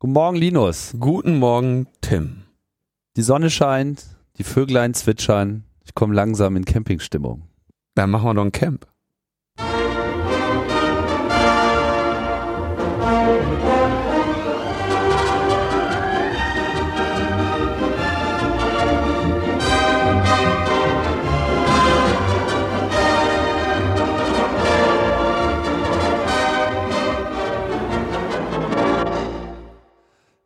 Guten 0.00 0.12
Morgen, 0.12 0.36
Linus. 0.36 0.94
Guten 1.00 1.40
Morgen, 1.40 1.88
Tim. 2.02 2.44
Die 3.16 3.22
Sonne 3.22 3.50
scheint, 3.50 4.06
die 4.36 4.44
Vöglein 4.44 4.94
zwitschern. 4.94 5.64
Ich 5.84 5.92
komme 5.92 6.14
langsam 6.14 6.54
in 6.54 6.64
Campingstimmung. 6.64 7.48
Dann 7.96 8.10
machen 8.10 8.26
wir 8.26 8.34
doch 8.34 8.44
ein 8.44 8.52
Camp. 8.52 8.86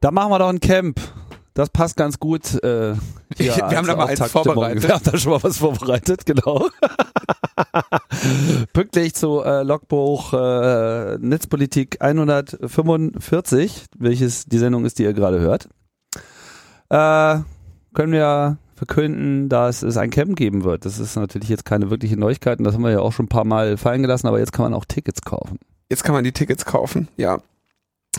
Da 0.02 0.10
machen 0.10 0.32
wir 0.32 0.40
doch 0.40 0.48
ein 0.48 0.58
Camp. 0.58 1.00
Das 1.54 1.70
passt 1.70 1.96
ganz 1.96 2.18
gut. 2.18 2.54
Äh, 2.64 2.96
wir 3.36 3.56
haben 3.56 3.86
da 3.86 3.94
mal 3.94 4.08
eins 4.08 4.20
vorbereitet. 4.26 4.82
Wir 4.82 4.94
haben 4.94 5.04
da 5.04 5.16
schon 5.16 5.30
mal 5.30 5.42
was 5.44 5.58
vorbereitet, 5.58 6.26
genau. 6.26 6.68
Pünktlich 8.72 9.14
zu 9.14 9.44
äh, 9.44 9.62
Logbuch 9.62 10.32
äh, 10.32 11.18
Netzpolitik 11.18 11.98
145, 12.02 13.84
welches 13.96 14.46
die 14.46 14.58
Sendung 14.58 14.86
ist, 14.86 14.98
die 14.98 15.04
ihr 15.04 15.12
gerade 15.12 15.38
hört. 15.38 15.68
Äh, 16.88 17.44
können 17.94 18.12
wir 18.12 18.58
verkünden, 18.74 19.48
dass 19.48 19.84
es 19.84 19.96
ein 19.98 20.10
Camp 20.10 20.34
geben 20.34 20.64
wird. 20.64 20.84
Das 20.84 20.98
ist 20.98 21.14
natürlich 21.14 21.48
jetzt 21.48 21.64
keine 21.64 21.90
wirkliche 21.90 22.16
Neuigkeit 22.16 22.58
und 22.58 22.64
das 22.64 22.74
haben 22.74 22.82
wir 22.82 22.90
ja 22.90 23.00
auch 23.00 23.12
schon 23.12 23.26
ein 23.26 23.28
paar 23.28 23.44
Mal 23.44 23.76
fallen 23.76 24.02
gelassen, 24.02 24.26
aber 24.26 24.40
jetzt 24.40 24.52
kann 24.52 24.64
man 24.64 24.74
auch 24.74 24.84
Tickets 24.84 25.22
kaufen. 25.22 25.60
Jetzt 25.88 26.02
kann 26.02 26.12
man 26.12 26.24
die 26.24 26.32
Tickets 26.32 26.64
kaufen, 26.64 27.06
ja. 27.16 27.38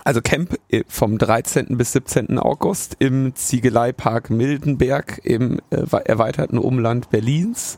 Also 0.03 0.21
Camp 0.21 0.57
äh, 0.70 0.83
vom 0.88 1.17
13. 1.17 1.77
bis 1.77 1.93
17. 1.93 2.39
August 2.39 2.95
im 2.99 3.35
Ziegeleipark 3.35 4.29
Mildenberg 4.29 5.22
im 5.23 5.59
äh, 5.69 5.86
erweiterten 6.05 6.58
Umland 6.58 7.09
Berlins. 7.09 7.77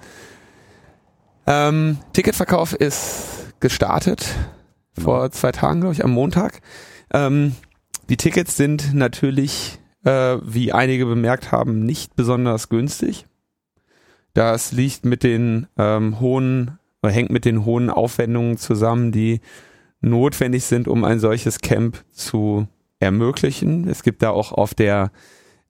Ähm, 1.46 1.98
Ticketverkauf 2.14 2.74
ist 2.74 3.54
gestartet 3.60 4.28
genau. 4.96 5.06
vor 5.06 5.32
zwei 5.32 5.52
Tagen, 5.52 5.82
glaube 5.82 5.94
ich, 5.94 6.04
am 6.04 6.12
Montag. 6.12 6.62
Ähm, 7.14 7.56
die 8.10 8.18
Tickets 8.18 8.58
sind 8.58 8.94
natürlich, 8.94 9.80
äh, 10.04 10.38
wie 10.44 10.72
einige 10.72 11.06
bemerkt 11.06 11.52
haben, 11.52 11.86
nicht 11.86 12.16
besonders 12.16 12.70
günstig. 12.70 13.26
Das 14.34 14.72
liegt 14.72 15.06
mit 15.06 15.24
den 15.24 15.68
ähm, 15.78 16.20
hohen, 16.20 16.78
hängt 17.04 17.30
mit 17.30 17.46
den 17.46 17.66
hohen 17.66 17.90
Aufwendungen 17.90 18.58
zusammen, 18.58 19.12
die 19.12 19.42
notwendig 20.02 20.64
sind, 20.66 20.88
um 20.88 21.04
ein 21.04 21.20
solches 21.20 21.60
Camp 21.60 22.04
zu 22.12 22.68
ermöglichen. 23.00 23.88
Es 23.88 24.04
gibt 24.04 24.22
da 24.22 24.30
auch 24.30 24.52
auf 24.52 24.74
der 24.74 25.12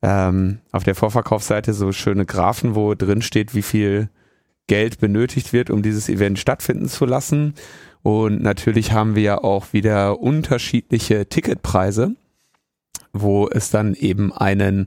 ähm, 0.02 0.60
auf 0.72 0.84
der 0.84 0.96
Vorverkaufsseite 0.96 1.74
so 1.74 1.92
schöne 1.92 2.26
Graphen, 2.26 2.76
wo 2.76 2.94
drin 2.94 3.22
steht, 3.22 3.56
wie 3.56 3.62
viel 3.62 4.10
Geld 4.68 5.00
benötigt 5.00 5.54
wird, 5.54 5.70
um 5.70 5.82
dieses 5.82 6.10
Event 6.10 6.40
stattfinden 6.40 6.88
zu 6.88 7.06
lassen. 7.06 7.54
Und 8.04 8.42
natürlich 8.42 8.92
haben 8.92 9.16
wir 9.16 9.24
ja 9.24 9.38
auch 9.40 9.74
wieder 9.74 10.20
unterschiedliche 10.20 11.28
Ticketpreise, 11.28 12.16
wo 13.14 13.48
es 13.50 13.72
dann 13.72 13.96
eben 13.96 14.32
einen 14.32 14.86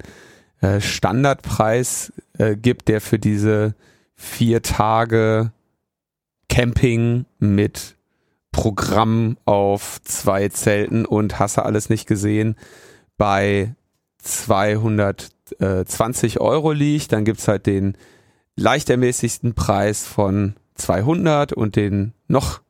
äh, 0.60 0.80
Standardpreis 0.80 2.12
äh, 2.38 2.54
gibt, 2.56 2.88
der 2.88 3.00
für 3.00 3.18
diese 3.18 3.74
vier 4.14 4.62
Tage 4.62 5.52
Camping 6.48 7.24
mit 7.38 7.96
Programm 8.52 9.36
auf 9.44 10.00
zwei 10.02 10.48
Zelten 10.48 11.04
und 11.04 11.38
hast 11.38 11.58
du 11.58 11.64
alles 11.64 11.90
nicht 11.90 12.06
gesehen 12.06 12.56
bei 13.16 13.74
220 14.18 16.40
Euro 16.40 16.72
liegt. 16.72 17.12
Dann 17.12 17.24
gibt's 17.24 17.46
halt 17.48 17.66
den 17.66 17.96
leicht 18.56 18.90
ermäßigsten 18.90 19.54
Preis 19.54 20.06
von 20.06 20.54
200 20.74 21.52
und 21.52 21.76
den 21.76 22.14
noch 22.26 22.60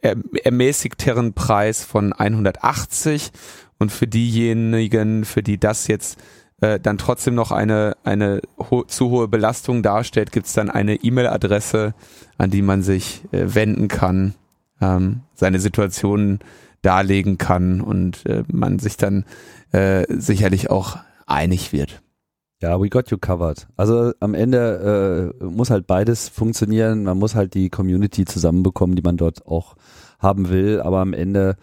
ermäßigteren 0.00 1.34
Preis 1.34 1.84
von 1.84 2.12
180 2.12 3.32
und 3.78 3.90
für 3.90 4.06
diejenigen, 4.06 5.24
für 5.24 5.42
die 5.42 5.58
das 5.58 5.88
jetzt 5.88 6.20
äh, 6.60 6.78
dann 6.78 6.98
trotzdem 6.98 7.34
noch 7.34 7.50
eine, 7.50 7.96
eine 8.04 8.40
ho 8.58 8.84
zu 8.84 9.10
hohe 9.10 9.26
Belastung 9.28 9.82
darstellt, 9.82 10.30
gibt's 10.30 10.52
dann 10.52 10.70
eine 10.70 10.96
E-Mail-Adresse, 10.96 11.94
an 12.36 12.50
die 12.50 12.62
man 12.62 12.82
sich 12.82 13.24
äh, 13.32 13.54
wenden 13.54 13.88
kann 13.88 14.34
ähm, 14.80 15.22
seine 15.34 15.60
Situation 15.60 16.38
darlegen 16.82 17.38
kann 17.38 17.80
und 17.80 18.24
äh, 18.26 18.44
man 18.52 18.78
sich 18.78 18.96
dann 18.96 19.24
äh, 19.72 20.04
sicherlich 20.08 20.70
auch 20.70 20.98
einig 21.26 21.72
wird. 21.72 22.02
Ja, 22.60 22.80
we 22.80 22.88
got 22.88 23.10
you 23.10 23.18
covered. 23.18 23.68
Also 23.76 24.12
am 24.18 24.34
Ende 24.34 25.32
äh, 25.40 25.44
muss 25.44 25.70
halt 25.70 25.86
beides 25.86 26.28
funktionieren. 26.28 27.04
Man 27.04 27.18
muss 27.18 27.36
halt 27.36 27.54
die 27.54 27.70
Community 27.70 28.24
zusammenbekommen, 28.24 28.96
die 28.96 29.02
man 29.02 29.16
dort 29.16 29.46
auch 29.46 29.76
haben 30.18 30.48
will. 30.48 30.80
Aber 30.80 30.98
am 30.98 31.12
Ende, 31.12 31.56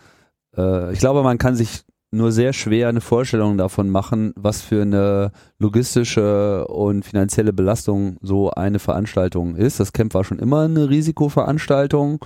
äh, 0.56 0.94
ich 0.94 1.00
glaube, 1.00 1.22
man 1.22 1.38
kann 1.38 1.56
sich 1.56 1.84
nur 2.12 2.32
sehr 2.32 2.54
schwer 2.54 2.88
eine 2.88 3.02
Vorstellung 3.02 3.58
davon 3.58 3.90
machen, 3.90 4.32
was 4.38 4.62
für 4.62 4.84
eine 4.84 5.32
logistische 5.60 6.66
und 6.68 7.04
finanzielle 7.04 7.52
Belastung 7.52 8.18
so 8.22 8.52
eine 8.52 8.80
Veranstaltung 8.80 9.58
ist. 9.58 9.82
Das 9.82 9.92
Camp 9.92 10.14
war 10.14 10.24
schon 10.24 10.40
immer 10.40 10.62
eine 10.62 10.90
Risikoveranstaltung 10.90 12.24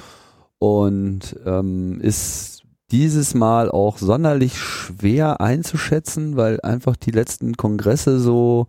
und 0.60 1.38
ähm, 1.46 2.00
ist 2.02 2.64
dieses 2.92 3.34
Mal 3.34 3.70
auch 3.70 3.98
sonderlich 3.98 4.58
schwer 4.58 5.42
einzuschätzen, 5.42 6.36
weil 6.36 6.60
einfach 6.62 6.96
die 6.96 7.12
letzten 7.12 7.56
Kongresse 7.56 8.20
so 8.20 8.68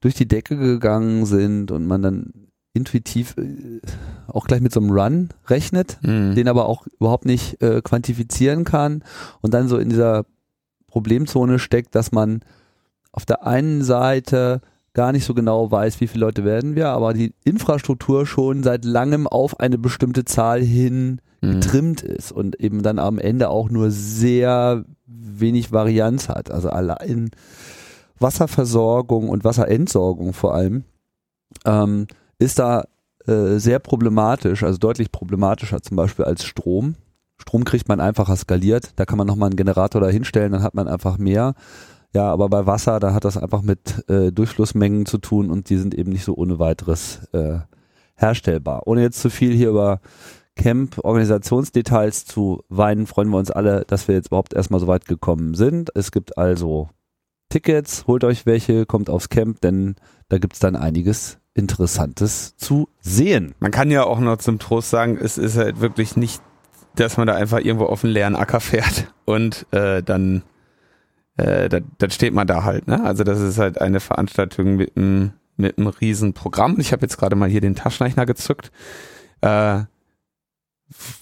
durch 0.00 0.14
die 0.14 0.28
Decke 0.28 0.56
gegangen 0.56 1.26
sind 1.26 1.70
und 1.70 1.86
man 1.86 2.02
dann 2.02 2.32
intuitiv 2.74 3.36
äh, 3.38 3.80
auch 4.26 4.46
gleich 4.46 4.60
mit 4.60 4.72
so 4.72 4.80
einem 4.80 4.90
Run 4.90 5.28
rechnet, 5.46 5.98
mhm. 6.02 6.34
den 6.34 6.48
aber 6.48 6.66
auch 6.66 6.86
überhaupt 7.00 7.24
nicht 7.24 7.60
äh, 7.62 7.80
quantifizieren 7.82 8.64
kann 8.64 9.02
und 9.40 9.54
dann 9.54 9.68
so 9.68 9.78
in 9.78 9.88
dieser 9.88 10.24
Problemzone 10.86 11.58
steckt, 11.58 11.94
dass 11.94 12.12
man 12.12 12.40
auf 13.12 13.24
der 13.24 13.46
einen 13.46 13.82
Seite 13.82 14.60
gar 14.98 15.12
nicht 15.12 15.24
so 15.24 15.32
genau 15.32 15.70
weiß, 15.70 16.00
wie 16.00 16.08
viele 16.08 16.24
Leute 16.24 16.44
werden 16.44 16.74
wir, 16.74 16.88
aber 16.88 17.14
die 17.14 17.32
Infrastruktur 17.44 18.26
schon 18.26 18.64
seit 18.64 18.84
langem 18.84 19.28
auf 19.28 19.60
eine 19.60 19.78
bestimmte 19.78 20.24
Zahl 20.24 20.60
hin 20.60 21.20
mhm. 21.40 21.52
getrimmt 21.52 22.02
ist 22.02 22.32
und 22.32 22.58
eben 22.58 22.82
dann 22.82 22.98
am 22.98 23.20
Ende 23.20 23.48
auch 23.48 23.70
nur 23.70 23.92
sehr 23.92 24.84
wenig 25.06 25.70
Varianz 25.70 26.28
hat. 26.28 26.50
Also 26.50 26.70
allein 26.70 27.30
Wasserversorgung 28.18 29.28
und 29.28 29.44
Wasserentsorgung 29.44 30.32
vor 30.32 30.56
allem 30.56 30.82
ähm, 31.64 32.08
ist 32.40 32.58
da 32.58 32.82
äh, 33.24 33.58
sehr 33.58 33.78
problematisch, 33.78 34.64
also 34.64 34.78
deutlich 34.78 35.12
problematischer 35.12 35.80
zum 35.80 35.96
Beispiel 35.96 36.24
als 36.24 36.44
Strom. 36.44 36.96
Strom 37.36 37.62
kriegt 37.62 37.88
man 37.88 38.00
einfacher 38.00 38.34
skaliert, 38.34 38.94
da 38.96 39.04
kann 39.04 39.16
man 39.16 39.28
nochmal 39.28 39.50
einen 39.50 39.56
Generator 39.56 40.00
da 40.00 40.08
hinstellen, 40.08 40.50
dann 40.50 40.64
hat 40.64 40.74
man 40.74 40.88
einfach 40.88 41.18
mehr. 41.18 41.54
Ja, 42.14 42.32
aber 42.32 42.48
bei 42.48 42.66
Wasser, 42.66 43.00
da 43.00 43.12
hat 43.12 43.24
das 43.24 43.36
einfach 43.36 43.62
mit 43.62 44.08
äh, 44.08 44.32
Durchflussmengen 44.32 45.06
zu 45.06 45.18
tun 45.18 45.50
und 45.50 45.68
die 45.68 45.76
sind 45.76 45.94
eben 45.94 46.10
nicht 46.10 46.24
so 46.24 46.34
ohne 46.34 46.58
weiteres 46.58 47.28
äh, 47.32 47.58
herstellbar. 48.16 48.86
Ohne 48.86 49.02
jetzt 49.02 49.20
zu 49.20 49.30
viel 49.30 49.54
hier 49.54 49.68
über 49.68 50.00
Camp-Organisationsdetails 50.56 52.24
zu 52.24 52.62
weinen, 52.68 53.06
freuen 53.06 53.28
wir 53.28 53.38
uns 53.38 53.50
alle, 53.50 53.84
dass 53.86 54.08
wir 54.08 54.14
jetzt 54.14 54.28
überhaupt 54.28 54.54
erstmal 54.54 54.80
so 54.80 54.86
weit 54.86 55.06
gekommen 55.06 55.54
sind. 55.54 55.90
Es 55.94 56.10
gibt 56.10 56.38
also 56.38 56.88
Tickets, 57.50 58.06
holt 58.06 58.24
euch 58.24 58.44
welche, 58.44 58.86
kommt 58.86 59.08
aufs 59.08 59.28
Camp, 59.28 59.60
denn 59.60 59.96
da 60.28 60.38
gibt's 60.38 60.58
dann 60.58 60.76
einiges 60.76 61.38
Interessantes 61.54 62.56
zu 62.56 62.88
sehen. 63.00 63.54
Man 63.60 63.70
kann 63.70 63.90
ja 63.90 64.04
auch 64.04 64.20
noch 64.20 64.36
zum 64.38 64.58
Trost 64.58 64.90
sagen, 64.90 65.18
es 65.20 65.38
ist 65.38 65.56
halt 65.56 65.80
wirklich 65.80 66.16
nicht, 66.16 66.42
dass 66.96 67.16
man 67.16 67.26
da 67.26 67.34
einfach 67.34 67.58
irgendwo 67.58 67.86
auf 67.86 68.04
einen 68.04 68.12
leeren 68.12 68.36
Acker 68.36 68.60
fährt 68.60 69.12
und 69.24 69.66
äh, 69.72 70.02
dann 70.02 70.42
äh, 71.38 71.68
dann, 71.68 71.84
dann 71.98 72.10
steht 72.10 72.34
man 72.34 72.46
da 72.46 72.64
halt. 72.64 72.86
Ne? 72.86 73.02
Also 73.02 73.24
das 73.24 73.40
ist 73.40 73.58
halt 73.58 73.80
eine 73.80 74.00
Veranstaltung 74.00 74.76
mit 74.76 74.96
einem 74.96 75.32
mit 75.56 75.76
einem 75.76 75.88
riesen 75.88 76.34
Programm. 76.34 76.78
Ich 76.78 76.92
habe 76.92 77.02
jetzt 77.02 77.18
gerade 77.18 77.34
mal 77.34 77.48
hier 77.48 77.60
den 77.60 77.74
Taschenrechner 77.74 78.26
gezückt. 78.26 78.70
Äh, 79.40 79.82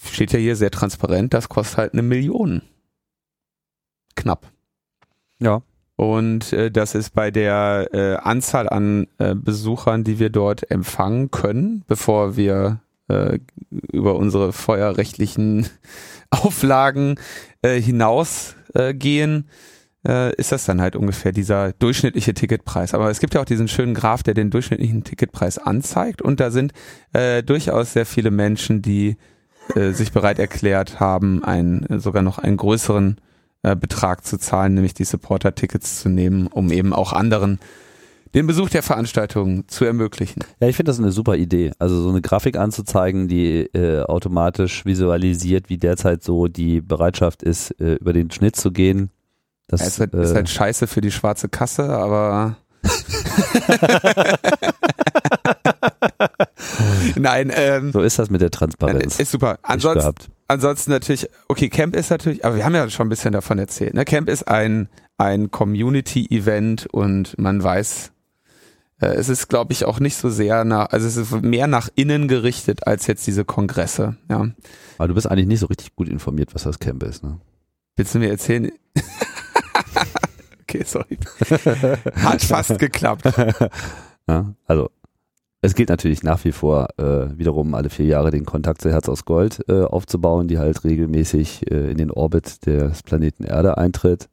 steht 0.05 0.31
ja 0.31 0.39
hier 0.39 0.55
sehr 0.55 0.71
transparent, 0.71 1.33
das 1.33 1.49
kostet 1.49 1.77
halt 1.77 1.93
eine 1.93 2.03
Million. 2.03 2.61
Knapp. 4.15 4.51
Ja. 5.39 5.61
Und 5.95 6.53
äh, 6.53 6.69
das 6.69 6.93
ist 6.93 7.15
bei 7.15 7.31
der 7.31 7.89
äh, 7.91 8.15
Anzahl 8.17 8.69
an 8.69 9.07
äh, 9.17 9.33
Besuchern, 9.33 10.03
die 10.03 10.19
wir 10.19 10.29
dort 10.29 10.69
empfangen 10.69 11.31
können, 11.31 11.83
bevor 11.87 12.37
wir 12.37 12.81
äh, 13.07 13.39
über 13.91 14.15
unsere 14.15 14.53
feuerrechtlichen 14.53 15.67
Auflagen 16.29 17.15
äh, 17.63 17.81
hinausgehen, 17.81 19.39
äh, 19.39 19.51
äh, 20.07 20.33
ist 20.35 20.51
das 20.51 20.65
dann 20.65 20.81
halt 20.81 20.95
ungefähr 20.95 21.31
dieser 21.31 21.73
durchschnittliche 21.73 22.33
Ticketpreis. 22.33 22.93
Aber 22.93 23.09
es 23.09 23.19
gibt 23.19 23.33
ja 23.33 23.41
auch 23.41 23.45
diesen 23.45 23.67
schönen 23.67 23.93
Graph, 23.93 24.23
der 24.23 24.33
den 24.33 24.49
durchschnittlichen 24.49 25.03
Ticketpreis 25.03 25.57
anzeigt 25.57 26.21
und 26.21 26.39
da 26.39 26.49
sind 26.49 26.73
äh, 27.13 27.43
durchaus 27.43 27.93
sehr 27.93 28.05
viele 28.05 28.31
Menschen, 28.31 28.81
die 28.81 29.17
äh, 29.75 29.91
sich 29.91 30.11
bereit 30.11 30.39
erklärt 30.39 30.99
haben, 30.99 31.43
einen, 31.43 31.99
sogar 31.99 32.21
noch 32.23 32.39
einen 32.39 32.57
größeren 32.57 33.17
äh, 33.63 33.75
Betrag 33.75 34.25
zu 34.25 34.37
zahlen, 34.37 34.75
nämlich 34.75 34.93
die 34.93 35.03
Supporter-Tickets 35.03 36.01
zu 36.01 36.09
nehmen, 36.09 36.47
um 36.47 36.71
eben 36.71 36.93
auch 36.93 37.11
anderen 37.11 37.59
den 38.33 38.45
Besuch 38.45 38.69
der 38.69 38.83
Veranstaltung 38.83 39.67
zu 39.67 39.85
ermöglichen. 39.85 40.43
Ja, 40.59 40.67
ich 40.67 40.75
finde 40.75 40.91
das 40.91 40.99
eine 40.99 41.11
super 41.11 41.35
Idee. 41.35 41.71
Also 41.79 42.01
so 42.01 42.09
eine 42.09 42.21
Grafik 42.21 42.57
anzuzeigen, 42.57 43.27
die 43.27 43.61
äh, 43.73 44.01
automatisch 44.03 44.85
visualisiert, 44.85 45.69
wie 45.69 45.77
derzeit 45.77 46.23
so 46.23 46.47
die 46.47 46.81
Bereitschaft 46.81 47.41
ist, 47.41 47.71
äh, 47.79 47.95
über 47.95 48.13
den 48.13 48.29
Schnitt 48.31 48.55
zu 48.55 48.71
gehen. 48.71 49.11
Das 49.67 49.81
ja, 49.81 49.87
ist, 49.87 49.99
halt, 49.99 50.13
äh, 50.13 50.23
ist 50.23 50.33
halt 50.35 50.49
scheiße 50.49 50.87
für 50.87 51.01
die 51.01 51.11
schwarze 51.11 51.49
Kasse, 51.49 51.89
aber 51.89 52.57
Nein, 57.15 57.51
ähm, 57.53 57.91
so 57.91 58.01
ist 58.01 58.19
das 58.19 58.29
mit 58.29 58.39
der 58.41 58.51
Transparenz. 58.51 59.19
Ist 59.19 59.31
super. 59.31 59.59
Ansonsten, 59.63 60.13
ansonsten 60.47 60.91
natürlich, 60.91 61.27
okay, 61.49 61.67
Camp 61.69 61.95
ist 61.95 62.11
natürlich, 62.11 62.45
aber 62.45 62.55
wir 62.55 62.63
haben 62.63 62.75
ja 62.75 62.89
schon 62.89 63.07
ein 63.07 63.09
bisschen 63.09 63.33
davon 63.33 63.59
erzählt. 63.59 63.93
Ne? 63.93 64.05
Camp 64.05 64.29
ist 64.29 64.47
ein 64.47 64.87
ein 65.17 65.51
Community-Event 65.51 66.87
und 66.87 67.37
man 67.37 67.61
weiß, 67.61 68.11
äh, 69.01 69.07
es 69.07 69.29
ist, 69.29 69.47
glaube 69.47 69.73
ich, 69.73 69.85
auch 69.85 69.99
nicht 69.99 70.15
so 70.15 70.29
sehr 70.29 70.63
nach, 70.63 70.89
also 70.89 71.07
es 71.07 71.17
ist 71.17 71.31
mehr 71.41 71.67
nach 71.67 71.89
innen 71.95 72.27
gerichtet 72.27 72.85
als 72.85 73.07
jetzt 73.07 73.25
diese 73.27 73.43
Kongresse, 73.43 74.17
ja. 74.29 74.49
Aber 74.97 75.07
du 75.07 75.13
bist 75.15 75.27
eigentlich 75.27 75.47
nicht 75.47 75.59
so 75.59 75.67
richtig 75.67 75.95
gut 75.95 76.07
informiert, 76.07 76.53
was 76.53 76.63
das 76.63 76.79
Camp 76.79 77.03
ist, 77.03 77.23
ne? 77.23 77.39
Willst 77.95 78.13
du 78.13 78.19
mir 78.19 78.29
erzählen? 78.29 78.71
Okay, 80.67 80.83
sorry. 80.85 81.17
Hat 82.15 82.41
fast 82.41 82.77
geklappt. 82.79 83.23
Ja, 84.29 84.53
also 84.65 84.89
es 85.61 85.73
gilt 85.73 85.87
natürlich 85.87 86.21
nach 86.21 86.43
wie 86.43 86.51
vor 86.51 86.89
äh, 86.97 87.37
wiederum 87.37 87.73
alle 87.75 87.89
vier 87.89 88.07
Jahre 88.07 88.29
den 88.29 88.43
Kontakt 88.43 88.81
zu 88.81 88.91
Herz 88.91 89.07
aus 89.07 89.23
Gold 89.23 89.63
äh, 89.69 89.83
aufzubauen, 89.83 90.49
die 90.49 90.59
halt 90.59 90.83
regelmäßig 90.83 91.71
äh, 91.71 91.91
in 91.91 91.97
den 91.97 92.11
Orbit 92.11 92.65
des 92.65 93.03
Planeten 93.03 93.45
Erde 93.45 93.77
eintritt. 93.77 94.27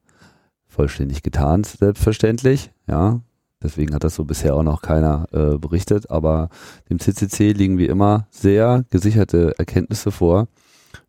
Vollständig 0.66 1.22
getarnt, 1.22 1.66
selbstverständlich, 1.66 2.72
ja. 2.88 3.20
Deswegen 3.62 3.94
hat 3.94 4.02
das 4.02 4.16
so 4.16 4.24
bisher 4.24 4.56
auch 4.56 4.64
noch 4.64 4.82
keiner 4.82 5.26
äh, 5.32 5.58
berichtet, 5.58 6.10
aber 6.10 6.48
dem 6.90 6.98
CCC 6.98 7.52
liegen 7.52 7.78
wie 7.78 7.86
immer 7.86 8.26
sehr 8.30 8.84
gesicherte 8.90 9.54
Erkenntnisse 9.58 10.10
vor. 10.10 10.48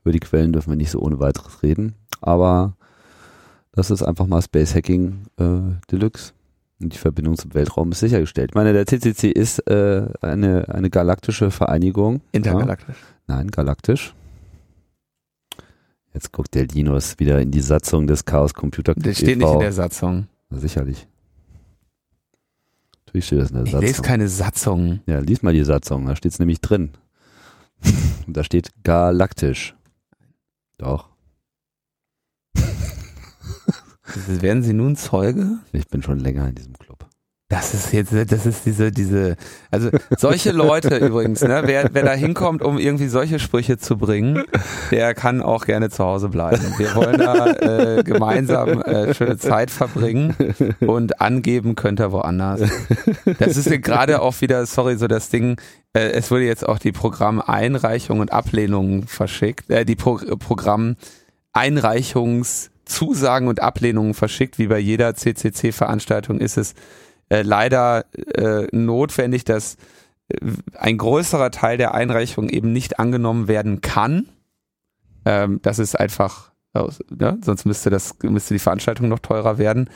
Über 0.03 0.11
die 0.11 0.19
Quellen 0.19 0.53
dürfen 0.53 0.69
wir 0.69 0.77
nicht 0.77 0.91
so 0.91 0.99
ohne 0.99 1.19
weiteres 1.19 1.63
reden, 1.63 1.95
aber 2.21 2.77
das 3.75 3.91
ist 3.91 4.01
einfach 4.01 4.25
mal 4.25 4.41
Space 4.41 4.73
Hacking 4.73 5.25
äh, 5.37 5.75
Deluxe. 5.91 6.33
Und 6.81 6.93
die 6.93 6.97
Verbindung 6.97 7.37
zum 7.37 7.53
Weltraum 7.53 7.91
ist 7.91 7.99
sichergestellt. 7.99 8.51
Ich 8.51 8.55
meine, 8.55 8.73
der 8.73 8.85
CCC 8.85 9.29
ist 9.29 9.59
äh, 9.69 10.07
eine, 10.21 10.67
eine 10.69 10.89
galaktische 10.89 11.51
Vereinigung. 11.51 12.21
Intergalaktisch? 12.33 12.97
Ja? 12.97 13.35
Nein, 13.35 13.49
galaktisch. 13.49 14.13
Jetzt 16.13 16.31
guckt 16.31 16.53
der 16.53 16.65
Linus 16.67 17.19
wieder 17.19 17.41
in 17.41 17.51
die 17.51 17.61
Satzung 17.61 18.07
des 18.07 18.25
Chaos 18.25 18.53
Computer 18.53 18.93
Club. 18.93 19.05
Das 19.05 19.17
steht 19.17 19.29
e 19.29 19.35
nicht 19.35 19.51
in 19.51 19.59
der 19.59 19.73
Satzung. 19.73 20.27
Na, 20.49 20.59
sicherlich. 20.59 21.07
Natürlich 23.05 23.25
steht 23.25 23.39
das 23.39 23.51
in 23.51 23.55
der 23.55 23.65
ich 23.65 23.71
Satzung. 23.71 23.87
lese 23.87 24.01
keine 24.01 24.27
Satzung. 24.27 24.99
Ja, 25.07 25.19
lies 25.19 25.41
mal 25.43 25.53
die 25.53 25.63
Satzung, 25.63 26.05
da 26.05 26.15
steht 26.15 26.33
es 26.33 26.39
nämlich 26.39 26.61
drin. 26.61 26.91
da 28.27 28.43
steht 28.43 28.71
galaktisch. 28.83 29.75
Doch. 30.77 31.09
Werden 34.27 34.63
Sie 34.63 34.73
nun 34.73 34.95
Zeuge? 34.95 35.59
Ich 35.71 35.87
bin 35.87 36.03
schon 36.03 36.19
länger 36.19 36.47
in 36.47 36.55
diesem 36.55 36.77
Club. 36.77 37.05
Das 37.47 37.75
ist 37.75 37.93
jetzt, 37.93 38.11
das 38.11 38.47
ist 38.47 38.65
diese, 38.65 38.91
diese, 38.91 39.35
also 39.69 39.91
solche 40.17 40.51
Leute 40.51 40.97
übrigens, 41.05 41.41
ne, 41.41 41.61
wer, 41.65 41.89
wer 41.93 42.03
da 42.03 42.13
hinkommt, 42.13 42.63
um 42.63 42.79
irgendwie 42.79 43.07
solche 43.07 43.37
Sprüche 43.37 43.77
zu 43.77 43.97
bringen, 43.97 44.43
der 44.89 45.13
kann 45.13 45.43
auch 45.43 45.65
gerne 45.65 45.91
zu 45.91 46.03
Hause 46.03 46.29
bleiben. 46.29 46.63
Wir 46.77 46.95
wollen 46.95 47.19
da 47.19 47.51
äh, 47.51 48.03
gemeinsam 48.03 48.81
äh, 48.81 49.13
schöne 49.13 49.37
Zeit 49.37 49.69
verbringen 49.69 50.35
und 50.79 51.21
angeben 51.21 51.75
könnt 51.75 51.99
ihr 51.99 52.11
woanders. 52.11 52.61
Das 53.37 53.57
ist 53.57 53.69
gerade 53.83 54.23
auch 54.23 54.41
wieder, 54.41 54.65
sorry, 54.65 54.97
so 54.97 55.07
das 55.07 55.29
Ding, 55.29 55.61
äh, 55.93 55.99
es 56.13 56.31
wurde 56.31 56.45
jetzt 56.45 56.67
auch 56.67 56.79
die 56.79 56.93
Programmeinreichung 56.93 58.21
und 58.21 58.33
Ablehnung 58.33 59.05
verschickt, 59.05 59.69
äh, 59.69 59.85
die 59.85 59.95
Pro 59.95 60.19
Programmeinreichungszusagen 62.85 63.47
und 63.47 63.61
Ablehnungen 63.61 64.13
verschickt, 64.13 64.57
wie 64.59 64.67
bei 64.67 64.79
jeder 64.79 65.13
CCC-Veranstaltung 65.15 66.39
ist 66.39 66.57
es 66.57 66.73
äh, 67.29 67.41
leider 67.41 68.05
äh, 68.35 68.67
notwendig, 68.71 69.43
dass 69.45 69.77
äh, 70.29 70.37
ein 70.77 70.97
größerer 70.97 71.51
Teil 71.51 71.77
der 71.77 71.93
Einreichung 71.93 72.49
eben 72.49 72.71
nicht 72.71 72.99
angenommen 72.99 73.47
werden 73.47 73.81
kann. 73.81 74.29
Ähm, 75.25 75.59
das 75.63 75.79
ist 75.79 75.99
einfach, 75.99 76.51
ne? 77.09 77.37
sonst 77.43 77.65
müsste 77.65 77.89
das 77.89 78.15
müsste 78.21 78.53
die 78.53 78.59
Veranstaltung 78.59 79.07
noch 79.09 79.19
teurer 79.19 79.57
werden 79.57 79.89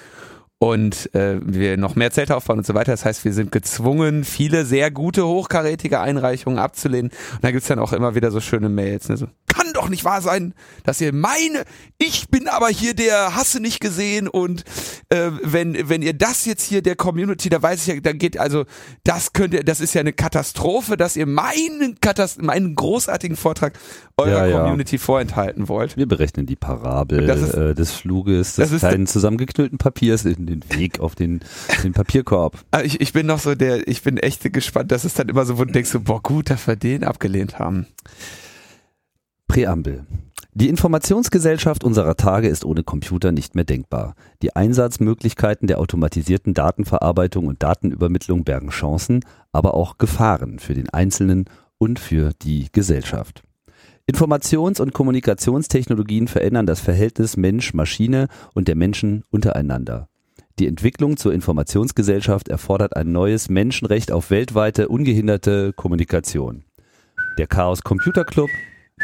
und 0.59 1.13
äh, 1.15 1.39
wir 1.41 1.77
noch 1.77 1.95
mehr 1.95 2.11
Zelte 2.11 2.35
aufbauen 2.35 2.59
und 2.59 2.67
so 2.67 2.73
weiter. 2.73 2.91
Das 2.91 3.05
heißt, 3.05 3.23
wir 3.23 3.33
sind 3.33 3.51
gezwungen, 3.51 4.25
viele 4.25 4.65
sehr 4.65 4.91
gute, 4.91 5.25
hochkarätige 5.25 6.01
Einreichungen 6.01 6.59
abzulehnen. 6.59 7.11
Und 7.33 7.43
da 7.43 7.51
gibt's 7.51 7.67
dann 7.67 7.79
auch 7.79 7.93
immer 7.93 8.13
wieder 8.13 8.29
so 8.29 8.41
schöne 8.41 8.67
Mails. 8.67 9.07
Ne? 9.07 9.15
So, 9.15 9.27
kann 9.47 9.71
doch 9.73 9.87
nicht 9.87 10.03
wahr 10.03 10.21
sein, 10.21 10.53
dass 10.83 10.99
ihr 10.99 11.13
meine, 11.13 11.63
ich 11.97 12.27
bin 12.27 12.49
aber 12.49 12.67
hier 12.67 12.93
der 12.93 13.35
Hasse 13.35 13.61
nicht 13.61 13.79
gesehen 13.79 14.27
und 14.27 14.63
äh, 15.09 15.31
wenn, 15.43 15.89
wenn 15.89 16.01
ihr 16.01 16.13
das 16.13 16.45
jetzt 16.45 16.63
hier 16.63 16.81
der 16.81 16.95
Community, 16.95 17.49
da 17.49 17.61
weiß 17.61 17.81
ich 17.81 17.95
ja, 17.95 18.01
da 18.01 18.11
geht 18.11 18.37
also, 18.37 18.65
das 19.05 19.31
könnt 19.31 19.53
ihr, 19.53 19.63
das 19.63 19.79
ist 19.79 19.93
ja 19.93 20.01
eine 20.01 20.13
Katastrophe, 20.13 20.97
dass 20.97 21.15
ihr 21.15 21.25
meinen, 21.25 21.99
Katast 22.01 22.41
meinen 22.41 22.75
großartigen 22.75 23.37
Vortrag 23.37 23.73
eurer 24.17 24.47
ja, 24.47 24.59
Community 24.59 24.97
ja. 24.97 25.01
vorenthalten 25.01 25.69
wollt. 25.69 25.95
Wir 25.95 26.07
berechnen 26.07 26.45
die 26.45 26.55
Parabel 26.55 27.29
ist, 27.29 27.53
äh, 27.53 27.73
des 27.73 27.91
Fluges, 27.91 28.55
des 28.55 28.77
kleinen 28.79 29.07
zusammengeknüllten 29.07 29.77
Papiers 29.77 30.25
in 30.25 30.48
den 30.49 30.63
Weg 30.69 30.99
auf 30.99 31.15
den, 31.15 31.41
den 31.83 31.93
Papierkorb. 31.93 32.63
Ah, 32.71 32.81
ich, 32.81 32.99
ich 33.01 33.13
bin 33.13 33.25
noch 33.25 33.39
so 33.39 33.55
der, 33.55 33.87
ich 33.87 34.01
bin 34.01 34.17
echt 34.17 34.51
gespannt, 34.51 34.91
dass 34.91 35.03
es 35.03 35.13
dann 35.13 35.29
immer 35.29 35.45
so, 35.45 35.57
wo 35.57 35.65
du 35.65 35.71
denkst, 35.71 35.91
so, 35.91 36.01
boah, 36.01 36.21
gut, 36.21 36.49
dass 36.49 36.67
wir 36.67 36.75
den 36.75 37.03
abgelehnt 37.03 37.59
haben. 37.59 37.87
Präambel. 39.47 40.05
Die 40.53 40.67
Informationsgesellschaft 40.67 41.83
unserer 41.83 42.17
Tage 42.17 42.47
ist 42.47 42.65
ohne 42.65 42.83
Computer 42.83 43.31
nicht 43.31 43.55
mehr 43.55 43.63
denkbar. 43.63 44.15
Die 44.41 44.55
Einsatzmöglichkeiten 44.55 45.67
der 45.67 45.79
automatisierten 45.79 46.53
Datenverarbeitung 46.53 47.47
und 47.47 47.63
Datenübermittlung 47.63 48.43
bergen 48.43 48.69
Chancen, 48.69 49.21
aber 49.51 49.75
auch 49.75 49.97
Gefahren 49.97 50.59
für 50.59 50.73
den 50.73 50.89
Einzelnen 50.89 51.45
und 51.77 51.99
für 51.99 52.31
die 52.41 52.67
Gesellschaft. 52.71 53.43
Informations- 54.09 54.81
und 54.81 54.91
Kommunikationstechnologien 54.91 56.27
verändern 56.27 56.65
das 56.65 56.79
Verhältnis 56.79 57.37
Mensch-Maschine 57.37 58.27
und 58.53 58.67
der 58.67 58.75
Menschen 58.75 59.23
untereinander. 59.29 60.09
Die 60.59 60.67
Entwicklung 60.67 61.15
zur 61.15 61.33
Informationsgesellschaft 61.33 62.49
erfordert 62.49 62.97
ein 62.97 63.13
neues 63.13 63.49
Menschenrecht 63.49 64.11
auf 64.11 64.29
weltweite 64.29 64.89
ungehinderte 64.89 65.71
Kommunikation. 65.71 66.65
Der 67.37 67.47
Chaos 67.47 67.81
Computer 67.81 68.25
Club 68.25 68.49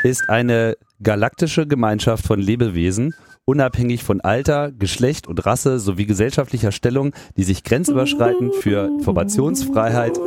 ist 0.04 0.30
eine 0.30 0.76
galaktische 1.02 1.66
Gemeinschaft 1.66 2.28
von 2.28 2.42
Lebewesen, 2.42 3.16
unabhängig 3.46 4.04
von 4.04 4.20
Alter, 4.20 4.74
Geschlecht 4.74 5.28
und 5.28 5.46
Rasse 5.46 5.80
sowie 5.80 6.06
gesellschaftlicher 6.06 6.74
Stellung, 6.74 7.14
die 7.38 7.46
sich 7.46 7.64
grenzüberschreitend 7.64 8.54
für 8.56 8.88
Informationsfreiheit 8.88 10.18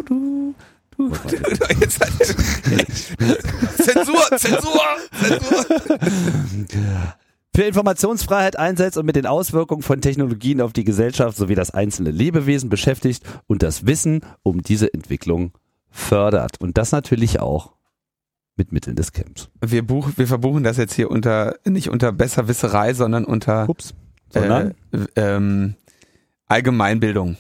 Zensur, 3.77 4.23
Zensur, 4.35 4.39
Zensur 4.39 4.81
für 7.59 7.65
Informationsfreiheit 7.65 8.57
einsetzt 8.57 8.97
und 8.99 9.05
mit 9.05 9.17
den 9.17 9.27
Auswirkungen 9.27 9.83
von 9.83 10.01
Technologien 10.01 10.61
auf 10.61 10.73
die 10.73 10.85
Gesellschaft 10.85 11.37
sowie 11.37 11.57
das 11.57 11.73
einzelne 11.73 12.13
Lebewesen 12.13 12.71
beschäftigt 12.71 13.25
und 13.49 13.65
das 13.65 13.85
Wissen 13.85 14.21
um 14.45 14.63
diese 14.63 14.95
Entwicklung 14.95 15.51
fördert. 15.91 16.61
Und 16.61 16.79
das 16.79 16.93
natürlich 16.93 17.41
auch 17.41 17.73
mit 18.55 18.71
Mitteln 18.71 18.95
des 18.95 19.11
Camps. 19.11 19.51
Wir, 19.61 19.85
buch, 19.85 20.11
wir 20.15 20.29
verbuchen 20.29 20.63
das 20.63 20.77
jetzt 20.77 20.93
hier 20.95 21.11
unter, 21.11 21.57
nicht 21.65 21.91
unter 21.91 22.13
Besserwisserei, 22.13 22.95
sondern 22.95 23.25
unter 23.25 23.69
Ups, 23.69 23.93
sondern? 24.31 24.77
Äh, 24.93 25.07
ähm, 25.17 25.75
Allgemeinbildung. 26.47 27.39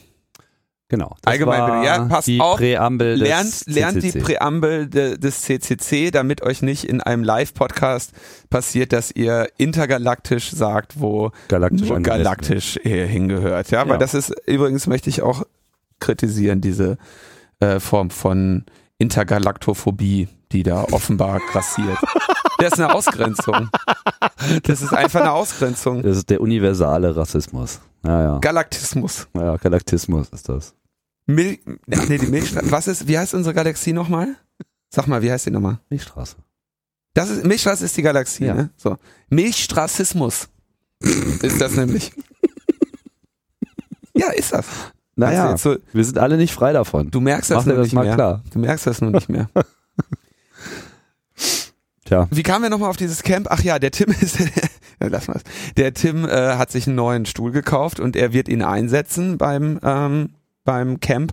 Genau. 0.90 1.14
Allgemein, 1.26 1.84
ja, 1.84 2.04
passt 2.06 2.28
die 2.28 2.40
auf. 2.40 2.56
Präambel 2.56 3.16
lernt, 3.16 3.66
lernt 3.66 4.02
die 4.02 4.12
Präambel 4.12 4.86
de, 4.88 5.18
des 5.18 5.42
CCC, 5.42 6.10
damit 6.10 6.42
euch 6.42 6.62
nicht 6.62 6.84
in 6.84 7.02
einem 7.02 7.22
Live-Podcast 7.22 8.12
passiert, 8.48 8.94
dass 8.94 9.10
ihr 9.10 9.50
intergalaktisch 9.58 10.50
sagt, 10.50 10.98
wo 10.98 11.30
galaktisch, 11.48 11.90
wo 11.90 12.00
galaktisch 12.00 12.78
hingehört. 12.82 13.70
Ja, 13.70 13.82
ja, 13.84 13.88
weil 13.88 13.98
das 13.98 14.14
ist 14.14 14.32
übrigens 14.46 14.86
möchte 14.86 15.10
ich 15.10 15.20
auch 15.20 15.42
kritisieren 16.00 16.62
diese 16.62 16.96
äh, 17.60 17.80
Form 17.80 18.08
von 18.08 18.64
Intergalaktophobie, 18.96 20.28
die 20.52 20.62
da 20.62 20.84
offenbar 20.84 21.40
grassiert. 21.52 21.98
Das 22.58 22.72
ist 22.72 22.80
eine 22.80 22.94
Ausgrenzung. 22.94 23.68
Das 24.64 24.80
ist 24.80 24.92
einfach 24.92 25.20
eine 25.20 25.32
Ausgrenzung. 25.32 26.02
Das 26.02 26.16
ist 26.16 26.30
der 26.30 26.40
universale 26.40 27.14
Rassismus. 27.14 27.80
Ja, 28.04 28.22
ja. 28.22 28.38
Galaktismus. 28.38 29.28
Ja, 29.34 29.56
Galaktismus 29.56 30.28
ist 30.30 30.48
das. 30.48 30.74
Mil 31.30 31.58
nee, 31.86 32.18
die 32.18 32.26
Milchstraße. 32.26 32.70
Was 32.72 32.88
ist, 32.88 33.06
wie 33.06 33.18
heißt 33.18 33.34
unsere 33.34 33.54
Galaxie 33.54 33.92
nochmal? 33.92 34.34
Sag 34.88 35.06
mal, 35.06 35.22
wie 35.22 35.30
heißt 35.30 35.44
die 35.46 35.50
nochmal? 35.50 35.78
Milchstraße. 35.90 36.36
Das 37.12 37.28
ist, 37.30 37.44
Milchstraße 37.44 37.84
ist 37.84 37.96
die 37.96 38.02
Galaxie, 38.02 38.46
ja. 38.46 38.54
ne? 38.54 38.70
So. 38.76 38.96
Milchstraßismus. 39.28 40.48
ist 41.42 41.60
das 41.60 41.76
nämlich. 41.76 42.12
ja, 44.14 44.30
ist 44.32 44.52
das. 44.52 44.66
Naja, 45.16 45.50
Also 45.50 45.74
so- 45.74 45.78
wir 45.92 46.04
sind 46.04 46.16
alle 46.18 46.36
nicht 46.38 46.54
frei 46.54 46.72
davon. 46.72 47.10
Du 47.10 47.20
merkst 47.20 47.50
das 47.50 47.66
Mach 47.66 47.74
nur 47.74 47.82
nicht 47.82 47.92
mal 47.92 48.04
mehr. 48.06 48.14
klar. 48.14 48.42
Du 48.52 48.58
merkst 48.60 48.86
das 48.86 49.00
nur 49.02 49.10
nicht 49.10 49.28
mehr. 49.28 49.50
Tja, 52.04 52.26
Wie 52.30 52.42
kamen 52.42 52.62
wir 52.62 52.70
nochmal 52.70 52.88
auf 52.90 52.96
dieses 52.96 53.22
Camp? 53.22 53.48
Ach 53.50 53.60
ja, 53.62 53.78
der 53.78 53.90
Tim 53.90 54.08
ist, 54.20 54.38
ja, 54.40 54.46
lass 55.08 55.28
mal. 55.28 55.40
Der 55.76 55.92
Tim 55.92 56.24
äh, 56.24 56.56
hat 56.56 56.70
sich 56.70 56.86
einen 56.86 56.96
neuen 56.96 57.26
Stuhl 57.26 57.52
gekauft 57.52 58.00
und 58.00 58.16
er 58.16 58.32
wird 58.32 58.48
ihn 58.48 58.62
einsetzen 58.62 59.36
beim 59.36 59.78
ähm, 59.82 60.30
beim 60.68 61.00
Camp, 61.00 61.32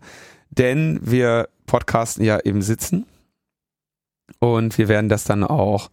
denn 0.50 0.98
wir 1.01 1.50
podcasten 1.65 2.24
ja 2.24 2.38
im 2.38 2.62
Sitzen 2.62 3.06
und 4.39 4.77
wir 4.77 4.88
werden 4.88 5.10
das 5.10 5.25
dann 5.25 5.44
auch 5.44 5.92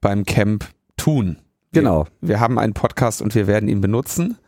beim 0.00 0.24
Camp 0.24 0.64
tun. 0.96 1.38
genau. 1.72 2.06
Wir, 2.20 2.28
wir 2.28 2.40
haben 2.40 2.56
einen 2.56 2.72
Podcast 2.72 3.20
und 3.20 3.34
wir 3.34 3.48
werden 3.48 3.68
ihn 3.68 3.80
benutzen 3.80 4.38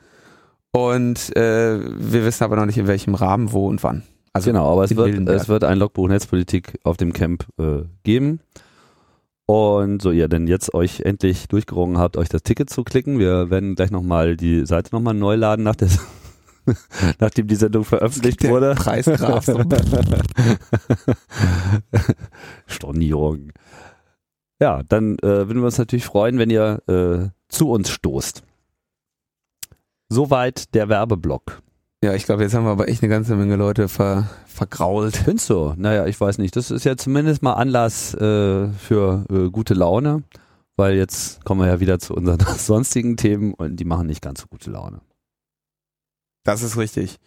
und 0.70 1.34
äh, 1.34 1.80
wir 1.80 2.24
wissen 2.24 2.44
aber 2.44 2.54
noch 2.54 2.66
nicht 2.66 2.78
in 2.78 2.86
welchem 2.86 3.16
Rahmen, 3.16 3.50
wo 3.50 3.66
und 3.66 3.82
wann. 3.82 4.04
Also 4.32 4.50
Genau, 4.50 4.70
aber 4.70 4.84
es 4.84 4.94
wird, 4.94 5.28
es 5.28 5.48
wird 5.48 5.64
ein 5.64 5.78
Logbuch 5.78 6.06
Netzpolitik 6.06 6.78
auf 6.84 6.96
dem 6.96 7.12
Camp 7.12 7.46
äh, 7.58 7.82
geben. 8.04 8.38
Und 9.46 10.02
so 10.02 10.12
ihr 10.12 10.28
denn 10.28 10.46
jetzt 10.46 10.72
euch 10.72 11.00
endlich 11.00 11.48
durchgerungen 11.48 11.98
habt, 11.98 12.16
euch 12.16 12.28
das 12.28 12.44
Ticket 12.44 12.70
zu 12.70 12.84
klicken. 12.84 13.18
Wir 13.18 13.50
werden 13.50 13.74
gleich 13.74 13.90
nochmal 13.90 14.36
die 14.36 14.66
Seite 14.66 14.90
nochmal 14.92 15.14
neu 15.14 15.34
laden, 15.34 15.64
nach 15.64 15.74
der, 15.76 15.88
nachdem 17.18 17.46
die 17.46 17.56
Sendung 17.56 17.84
veröffentlicht 17.84 18.42
Der 18.42 18.50
wurde. 18.50 18.74
Preisgraf 18.74 19.44
so. 19.44 19.60
Stornierung. 22.66 23.52
Ja, 24.60 24.82
dann 24.88 25.18
äh, 25.18 25.48
würden 25.48 25.58
wir 25.58 25.66
uns 25.66 25.78
natürlich 25.78 26.06
freuen, 26.06 26.38
wenn 26.38 26.50
ihr 26.50 26.82
äh, 26.88 27.28
zu 27.48 27.70
uns 27.70 27.90
stoßt. 27.90 28.42
Soweit 30.08 30.74
der 30.74 30.88
Werbeblock. 30.88 31.62
Ja, 32.02 32.14
ich 32.14 32.24
glaube, 32.24 32.42
jetzt 32.42 32.54
haben 32.54 32.64
wir 32.64 32.70
aber 32.70 32.88
echt 32.88 33.02
eine 33.02 33.10
ganze 33.10 33.36
Menge 33.36 33.56
Leute 33.56 33.88
ver, 33.88 34.28
vergrault. 34.46 35.16
Findest 35.16 35.50
du? 35.50 35.74
Naja, 35.76 36.06
ich 36.06 36.20
weiß 36.20 36.38
nicht. 36.38 36.54
Das 36.54 36.70
ist 36.70 36.84
ja 36.84 36.96
zumindest 36.96 37.42
mal 37.42 37.54
Anlass 37.54 38.14
äh, 38.14 38.68
für 38.68 39.24
äh, 39.30 39.50
gute 39.50 39.74
Laune, 39.74 40.22
weil 40.76 40.94
jetzt 40.94 41.44
kommen 41.44 41.62
wir 41.62 41.68
ja 41.68 41.80
wieder 41.80 41.98
zu 41.98 42.14
unseren 42.14 42.38
sonstigen 42.58 43.16
Themen 43.16 43.54
und 43.54 43.76
die 43.76 43.84
machen 43.84 44.06
nicht 44.06 44.22
ganz 44.22 44.42
so 44.42 44.46
gute 44.48 44.70
Laune. 44.70 45.00
Das 46.46 46.62
ist 46.62 46.76
richtig. 46.76 47.18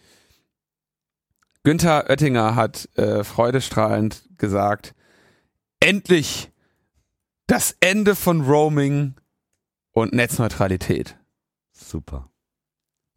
Günther 1.62 2.08
Oettinger 2.08 2.56
hat 2.56 2.88
äh, 2.96 3.22
freudestrahlend 3.22 4.24
gesagt, 4.38 4.94
endlich 5.78 6.50
das 7.46 7.76
Ende 7.80 8.16
von 8.16 8.40
Roaming 8.40 9.16
und 9.92 10.14
Netzneutralität. 10.14 11.18
Super. 11.70 12.30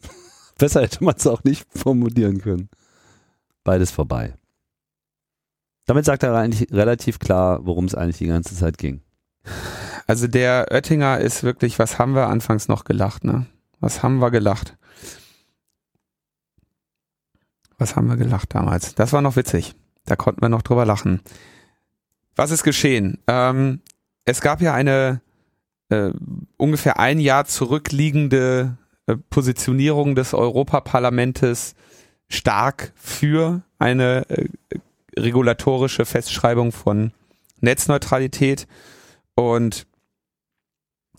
Besser 0.58 0.82
hätte 0.82 1.06
man 1.06 1.16
es 1.16 1.26
auch 1.26 1.46
nicht 1.46 1.66
formulieren 1.74 2.42
können. 2.42 2.70
Beides 3.64 3.92
vorbei. 3.92 4.34
Damit 5.86 6.04
sagt 6.04 6.24
er 6.24 6.36
eigentlich 6.36 6.70
relativ 6.74 7.20
klar, 7.20 7.66
worum 7.66 7.86
es 7.86 7.96
eigentlich 7.96 8.18
die 8.18 8.28
ganze 8.28 8.56
Zeit 8.56 8.78
ging. 8.78 9.02
Also 10.06 10.28
der 10.28 10.68
Oettinger 10.70 11.20
ist 11.20 11.44
wirklich, 11.44 11.80
was 11.80 11.98
haben 11.98 12.14
wir 12.14 12.28
anfangs 12.28 12.68
noch 12.68 12.84
gelacht, 12.84 13.24
ne? 13.24 13.46
Was 13.80 14.04
haben 14.04 14.20
wir 14.20 14.32
gelacht? 14.32 14.78
Was 17.84 17.98
haben 17.98 18.08
wir 18.08 18.16
gelacht 18.16 18.56
damals? 18.56 18.96
Das 18.96 19.12
war 19.12 19.22
noch 19.22 19.36
witzig. 19.36 19.76
Da 20.06 20.16
konnten 20.16 20.42
wir 20.42 20.48
noch 20.48 20.62
drüber 20.62 20.86
lachen. 20.86 21.20
Was 22.34 22.50
ist 22.50 22.64
geschehen? 22.64 23.18
Ähm, 23.28 23.82
es 24.24 24.40
gab 24.40 24.62
ja 24.62 24.74
eine 24.74 25.20
äh, 25.90 26.12
ungefähr 26.56 26.98
ein 26.98 27.20
Jahr 27.20 27.44
zurückliegende 27.44 28.78
äh, 29.06 29.18
Positionierung 29.30 30.16
des 30.16 30.34
Europaparlamentes 30.34 31.76
stark 32.30 32.94
für 32.96 33.64
eine 33.80 34.30
äh, 34.30 34.48
regulatorische 35.20 36.06
Festschreibung 36.06 36.72
von 36.72 37.12
Netzneutralität. 37.60 38.66
Und 39.36 39.88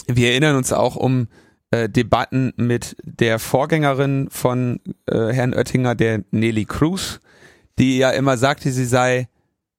wir 0.07 0.31
erinnern 0.31 0.57
uns 0.57 0.73
auch 0.73 0.97
um 0.97 1.29
äh, 1.71 1.89
Debatten 1.89 2.53
mit 2.57 2.97
der 3.03 3.39
Vorgängerin 3.39 4.29
von 4.31 4.81
äh, 5.07 5.29
Herrn 5.33 5.55
Oettinger, 5.55 5.95
der 5.95 6.25
Nelly 6.31 6.65
Cruz, 6.65 7.21
die 7.79 7.99
ja 7.99 8.11
immer 8.11 8.37
sagte, 8.37 8.71
sie 8.71 8.85
sei 8.85 9.29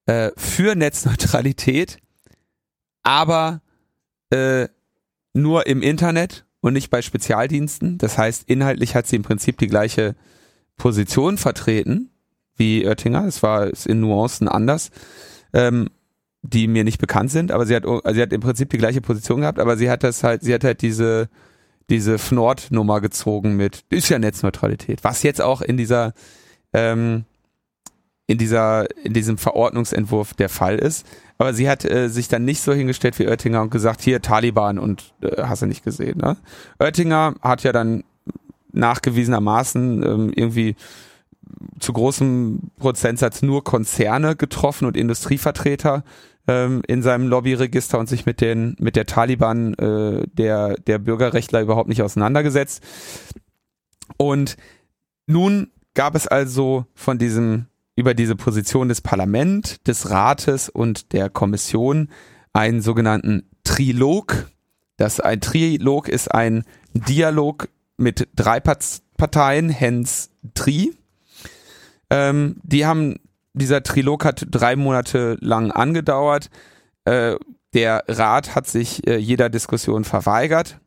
äh, 0.06 0.32
für 0.38 0.76
Netzneutralität, 0.76 1.98
aber 3.04 3.62
äh, 4.30 4.68
nur 5.34 5.68
im 5.68 5.82
Internet 5.82 6.46
und 6.62 6.74
nicht 6.74 6.90
bei 6.90 7.02
Spezialdiensten. 7.02 7.98
Das 7.98 8.18
heißt, 8.18 8.50
inhaltlich 8.50 8.96
hat 8.96 9.08
sie 9.08 9.16
im 9.18 9.24
Prinzip 9.24 9.58
die 9.58 9.68
gleiche 9.68 10.16
Position 10.78 11.38
vertreten 11.38 12.10
wie 12.56 12.86
Oettinger. 12.88 13.26
Es 13.26 13.44
war 13.44 13.70
in 13.86 14.00
Nuancen 14.00 14.48
anders. 14.48 14.92
Ähm, 15.54 15.90
die 16.50 16.68
mir 16.68 16.84
nicht 16.84 17.00
bekannt 17.00 17.32
sind, 17.32 17.52
aber 17.52 17.66
sie 17.66 17.76
hat, 17.76 17.84
sie 17.84 18.22
hat 18.22 18.32
im 18.32 18.42
Prinzip 18.42 18.70
die 18.70 18.78
gleiche 18.78 19.02
Position 19.02 19.42
gehabt, 19.42 19.60
aber 19.60 19.78
sie 19.78 19.90
hat 19.90 20.04
das 20.04 20.24
halt, 20.24 20.44
sie 20.44 20.54
hat 20.54 20.64
halt 20.64 20.82
diese, 20.82 21.30
diese 21.90 22.18
Fnord-Nummer 22.18 23.02
gezogen 23.02 23.56
mit, 23.56 23.84
ist 23.90 24.10
ja 24.10 24.20
Netzneutralität, 24.20 25.04
was 25.04 25.24
jetzt 25.24 25.42
auch 25.42 25.62
in 25.62 25.78
dieser, 25.78 26.14
ähm, 26.74 27.26
in 28.28 28.38
dieser, 28.38 28.88
in 29.06 29.14
diesem 29.14 29.38
Verordnungsentwurf 29.38 30.34
der 30.34 30.50
Fall 30.50 30.78
ist. 30.80 31.06
Aber 31.38 31.54
sie 31.54 31.70
hat 31.70 31.86
äh, 31.86 32.10
sich 32.10 32.28
dann 32.28 32.46
nicht 32.46 32.62
so 32.62 32.74
hingestellt 32.74 33.20
wie 33.20 33.28
Oettinger 33.28 33.62
und 33.62 33.70
gesagt, 33.70 34.02
hier 34.02 34.22
Taliban 34.22 34.80
und 34.80 35.14
äh, 35.22 35.44
hast 35.44 35.62
du 35.62 35.66
nicht 35.66 35.84
gesehen. 35.84 36.18
Ne? 36.20 36.38
Oettinger 36.80 37.36
hat 37.42 37.64
ja 37.64 37.72
dann 37.72 38.04
nachgewiesenermaßen 38.72 40.04
ähm, 40.04 40.34
irgendwie 40.36 40.76
zu 41.80 41.94
großem 41.94 42.72
Prozentsatz 42.80 43.42
nur 43.42 43.64
Konzerne 43.64 44.36
getroffen 44.36 44.86
und 44.86 44.98
Industrievertreter 44.98 46.04
ähm, 46.48 46.82
in 46.88 47.02
seinem 47.02 47.28
Lobbyregister 47.28 48.00
und 48.00 48.08
sich 48.08 48.26
mit 48.26 48.42
den 48.42 48.76
mit 48.80 48.96
der 48.96 49.06
Taliban 49.06 49.74
äh, 49.76 50.28
der 50.34 50.76
der 50.76 51.00
Bürgerrechtler 51.00 51.62
überhaupt 51.62 51.90
nicht 51.90 52.02
auseinandergesetzt. 52.02 52.84
Und 54.18 54.58
nun 55.28 55.72
gab 55.94 56.16
es 56.16 56.28
also 56.28 56.86
von 56.94 57.18
diesem 57.18 57.66
über 57.96 58.14
diese 58.14 58.36
Position 58.36 58.90
des 58.90 59.02
Parlament, 59.02 59.88
des 59.88 60.10
Rates 60.10 60.70
und 60.70 61.14
der 61.14 61.30
Kommission 61.30 62.10
einen 62.54 62.82
sogenannten 62.82 63.50
Trilog. 63.64 64.50
Das 64.98 65.20
ein 65.20 65.42
Trilog 65.42 66.08
ist 66.10 66.34
ein 66.34 66.64
Dialog 66.94 67.70
mit 67.98 68.28
drei 68.36 68.60
Parteien, 68.60 69.70
hence 69.70 70.30
Tri. 70.54 70.94
Ähm, 72.10 72.58
die 72.64 72.86
haben, 72.86 73.16
dieser 73.56 73.84
Trilog 73.84 74.26
hat 74.26 74.46
drei 74.50 74.76
Monate 74.76 75.38
lang 75.42 75.72
angedauert. 75.72 76.50
Äh, 77.06 77.36
der 77.74 78.04
Rat 78.08 78.56
hat 78.56 78.68
sich 78.68 79.06
äh, 79.08 79.18
jeder 79.18 79.50
Diskussion 79.50 80.04
verweigert. 80.04 80.80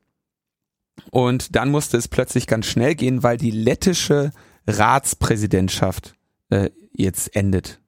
Und 1.10 1.54
dann 1.54 1.70
musste 1.70 1.96
es 1.96 2.08
plötzlich 2.08 2.46
ganz 2.46 2.66
schnell 2.66 2.94
gehen, 2.94 3.22
weil 3.22 3.37
die 3.37 3.50
lettische 3.50 4.32
Ratspräsidentschaft 4.66 6.14
äh, 6.50 6.70
jetzt 6.92 7.34
endet. 7.37 7.80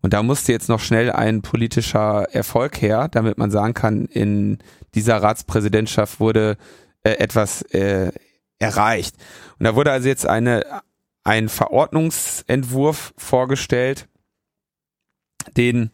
Und 0.00 0.12
da 0.12 0.22
musste 0.22 0.52
jetzt 0.52 0.68
noch 0.68 0.80
schnell 0.80 1.10
ein 1.10 1.42
politischer 1.42 2.26
Erfolg 2.30 2.80
her, 2.82 3.08
damit 3.08 3.38
man 3.38 3.50
sagen 3.50 3.72
kann, 3.72 4.04
in 4.04 4.58
dieser 4.94 5.22
Ratspräsidentschaft 5.22 6.20
wurde 6.20 6.56
äh, 7.02 7.12
etwas 7.12 7.62
äh, 7.72 8.12
erreicht. 8.58 9.16
Und 9.58 9.64
da 9.64 9.74
wurde 9.74 9.92
also 9.92 10.08
jetzt 10.08 10.26
eine, 10.26 10.82
ein 11.24 11.48
Verordnungsentwurf 11.48 13.14
vorgestellt, 13.16 14.08
den 15.56 15.90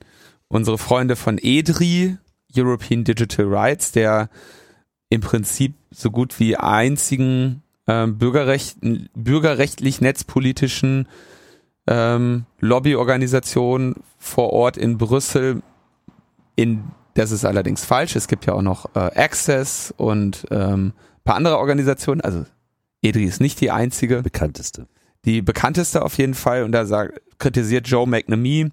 unsere 0.48 0.78
Freunde 0.78 1.16
von 1.16 1.38
EDRI, 1.40 2.16
European 2.56 3.04
Digital 3.04 3.46
Rights, 3.46 3.92
der 3.92 4.28
im 5.08 5.20
Prinzip 5.20 5.74
so 5.90 6.10
gut 6.10 6.38
wie 6.40 6.56
einzigen 6.56 7.62
ähm, 7.86 8.18
Bürgerrecht, 8.18 8.78
bürgerrechtlich 9.14 10.00
netzpolitischen 10.00 11.08
ähm, 11.86 12.44
Lobbyorganisation 12.60 13.96
vor 14.18 14.52
Ort 14.52 14.76
in 14.76 14.98
Brüssel. 14.98 15.62
In, 16.56 16.84
das 17.14 17.30
ist 17.32 17.44
allerdings 17.44 17.84
falsch. 17.84 18.16
Es 18.16 18.28
gibt 18.28 18.46
ja 18.46 18.54
auch 18.54 18.62
noch 18.62 18.94
äh, 18.94 18.98
Access 18.98 19.92
und 19.96 20.46
ähm, 20.50 20.92
paar 21.24 21.36
andere 21.36 21.58
Organisationen. 21.58 22.20
Also 22.20 22.44
EDRI 23.02 23.24
ist 23.24 23.40
nicht 23.40 23.60
die 23.60 23.70
einzige 23.70 24.22
Bekannteste. 24.22 24.86
die 25.24 25.42
bekannteste 25.42 26.02
auf 26.02 26.16
jeden 26.18 26.34
Fall, 26.34 26.64
und 26.64 26.72
da 26.72 26.86
sagt, 26.86 27.20
kritisiert 27.38 27.88
Joe 27.88 28.06
McNamee, 28.06 28.70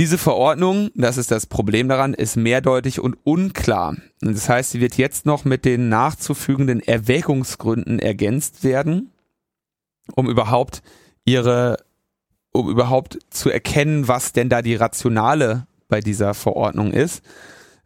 diese 0.00 0.16
Verordnung, 0.16 0.88
das 0.94 1.18
ist 1.18 1.30
das 1.30 1.44
Problem 1.44 1.86
daran, 1.86 2.14
ist 2.14 2.34
mehrdeutig 2.34 3.00
und 3.00 3.18
unklar. 3.22 3.96
Das 4.22 4.48
heißt, 4.48 4.70
sie 4.70 4.80
wird 4.80 4.96
jetzt 4.96 5.26
noch 5.26 5.44
mit 5.44 5.66
den 5.66 5.90
nachzufügenden 5.90 6.80
Erwägungsgründen 6.80 7.98
ergänzt 7.98 8.64
werden, 8.64 9.12
um 10.14 10.30
überhaupt 10.30 10.80
ihre, 11.26 11.76
um 12.50 12.70
überhaupt 12.70 13.18
zu 13.28 13.50
erkennen, 13.50 14.08
was 14.08 14.32
denn 14.32 14.48
da 14.48 14.62
die 14.62 14.74
Rationale 14.74 15.66
bei 15.90 16.00
dieser 16.00 16.32
Verordnung 16.32 16.92
ist. 16.94 17.22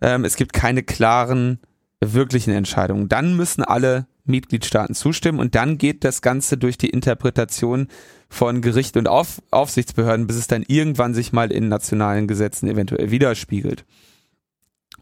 Ähm, 0.00 0.24
es 0.24 0.36
gibt 0.36 0.52
keine 0.52 0.84
klaren, 0.84 1.58
wirklichen 2.00 2.54
Entscheidungen. 2.54 3.08
Dann 3.08 3.36
müssen 3.36 3.64
alle 3.64 4.06
Mitgliedstaaten 4.24 4.94
zustimmen 4.94 5.38
und 5.38 5.54
dann 5.54 5.78
geht 5.78 6.04
das 6.04 6.22
Ganze 6.22 6.56
durch 6.56 6.78
die 6.78 6.88
Interpretation 6.88 7.88
von 8.28 8.62
Gericht 8.62 8.96
und 8.96 9.06
Auf 9.06 9.42
Aufsichtsbehörden, 9.50 10.26
bis 10.26 10.36
es 10.36 10.46
dann 10.46 10.64
irgendwann 10.66 11.14
sich 11.14 11.32
mal 11.32 11.52
in 11.52 11.68
nationalen 11.68 12.26
Gesetzen 12.26 12.68
eventuell 12.68 13.10
widerspiegelt. 13.10 13.84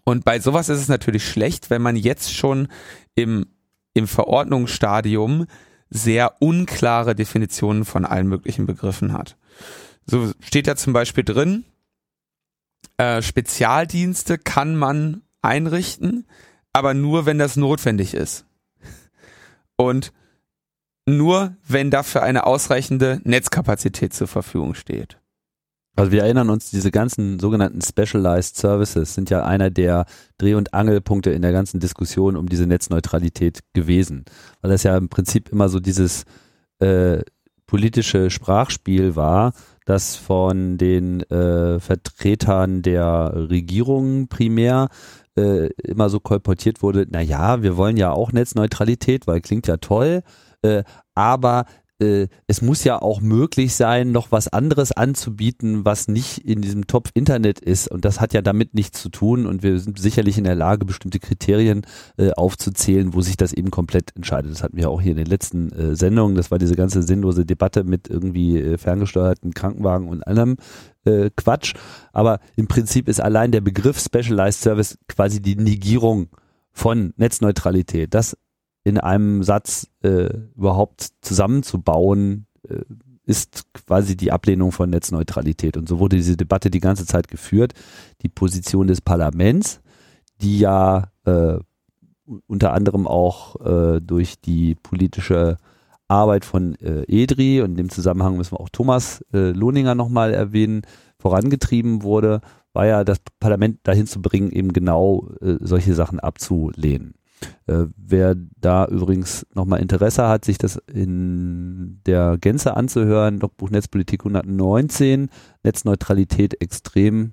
Und 0.04 0.24
bei 0.24 0.40
sowas 0.40 0.68
ist 0.68 0.80
es 0.80 0.88
natürlich 0.88 1.24
schlecht, 1.24 1.70
wenn 1.70 1.82
man 1.82 1.96
jetzt 1.96 2.34
schon 2.34 2.68
im, 3.14 3.46
im 3.94 4.08
Verordnungsstadium 4.08 5.46
sehr 5.90 6.40
unklare 6.40 7.14
Definitionen 7.14 7.84
von 7.84 8.04
allen 8.04 8.26
möglichen 8.26 8.66
Begriffen 8.66 9.12
hat. 9.12 9.36
So 10.06 10.32
steht 10.40 10.66
da 10.66 10.74
zum 10.74 10.92
Beispiel 10.92 11.22
drin, 11.22 11.64
äh, 12.96 13.22
Spezialdienste 13.22 14.38
kann 14.38 14.74
man 14.74 15.22
einrichten, 15.42 16.26
aber 16.72 16.94
nur, 16.94 17.26
wenn 17.26 17.38
das 17.38 17.56
notwendig 17.56 18.14
ist. 18.14 18.46
Und 19.82 20.12
nur, 21.06 21.56
wenn 21.66 21.90
dafür 21.90 22.22
eine 22.22 22.46
ausreichende 22.46 23.20
Netzkapazität 23.24 24.14
zur 24.14 24.28
Verfügung 24.28 24.74
steht. 24.74 25.18
Also 25.94 26.10
wir 26.10 26.22
erinnern 26.22 26.48
uns, 26.48 26.70
diese 26.70 26.90
ganzen 26.90 27.38
sogenannten 27.38 27.82
Specialized 27.82 28.56
Services 28.56 29.14
sind 29.14 29.28
ja 29.28 29.44
einer 29.44 29.68
der 29.68 30.06
Dreh- 30.38 30.54
und 30.54 30.72
Angelpunkte 30.72 31.30
in 31.30 31.42
der 31.42 31.52
ganzen 31.52 31.80
Diskussion 31.80 32.36
um 32.36 32.48
diese 32.48 32.66
Netzneutralität 32.66 33.60
gewesen. 33.74 34.24
Weil 34.62 34.70
das 34.70 34.84
ja 34.84 34.96
im 34.96 35.10
Prinzip 35.10 35.50
immer 35.50 35.68
so 35.68 35.80
dieses 35.80 36.24
äh, 36.78 37.18
politische 37.66 38.30
Sprachspiel 38.30 39.16
war, 39.16 39.52
das 39.84 40.16
von 40.16 40.78
den 40.78 41.22
äh, 41.30 41.78
Vertretern 41.78 42.82
der 42.82 43.32
Regierung 43.50 44.28
primär 44.28 44.88
äh, 45.36 45.68
immer 45.82 46.08
so 46.08 46.20
kolportiert 46.20 46.82
wurde, 46.82 47.06
na 47.10 47.20
ja, 47.20 47.62
wir 47.62 47.76
wollen 47.76 47.96
ja 47.96 48.12
auch 48.12 48.32
Netzneutralität, 48.32 49.26
weil 49.26 49.40
klingt 49.40 49.66
ja 49.66 49.78
toll, 49.78 50.22
äh, 50.62 50.84
aber 51.14 51.66
äh, 52.02 52.28
es 52.46 52.62
muss 52.62 52.84
ja 52.84 53.00
auch 53.00 53.20
möglich 53.20 53.74
sein, 53.74 54.12
noch 54.12 54.32
was 54.32 54.48
anderes 54.48 54.92
anzubieten, 54.92 55.84
was 55.84 56.08
nicht 56.08 56.38
in 56.38 56.60
diesem 56.60 56.86
Topf 56.86 57.10
Internet 57.14 57.60
ist. 57.60 57.88
Und 57.88 58.04
das 58.04 58.20
hat 58.20 58.34
ja 58.34 58.42
damit 58.42 58.74
nichts 58.74 59.00
zu 59.00 59.08
tun. 59.08 59.46
Und 59.46 59.62
wir 59.62 59.78
sind 59.78 59.98
sicherlich 59.98 60.36
in 60.36 60.44
der 60.44 60.54
Lage, 60.54 60.84
bestimmte 60.84 61.20
Kriterien 61.20 61.82
äh, 62.18 62.32
aufzuzählen, 62.32 63.14
wo 63.14 63.20
sich 63.20 63.36
das 63.36 63.52
eben 63.52 63.70
komplett 63.70 64.14
entscheidet. 64.16 64.50
Das 64.50 64.62
hatten 64.62 64.76
wir 64.76 64.90
auch 64.90 65.00
hier 65.00 65.12
in 65.12 65.18
den 65.18 65.26
letzten 65.26 65.70
äh, 65.72 65.94
Sendungen. 65.94 66.36
Das 66.36 66.50
war 66.50 66.58
diese 66.58 66.76
ganze 66.76 67.02
sinnlose 67.02 67.46
Debatte 67.46 67.84
mit 67.84 68.08
irgendwie 68.08 68.58
äh, 68.58 68.78
ferngesteuerten 68.78 69.54
Krankenwagen 69.54 70.08
und 70.08 70.26
anderem 70.26 70.56
äh, 71.04 71.30
Quatsch. 71.36 71.74
Aber 72.12 72.40
im 72.56 72.68
Prinzip 72.68 73.08
ist 73.08 73.20
allein 73.20 73.52
der 73.52 73.60
Begriff 73.60 73.98
Specialized 73.98 74.60
Service 74.60 74.98
quasi 75.08 75.40
die 75.40 75.56
Negierung 75.56 76.28
von 76.72 77.12
Netzneutralität. 77.16 78.14
Das 78.14 78.36
in 78.84 78.98
einem 78.98 79.42
Satz 79.42 79.88
äh, 80.02 80.28
überhaupt 80.56 81.08
zusammenzubauen, 81.20 82.46
äh, 82.68 82.80
ist 83.24 83.72
quasi 83.72 84.16
die 84.16 84.32
Ablehnung 84.32 84.72
von 84.72 84.90
Netzneutralität. 84.90 85.76
Und 85.76 85.88
so 85.88 85.98
wurde 86.00 86.16
diese 86.16 86.36
Debatte 86.36 86.70
die 86.70 86.80
ganze 86.80 87.06
Zeit 87.06 87.28
geführt. 87.28 87.72
Die 88.22 88.28
Position 88.28 88.88
des 88.88 89.00
Parlaments, 89.00 89.80
die 90.40 90.58
ja 90.58 91.08
äh, 91.24 91.58
unter 92.46 92.72
anderem 92.72 93.06
auch 93.06 93.60
äh, 93.64 94.00
durch 94.00 94.40
die 94.40 94.74
politische 94.74 95.56
Arbeit 96.12 96.44
von 96.44 96.74
äh, 96.76 97.02
EDRI. 97.08 97.62
Und 97.62 97.70
in 97.70 97.76
dem 97.76 97.90
Zusammenhang 97.90 98.36
müssen 98.36 98.52
wir 98.52 98.60
auch 98.60 98.68
Thomas 98.68 99.24
äh, 99.32 99.50
Lohninger 99.50 99.94
nochmal 99.94 100.34
erwähnen, 100.34 100.82
vorangetrieben 101.18 102.02
wurde, 102.02 102.40
war 102.72 102.86
ja 102.86 103.04
das 103.04 103.18
Parlament 103.40 103.80
dahin 103.84 104.06
zu 104.06 104.20
bringen, 104.20 104.50
eben 104.50 104.72
genau 104.72 105.28
äh, 105.40 105.56
solche 105.60 105.94
Sachen 105.94 106.20
abzulehnen. 106.20 107.14
Äh, 107.66 107.86
wer 107.96 108.34
da 108.60 108.86
übrigens 108.86 109.46
nochmal 109.54 109.80
Interesse 109.80 110.28
hat, 110.28 110.44
sich 110.44 110.58
das 110.58 110.76
in 110.92 112.00
der 112.06 112.38
Gänze 112.40 112.76
anzuhören, 112.76 113.40
Logbuch 113.40 113.70
Netzpolitik 113.70 114.20
119, 114.20 115.28
Netzneutralität 115.62 116.60
extrem, 116.60 117.32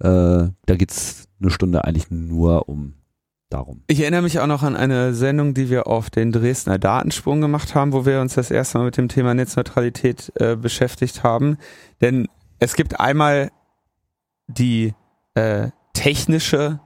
äh, 0.00 0.06
da 0.06 0.76
geht's 0.76 1.28
eine 1.40 1.50
Stunde 1.50 1.84
eigentlich 1.84 2.10
nur 2.10 2.68
um 2.68 2.94
darum. 3.50 3.82
Ich 3.86 4.00
erinnere 4.00 4.22
mich 4.22 4.40
auch 4.40 4.46
noch 4.46 4.62
an 4.62 4.76
eine 4.76 5.14
Sendung, 5.14 5.54
die 5.54 5.70
wir 5.70 5.86
auf 5.86 6.10
den 6.10 6.32
Dresdner 6.32 6.78
Datensprung 6.78 7.40
gemacht 7.40 7.74
haben, 7.74 7.92
wo 7.92 8.04
wir 8.04 8.20
uns 8.20 8.34
das 8.34 8.50
erste 8.50 8.78
Mal 8.78 8.84
mit 8.84 8.96
dem 8.96 9.08
Thema 9.08 9.34
Netzneutralität 9.34 10.32
äh, 10.36 10.56
beschäftigt 10.56 11.22
haben. 11.22 11.58
Denn 12.00 12.28
es 12.58 12.74
gibt 12.74 13.00
einmal 13.00 13.50
die 14.46 14.94
äh, 15.34 15.68
technische 15.92 16.80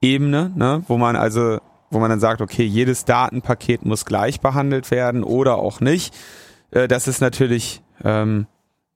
Ebene, 0.00 0.52
ne, 0.54 0.82
wo 0.86 0.96
man 0.96 1.16
also, 1.16 1.58
wo 1.90 1.98
man 1.98 2.10
dann 2.10 2.20
sagt, 2.20 2.40
okay, 2.40 2.64
jedes 2.64 3.04
Datenpaket 3.04 3.84
muss 3.84 4.04
gleich 4.04 4.40
behandelt 4.40 4.90
werden 4.90 5.24
oder 5.24 5.56
auch 5.56 5.80
nicht. 5.80 6.14
Äh, 6.70 6.88
das 6.88 7.08
ist 7.08 7.20
natürlich 7.20 7.82
ähm, 8.02 8.46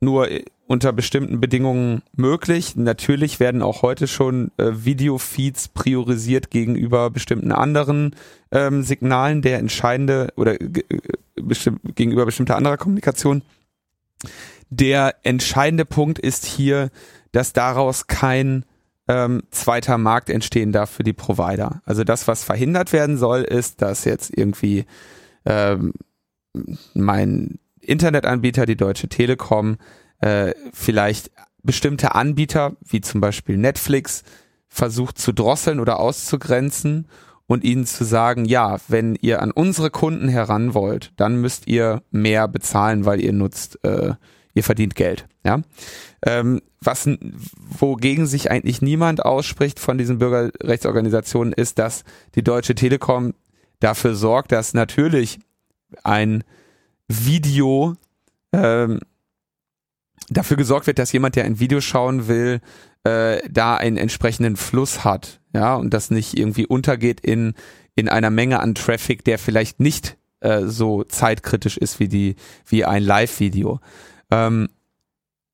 nur 0.01 0.29
unter 0.67 0.93
bestimmten 0.93 1.41
Bedingungen 1.41 2.03
möglich. 2.17 2.77
Natürlich 2.77 3.39
werden 3.39 3.63
auch 3.63 3.83
heute 3.83 4.07
schon 4.07 4.51
äh, 4.57 4.71
Videofeeds 4.73 5.69
priorisiert 5.69 6.51
gegenüber 6.51 7.11
bestimmten 7.11 7.53
anderen 7.53 8.17
ähm, 8.51 8.83
Signalen 8.83 9.43
der 9.43 9.59
entscheidende 9.59 10.33
oder 10.37 10.61
äh, 10.61 10.83
bestimm 11.35 11.81
gegenüber 11.95 12.25
bestimmter 12.25 12.57
anderer 12.57 12.79
Kommunikation. 12.79 13.43
Der 14.71 15.17
entscheidende 15.23 15.85
Punkt 15.85 16.19
ist 16.19 16.47
hier, 16.47 16.91
dass 17.33 17.53
daraus 17.53 18.07
kein 18.07 18.65
ähm, 19.07 19.43
zweiter 19.51 19.99
Markt 19.99 20.31
entstehen 20.31 20.73
darf 20.73 20.91
für 20.91 21.05
die 21.05 21.13
Provider. 21.13 21.83
Also 21.85 22.05
das, 22.05 22.27
was 22.27 22.43
verhindert 22.43 22.93
werden 22.93 23.19
soll, 23.19 23.43
ist, 23.43 23.83
dass 23.83 24.05
jetzt 24.05 24.37
irgendwie 24.37 24.87
ähm, 25.45 25.93
mein 26.95 27.59
Internetanbieter, 27.81 28.65
die 28.65 28.77
Deutsche 28.77 29.09
Telekom, 29.09 29.77
äh, 30.25 30.55
vielleicht 30.73 31.31
bestimmte 31.63 32.15
Anbieter, 32.15 32.77
wie 32.83 33.03
zum 33.03 33.21
Beispiel 33.21 33.59
Netflix, 33.59 34.23
versucht 34.69 35.19
zu 35.19 35.33
drosseln 35.33 35.81
oder 35.81 36.01
auszugrenzen 36.01 37.09
und 37.47 37.63
ihnen 37.63 37.85
zu 37.85 38.05
sagen, 38.05 38.47
ja, 38.47 38.79
wenn 38.89 39.17
ihr 39.21 39.43
an 39.43 39.51
unsere 39.51 39.91
Kunden 39.91 40.29
heran 40.29 40.73
wollt, 40.73 41.13
dann 41.17 41.41
müsst 41.41 41.67
ihr 41.67 42.03
mehr 42.11 42.49
bezahlen, 42.49 43.05
weil 43.05 43.21
ihr 43.21 43.35
nutzt, 43.35 43.79
äh, 43.85 44.15
ihr 44.55 44.65
verdient 44.65 44.95
Geld. 44.95 45.27
Ja, 45.45 45.61
ähm, 46.25 46.63
was 46.81 47.07
wogegen 47.79 48.27
sich 48.27 48.51
eigentlich 48.51 48.81
niemand 48.81 49.23
ausspricht 49.25 49.79
von 49.79 49.99
diesen 49.99 50.19
Bürgerrechtsorganisationen 50.19 51.53
ist, 51.53 51.79
dass 51.79 52.03
die 52.35 52.43
Deutsche 52.43 52.75
Telekom 52.75 53.35
dafür 53.81 54.15
sorgt, 54.15 54.53
dass 54.53 54.73
natürlich 54.73 55.39
ein 56.03 56.45
Video 57.09 57.95
ähm, 58.55 59.01
dafür 60.31 60.57
gesorgt 60.57 60.87
wird, 60.87 60.99
dass 60.99 61.13
jemand, 61.13 61.37
der 61.37 61.45
ein 61.45 61.61
Video 61.61 61.81
schauen 61.81 62.29
will, 62.29 62.61
äh, 63.05 63.39
da 63.51 63.77
einen 63.77 63.97
entsprechenden 63.97 64.57
Fluss 64.57 65.05
hat, 65.05 65.41
ja, 65.53 65.75
und 65.77 65.93
das 65.93 66.11
nicht 66.11 66.39
irgendwie 66.39 66.67
untergeht 66.67 67.21
in 67.21 67.55
in 67.97 68.09
einer 68.09 68.31
Menge 68.31 68.59
an 68.61 68.75
Traffic, 68.75 69.25
der 69.25 69.39
vielleicht 69.39 69.79
nicht 69.79 70.17
äh, 70.41 70.63
so 70.65 71.05
zeitkritisch 71.05 71.77
ist 71.77 72.01
wie 72.01 72.09
die 72.09 72.37
wie 72.67 72.85
ein 72.85 73.03
Live-Video. 73.03 73.81
Ähm, 74.31 74.69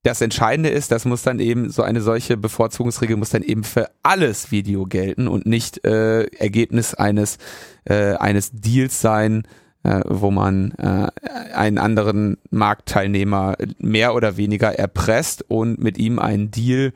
das 0.03 0.23
Entscheidende 0.23 0.71
ist, 0.71 0.91
das 0.91 1.05
muss 1.05 1.23
dann 1.23 1.41
eben 1.41 1.69
so 1.69 1.83
eine 1.83 2.01
solche 2.01 2.39
Bevorzugungsregel 2.39 3.17
muss 3.17 3.31
dann 3.31 3.43
eben 3.43 3.65
für 3.65 3.91
alles 4.03 4.51
Video 4.51 4.87
gelten 4.87 5.29
und 5.29 5.45
nicht 5.45 5.85
äh, 5.85 6.25
Ergebnis 6.25 6.95
eines 6.95 7.37
äh, 7.85 8.15
eines 8.15 8.51
Deals 8.53 9.01
sein, 9.03 9.43
äh, 9.83 10.01
wo 10.07 10.31
man 10.31 10.73
äh, 10.73 11.09
einen 11.55 11.79
anderen 11.79 12.39
Marktteilnehmer 12.51 13.57
mehr 13.79 14.15
oder 14.15 14.37
weniger 14.37 14.79
erpresst 14.79 15.45
und 15.49 15.79
mit 15.79 15.99
ihm 15.99 16.19
einen 16.19 16.51
Deal 16.51 16.93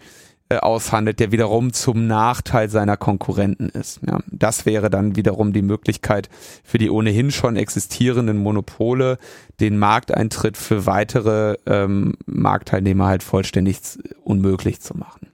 äh, 0.51 0.59
aushandelt, 0.59 1.21
der 1.21 1.33
wiederum 1.33 1.73
zum 1.73 2.07
Nachteil 2.07 2.69
seiner 2.69 2.99
Konkurrenten 2.99 3.71
ist. 3.71 4.01
Ja, 4.07 4.21
das 4.31 4.67
wäre 4.67 4.91
dann 4.91 5.17
wiederum 5.17 5.55
die 5.55 5.63
Möglichkeit 5.63 6.29
für 6.63 6.77
die 6.77 6.91
ohnehin 6.91 7.31
schon 7.31 7.57
existierenden 7.57 8.37
Monopole, 8.37 9.17
den 9.61 9.79
Markteintritt 9.79 10.59
für 10.59 10.85
weitere 10.85 11.57
ähm, 11.65 12.15
Marktteilnehmer 12.27 13.07
halt 13.07 13.23
vollständig 13.23 13.79
unmöglich 14.23 14.83
zu 14.83 14.97
machen. 14.99 15.29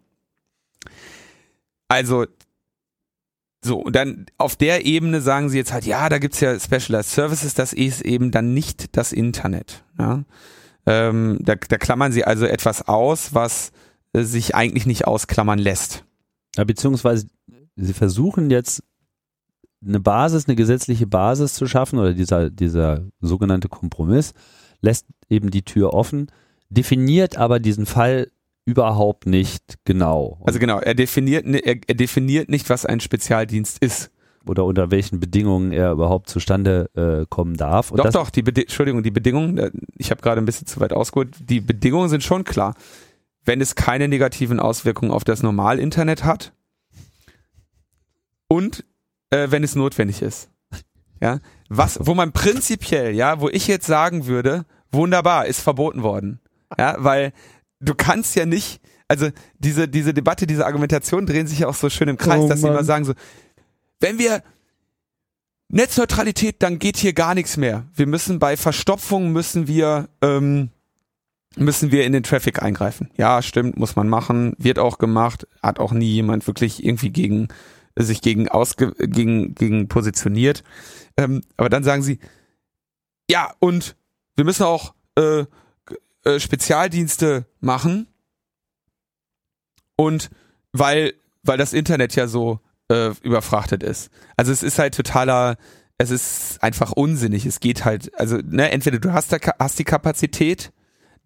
Also 1.89 2.27
so, 3.63 3.79
und 3.79 3.95
dann 3.95 4.27
auf 4.39 4.57
der 4.57 4.87
Ebene 4.87 5.21
sagen 5.21 5.51
sie 5.51 5.59
jetzt 5.59 5.73
halt, 5.73 5.85
ja, 5.85 6.09
da 6.09 6.19
gibt's 6.19 6.41
ja 6.41 6.59
Specialized 6.59 7.11
Services, 7.11 7.55
das 7.55 7.73
ist 7.73 8.01
eben 8.01 8.31
dann 8.31 8.55
nicht 8.55 8.97
das 8.97 9.13
Internet. 9.13 9.85
Ja? 9.99 10.25
Ähm, 10.87 11.39
da, 11.41 11.57
da 11.57 11.77
klammern 11.77 12.13
sie 12.13 12.25
also 12.25 12.47
etwas 12.47 12.89
aus, 12.89 13.35
was 13.35 13.73
äh, 14.15 14.23
sich 14.23 14.55
eigentlich 14.55 14.87
nicht 14.87 15.07
ausklammern 15.07 15.59
lässt. 15.59 16.05
Ja, 16.57 16.65
beziehungsweise 16.65 17.27
sie 17.77 17.93
versuchen 17.93 18.51
jetzt 18.51 18.83
eine 19.85 20.01
Basis, 20.01 20.47
eine 20.47 20.57
gesetzliche 20.57 21.07
Basis 21.07 21.55
zu 21.55 21.67
schaffen 21.67 21.99
oder 21.99 22.15
dieser, 22.15 22.51
dieser 22.51 23.05
sogenannte 23.21 23.69
Kompromiss 23.69 24.33
lässt 24.81 25.07
eben 25.29 25.51
die 25.51 25.63
Tür 25.63 25.93
offen, 25.93 26.31
definiert 26.71 27.37
aber 27.37 27.61
diesen 27.61 27.87
Fall 27.87 28.31
überhaupt 28.71 29.27
nicht 29.27 29.79
genau. 29.85 30.39
Also 30.45 30.59
genau, 30.59 30.79
er 30.79 30.95
definiert, 30.95 31.45
er, 31.47 31.77
er 31.87 31.95
definiert 31.95 32.49
nicht, 32.49 32.71
was 32.71 32.87
ein 32.87 33.01
Spezialdienst 33.01 33.79
ist, 33.83 34.11
oder 34.47 34.65
unter 34.65 34.91
welchen 34.91 35.21
Bedingungen 35.21 35.73
er 35.73 35.93
überhaupt 35.93 36.29
zustande 36.29 36.89
äh, 36.95 37.27
kommen 37.29 37.57
darf. 37.57 37.91
Und 37.91 37.99
doch, 37.99 38.11
doch, 38.11 38.31
die 38.31 38.43
Bedi 38.43 38.63
Entschuldigung, 38.63 39.03
die 39.03 39.11
Bedingungen, 39.11 39.59
äh, 39.59 39.71
ich 39.97 40.11
habe 40.11 40.23
gerade 40.23 40.41
ein 40.41 40.47
bisschen 40.47 40.67
zu 40.67 40.81
weit 40.81 40.93
ausgeholt, 40.93 41.35
die 41.41 41.61
Bedingungen 41.61 42.09
sind 42.09 42.23
schon 42.23 42.45
klar. 42.45 42.75
Wenn 43.45 43.61
es 43.61 43.75
keine 43.75 44.09
negativen 44.09 44.61
Auswirkungen 44.61 45.11
auf 45.11 45.25
das 45.25 45.43
Normal-Internet 45.43 46.25
hat 46.25 46.53
und 48.49 48.85
äh, 49.31 49.51
wenn 49.51 49.65
es 49.65 49.75
notwendig 49.75 50.23
ist. 50.23 50.51
Ja, 51.23 51.39
was, 51.69 51.99
wo 52.03 52.15
man 52.15 52.33
prinzipiell, 52.33 53.15
ja, 53.15 53.41
wo 53.41 53.49
ich 53.49 53.67
jetzt 53.67 53.87
sagen 53.87 54.27
würde, 54.27 54.65
wunderbar, 54.91 55.47
ist 55.47 55.61
verboten 55.61 56.03
worden. 56.03 56.41
Ja, 56.79 56.97
weil 56.99 57.33
du 57.81 57.95
kannst 57.95 58.37
ja 58.37 58.47
nicht, 58.47 58.81
also 59.09 59.31
diese, 59.59 59.89
diese 59.89 60.15
Debatte, 60.15 60.47
diese 60.47 60.67
Argumentation 60.67 61.27
drehen 61.27 61.47
sich 61.47 61.61
ja 61.61 61.69
auch 61.69 61.75
so 61.75 61.91
schön 61.91 62.09
im 62.09 62.17
Kreis, 62.17 62.43
Oh 62.43 62.49
dass 62.49 62.61
sie 62.61 62.69
immer 62.69 62.85
sagen 62.85 63.05
so, 63.05 63.15
wenn 63.99 64.19
wir 64.19 64.43
Netzneutralität, 65.69 66.63
dann 66.63 66.79
geht 66.79 66.97
hier 66.97 67.13
gar 67.13 67.35
nichts 67.35 67.57
mehr. 67.57 67.87
Wir 67.95 68.07
müssen 68.07 68.39
bei 68.39 68.57
Verstopfung 68.57 69.33
müssen 69.33 69.69
wir 69.69 70.09
ähm, 70.21 70.71
müssen 71.57 71.91
wir 71.91 72.05
in 72.05 72.13
den 72.13 72.23
Traffic 72.23 72.63
eingreifen. 72.63 73.11
Ja, 73.17 73.43
stimmt, 73.43 73.77
muss 73.77 73.97
man 73.97 74.09
machen, 74.09 74.55
wird 74.59 74.79
auch 74.79 74.99
gemacht, 74.99 75.47
hat 75.63 75.79
auch 75.79 75.93
nie 75.93 76.11
jemand 76.11 76.47
wirklich 76.47 76.85
irgendwie 76.85 77.11
gegen 77.11 77.49
sich 77.97 78.21
gegen 78.21 78.49
ausge 78.49 78.93
gegen 78.99 79.55
gegen 79.55 79.89
positioniert. 79.89 80.65
Ähm, 81.17 81.43
aber 81.57 81.69
dann 81.69 81.85
sagen 81.85 82.03
sie, 82.03 82.19
ja 83.31 83.53
und 83.61 83.97
wir 84.37 84.45
müssen 84.45 84.65
auch 84.65 84.95
äh, 85.17 85.45
äh, 86.25 86.39
Spezialdienste 86.39 87.47
machen 87.61 88.07
und 89.97 90.31
weil 90.73 91.15
weil 91.43 91.59
das 91.59 91.73
Internet 91.73 92.15
ja 92.17 92.27
so 92.27 92.61
äh, 92.89 93.11
überfrachtet 93.23 93.83
ist. 93.83 94.11
Also 94.37 94.53
es 94.53 94.63
ist 94.63 94.79
halt 94.79 94.95
totaler, 94.95 95.57
es 95.99 96.11
ist 96.11 96.63
einfach 96.63 96.93
unsinnig. 96.93 97.47
Es 97.47 97.61
geht 97.61 97.85
halt, 97.85 98.13
also 98.19 98.39
ne, 98.45 98.71
entweder 98.71 98.99
du 98.99 99.13
hast, 99.13 99.33
da, 99.33 99.39
hast 99.59 99.79
die 99.79 99.85
Kapazität, 99.85 100.73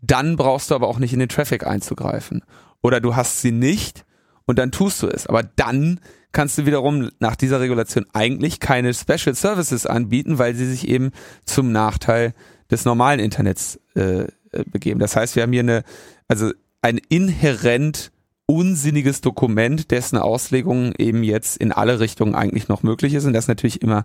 dann 0.01 0.37
brauchst 0.37 0.71
du 0.71 0.75
aber 0.75 0.89
auch 0.89 0.99
nicht 0.99 1.13
in 1.13 1.19
den 1.19 1.29
Traffic 1.29 1.67
einzugreifen. 1.67 2.43
Oder 2.83 3.01
du 3.01 3.17
hast 3.17 3.41
sie 3.41 3.53
nicht 3.53 4.05
und 4.47 4.59
dann 4.59 4.71
tust 4.71 5.03
du 5.03 5.09
es. 5.09 5.27
Aber 5.27 5.43
dann 5.43 6.01
kannst 6.33 6.59
du 6.59 6.67
wiederum 6.67 7.11
nach 7.19 7.37
dieser 7.37 7.61
Regulation 7.61 8.05
eigentlich 8.13 8.61
keine 8.61 8.93
Special 8.93 9.35
Services 9.35 9.87
anbieten, 9.87 10.39
weil 10.39 10.55
sie 10.55 10.67
sich 10.67 10.89
eben 10.89 11.13
zum 11.47 11.73
Nachteil 11.73 12.35
des 12.71 12.85
normalen 12.85 13.21
Internets 13.21 13.81
äh, 13.95 14.27
begeben. 14.71 15.01
Das 15.01 15.17
heißt, 15.17 15.37
wir 15.37 15.43
haben 15.43 15.53
hier 15.53 15.61
eine, 15.61 15.85
also 16.29 16.51
ein 16.83 17.01
inhärent 17.09 18.11
unsinniges 18.47 19.21
Dokument, 19.21 19.91
dessen 19.91 20.19
Auslegung 20.19 20.93
eben 20.99 21.23
jetzt 21.23 21.57
in 21.57 21.73
alle 21.73 22.01
Richtungen 22.01 22.35
eigentlich 22.35 22.69
noch 22.69 22.83
möglich 22.83 23.15
ist 23.15 23.25
und 23.25 23.33
das 23.33 23.45
ist 23.45 23.49
natürlich 23.49 23.81
immer 23.81 24.05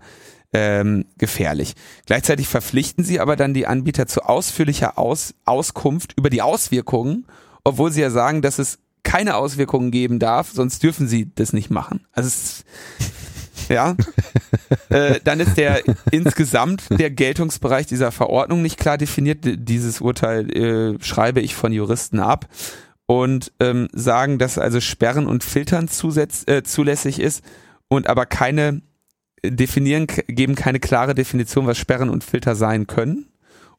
ähm, 0.54 1.06
gefährlich. 1.18 1.74
Gleichzeitig 2.06 2.48
verpflichten 2.48 3.04
sie 3.04 3.20
aber 3.20 3.36
dann 3.36 3.54
die 3.54 3.68
Anbieter 3.68 4.08
zu 4.08 4.22
ausführlicher 4.24 4.98
Aus 4.98 5.34
Auskunft 5.46 6.14
über 6.18 6.30
die 6.30 6.42
Auswirkungen, 6.42 7.26
obwohl 7.64 7.92
sie 7.92 8.02
ja 8.02 8.10
sagen, 8.10 8.42
dass 8.42 8.60
es 8.60 8.80
keine 9.04 9.36
Auswirkungen 9.36 9.92
geben 9.92 10.20
darf, 10.20 10.52
sonst 10.52 10.84
dürfen 10.84 11.08
sie 11.08 11.32
das 11.36 11.54
nicht 11.54 11.70
machen. 11.70 12.06
Also 12.14 12.28
es, 12.28 12.66
ja, 13.70 13.96
äh, 14.90 15.20
dann 15.24 15.40
ist 15.40 15.58
der 15.58 15.82
insgesamt 16.12 16.84
der 16.92 17.10
Geltungsbereich 17.10 17.88
dieser 17.88 18.12
Verordnung 18.12 18.62
nicht 18.62 18.78
klar 18.80 18.98
definiert. 18.98 19.40
Dieses 19.44 20.02
Urteil 20.02 20.50
äh, 20.52 20.98
schreibe 21.04 21.42
ich 21.42 21.56
von 21.56 21.72
Juristen 21.72 22.20
ab 22.20 22.48
und 23.06 23.52
ähm, 23.60 23.88
sagen, 23.94 24.38
dass 24.38 24.58
also 24.58 24.80
Sperren 24.82 25.26
und 25.28 25.44
Filtern 25.44 25.88
zusätz, 25.88 26.44
äh, 26.48 26.64
zulässig 26.64 27.20
ist 27.20 27.44
und 27.88 28.08
aber 28.08 28.26
keine 28.26 28.82
definieren, 29.44 30.08
k- 30.08 30.24
geben 30.28 30.56
keine 30.56 30.80
klare 30.80 31.16
Definition, 31.16 31.66
was 31.66 31.78
Sperren 31.78 32.10
und 32.10 32.24
Filter 32.24 32.56
sein 32.56 32.88
können 32.88 33.28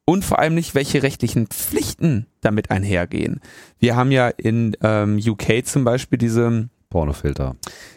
und 0.07 0.25
vor 0.25 0.39
allem 0.39 0.55
nicht, 0.55 0.75
welche 0.75 1.03
rechtlichen 1.03 1.47
Pflichten 1.47 2.27
damit 2.41 2.71
einhergehen. 2.71 3.41
Wir 3.79 3.95
haben 3.95 4.11
ja 4.11 4.29
in 4.29 4.77
ähm, 4.83 5.21
UK 5.25 5.65
zum 5.65 5.85
Beispiel 5.85 6.19
diese 6.19 6.69
Pornofilter. 6.91 7.55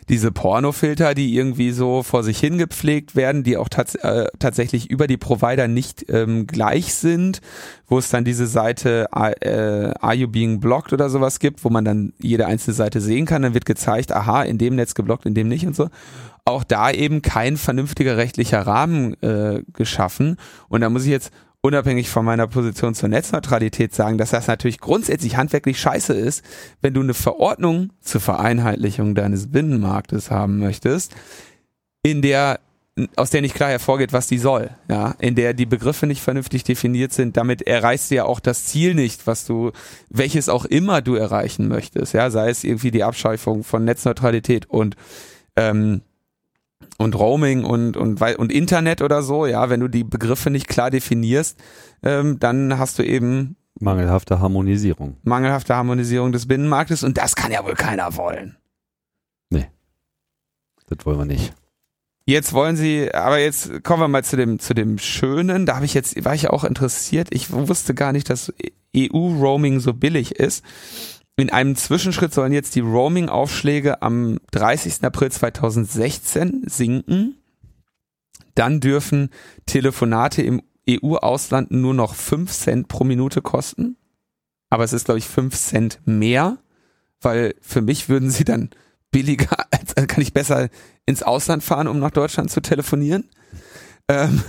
diese 0.08 0.32
Pornofilter, 0.32 1.16
die 1.16 1.36
irgendwie 1.36 1.72
so 1.72 2.04
vor 2.04 2.24
sich 2.24 2.40
hingepflegt 2.40 3.16
werden, 3.16 3.44
die 3.44 3.58
auch 3.58 3.68
tats 3.68 3.96
äh, 3.96 4.28
tatsächlich 4.38 4.90
über 4.92 5.08
die 5.08 5.18
Provider 5.18 5.68
nicht 5.68 6.06
ähm, 6.10 6.46
gleich 6.46 6.94
sind, 6.94 7.42
wo 7.88 7.98
es 7.98 8.10
dann 8.10 8.24
diese 8.24 8.46
Seite 8.46 9.08
äh, 9.12 9.94
Are 10.00 10.14
you 10.14 10.28
being 10.28 10.60
blocked 10.60 10.94
oder 10.94 11.10
sowas 11.10 11.40
gibt, 11.40 11.66
wo 11.66 11.70
man 11.70 11.84
dann 11.84 12.14
jede 12.20 12.46
einzelne 12.46 12.76
Seite 12.76 13.02
sehen 13.02 13.26
kann, 13.26 13.42
dann 13.42 13.56
wird 13.56 13.66
gezeigt, 13.66 14.12
aha, 14.12 14.44
in 14.44 14.60
dem 14.60 14.76
Netz 14.76 14.94
geblockt, 14.94 15.26
in 15.26 15.34
dem 15.34 15.48
nicht 15.48 15.66
und 15.66 15.76
so. 15.76 15.90
Auch 16.46 16.64
da 16.64 16.92
eben 16.92 17.24
kein 17.24 17.58
vernünftiger 17.58 18.18
rechtlicher 18.18 18.62
Rahmen 18.62 19.20
äh, 19.24 19.64
geschaffen. 19.74 20.38
Und 20.68 20.82
da 20.82 20.90
muss 20.90 21.06
ich 21.06 21.12
jetzt 21.12 21.32
unabhängig 21.64 22.10
von 22.10 22.26
meiner 22.26 22.46
Position 22.46 22.94
zur 22.94 23.10
Netzneutralität 23.10 23.96
sagen, 23.96 24.18
dass 24.18 24.32
das 24.32 24.48
natürlich 24.48 24.80
grundsätzlich 24.80 25.38
handwerklich 25.38 25.80
scheiße 25.80 26.14
ist, 26.14 26.44
wenn 26.82 26.94
du 26.94 27.02
eine 27.02 27.14
Verordnung 27.14 27.92
zur 28.02 28.20
Vereinheitlichung 28.22 29.16
deines 29.16 29.50
Binnenmarktes 29.50 30.30
haben 30.30 30.60
möchtest, 30.60 31.16
in 32.04 32.22
der 32.22 32.60
aus 33.16 33.32
der 33.32 33.42
nicht 33.42 33.56
klar 33.56 33.70
hervorgeht, 33.70 34.14
was 34.14 34.28
die 34.28 34.38
soll, 34.38 34.70
ja, 34.88 35.16
in 35.18 35.34
der 35.34 35.56
die 35.56 35.66
Begriffe 35.66 36.06
nicht 36.06 36.22
vernünftig 36.22 36.64
definiert 36.64 37.12
sind, 37.12 37.38
damit 37.38 37.64
erreichst 37.64 38.12
du 38.12 38.16
ja 38.16 38.26
auch 38.26 38.40
das 38.40 38.66
Ziel 38.66 38.94
nicht, 38.94 39.26
was 39.26 39.46
du, 39.46 39.72
welches 40.10 40.48
auch 40.48 40.66
immer 40.66 41.02
du 41.02 41.16
erreichen 41.16 41.68
möchtest, 41.68 42.14
ja, 42.14 42.30
sei 42.30 42.50
es 42.50 42.64
irgendwie 42.64 42.92
die 42.92 43.04
Abschaffung 43.04 43.64
von 43.64 43.84
Netzneutralität 43.84 44.70
und 44.70 44.96
ähm, 45.56 46.02
und 46.98 47.16
Roaming 47.16 47.64
und, 47.64 47.98
und, 47.98 48.22
und 48.22 48.52
Internet 48.52 49.02
oder 49.02 49.22
so, 49.22 49.46
ja, 49.46 49.70
wenn 49.70 49.80
du 49.80 49.88
die 49.88 50.04
Begriffe 50.04 50.50
nicht 50.50 50.68
klar 50.68 50.90
definierst, 50.90 51.60
ähm, 52.04 52.40
dann 52.40 52.78
hast 52.78 53.00
du 53.00 53.04
eben 53.04 53.56
Mangelhafte 53.80 54.40
Harmonisierung. 54.40 55.18
mangelhafte 55.24 55.76
Harmonisierung 55.76 56.32
des 56.32 56.48
Binnenmarktes 56.48 57.04
und 57.04 57.18
das 57.18 57.36
kann 57.36 57.52
ja 57.52 57.66
wohl 57.66 57.74
keiner 57.74 58.16
wollen. 58.16 58.58
Das 60.96 61.06
wollen 61.06 61.18
wir 61.18 61.26
nicht. 61.26 61.54
Jetzt 62.26 62.54
wollen 62.54 62.78
sie, 62.78 63.14
aber 63.14 63.40
jetzt 63.40 63.84
kommen 63.84 64.02
wir 64.02 64.08
mal 64.08 64.24
zu 64.24 64.38
dem, 64.38 64.60
zu 64.60 64.74
dem 64.74 64.98
Schönen. 64.98 65.66
Da 65.66 65.76
habe 65.76 65.86
ich 65.86 65.94
jetzt, 65.94 66.24
war 66.24 66.34
ich 66.34 66.50
auch 66.50 66.64
interessiert. 66.64 67.28
Ich 67.32 67.52
wusste 67.52 67.94
gar 67.94 68.14
nicht, 68.14 68.30
dass 68.30 68.54
EU-Roaming 68.96 69.82
so 69.82 69.94
billig 69.94 70.36
ist. 70.36 70.64
In 71.36 71.50
einem 71.50 71.76
Zwischenschritt 71.76 72.34
sollen 72.34 72.54
jetzt 72.54 72.76
die 72.76 72.82
Roaming-Aufschläge 72.82 74.02
am 74.02 74.40
30. 74.52 75.04
April 75.04 75.32
2016 75.32 76.64
sinken. 76.68 77.38
Dann 78.54 78.80
dürfen 78.80 79.30
Telefonate 79.66 80.44
im 80.44 80.62
EU-Ausland 80.88 81.72
nur 81.72 81.94
noch 81.94 82.14
5 82.14 82.52
Cent 82.52 82.88
pro 82.88 83.04
Minute 83.04 83.42
kosten. 83.42 83.98
Aber 84.70 84.84
es 84.84 84.94
ist, 84.94 85.06
glaube 85.06 85.20
ich, 85.20 85.28
5 85.28 85.56
Cent 85.56 86.00
mehr, 86.06 86.60
weil 87.22 87.56
für 87.62 87.82
mich 87.82 88.10
würden 88.10 88.30
sie 88.30 88.44
dann 88.44 88.70
billiger, 89.12 89.58
als 89.72 89.96
also 89.96 90.08
kann 90.08 90.22
ich 90.22 90.34
besser 90.34 90.70
ins 91.08 91.24
Ausland 91.24 91.64
fahren, 91.64 91.88
um 91.88 92.00
nach 92.00 92.12
Deutschland 92.12 92.52
zu 92.52 92.62
telefonieren. 92.62 93.30
Ähm, 94.08 94.44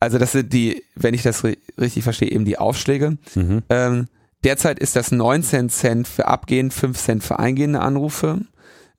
also 0.00 0.18
das 0.18 0.32
sind 0.32 0.52
die, 0.52 0.82
wenn 0.94 1.14
ich 1.14 1.22
das 1.22 1.44
ri 1.44 1.56
richtig 1.78 2.02
verstehe, 2.04 2.30
eben 2.30 2.44
die 2.44 2.58
Aufschläge. 2.58 3.16
Mhm. 3.34 3.62
Ähm, 3.70 4.08
derzeit 4.46 4.78
ist 4.78 4.94
das 4.94 5.10
19 5.10 5.68
Cent 5.70 6.06
für 6.06 6.28
abgehend, 6.28 6.72
5 6.72 6.96
Cent 6.96 7.24
für 7.24 7.40
eingehende 7.40 7.80
Anrufe. 7.80 8.42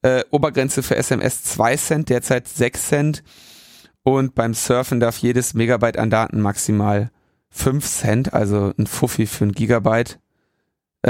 Äh, 0.02 0.24
Obergrenze 0.30 0.84
für 0.84 0.98
SMS 0.98 1.42
2 1.44 1.78
Cent, 1.78 2.10
derzeit 2.10 2.50
6 2.50 2.88
Cent. 2.88 3.24
Und 4.04 4.36
beim 4.36 4.54
Surfen 4.54 5.00
darf 5.00 5.18
jedes 5.20 5.54
Megabyte 5.54 5.98
an 5.98 6.10
Daten 6.10 6.42
maximal 6.42 7.12
5 7.50 7.86
Cent, 7.86 8.34
also 8.34 8.74
ein 8.78 8.88
Fuffi 8.88 9.26
für 9.26 9.46
ein 9.46 9.54
Gigabyte 9.54 10.20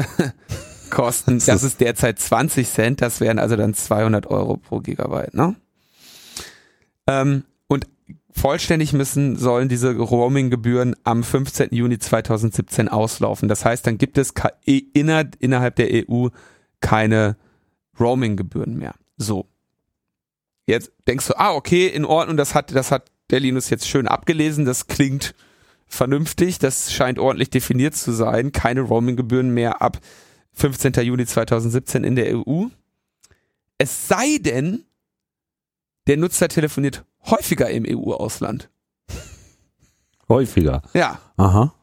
kosten. 0.91 1.41
Das 1.43 1.63
ist 1.63 1.81
derzeit 1.81 2.19
20 2.19 2.69
Cent, 2.69 3.01
das 3.01 3.19
wären 3.19 3.39
also 3.39 3.55
dann 3.55 3.73
200 3.73 4.27
Euro 4.27 4.57
pro 4.57 4.79
Gigabyte, 4.79 5.33
ne? 5.33 5.55
Ähm, 7.07 7.43
vollständig 8.37 8.93
müssen, 8.93 9.35
sollen 9.35 9.67
diese 9.67 9.95
Roaming-Gebühren 9.95 10.95
am 11.03 11.23
15. 11.23 11.69
Juni 11.71 11.97
2017 11.97 12.87
auslaufen. 12.87 13.49
Das 13.49 13.65
heißt, 13.65 13.85
dann 13.87 13.97
gibt 13.97 14.17
es 14.17 14.33
inner, 14.65 15.25
innerhalb 15.39 15.75
der 15.75 15.89
EU 16.09 16.27
keine 16.79 17.35
Roaming-Gebühren 17.99 18.77
mehr. 18.77 18.93
So. 19.17 19.47
Jetzt 20.67 20.91
denkst 21.07 21.27
du, 21.27 21.39
ah, 21.39 21.53
okay, 21.53 21.87
in 21.87 22.05
Ordnung, 22.05 22.37
das 22.37 22.53
hat, 22.53 22.75
das 22.75 22.91
hat 22.91 23.09
der 23.31 23.39
Linus 23.39 23.69
jetzt 23.69 23.87
schön 23.87 24.07
abgelesen, 24.07 24.65
das 24.65 24.87
klingt 24.87 25.33
vernünftig, 25.87 26.59
das 26.59 26.93
scheint 26.93 27.19
ordentlich 27.19 27.49
definiert 27.49 27.95
zu 27.95 28.11
sein. 28.11 28.51
Keine 28.51 28.81
Roaming-Gebühren 28.81 29.49
mehr 29.49 29.81
ab 29.81 29.99
15. 30.53 30.93
Juni 30.93 31.25
2017 31.25 32.03
in 32.03 32.15
der 32.15 32.37
EU. 32.37 32.65
Es 33.77 34.07
sei 34.07 34.37
denn, 34.39 34.83
der 36.07 36.17
Nutzer 36.17 36.47
telefoniert 36.47 37.03
häufiger 37.29 37.69
im 37.69 37.85
EU-Ausland. 37.87 38.69
Häufiger. 40.29 40.81
Ja. 40.93 41.19
Aha. 41.37 41.73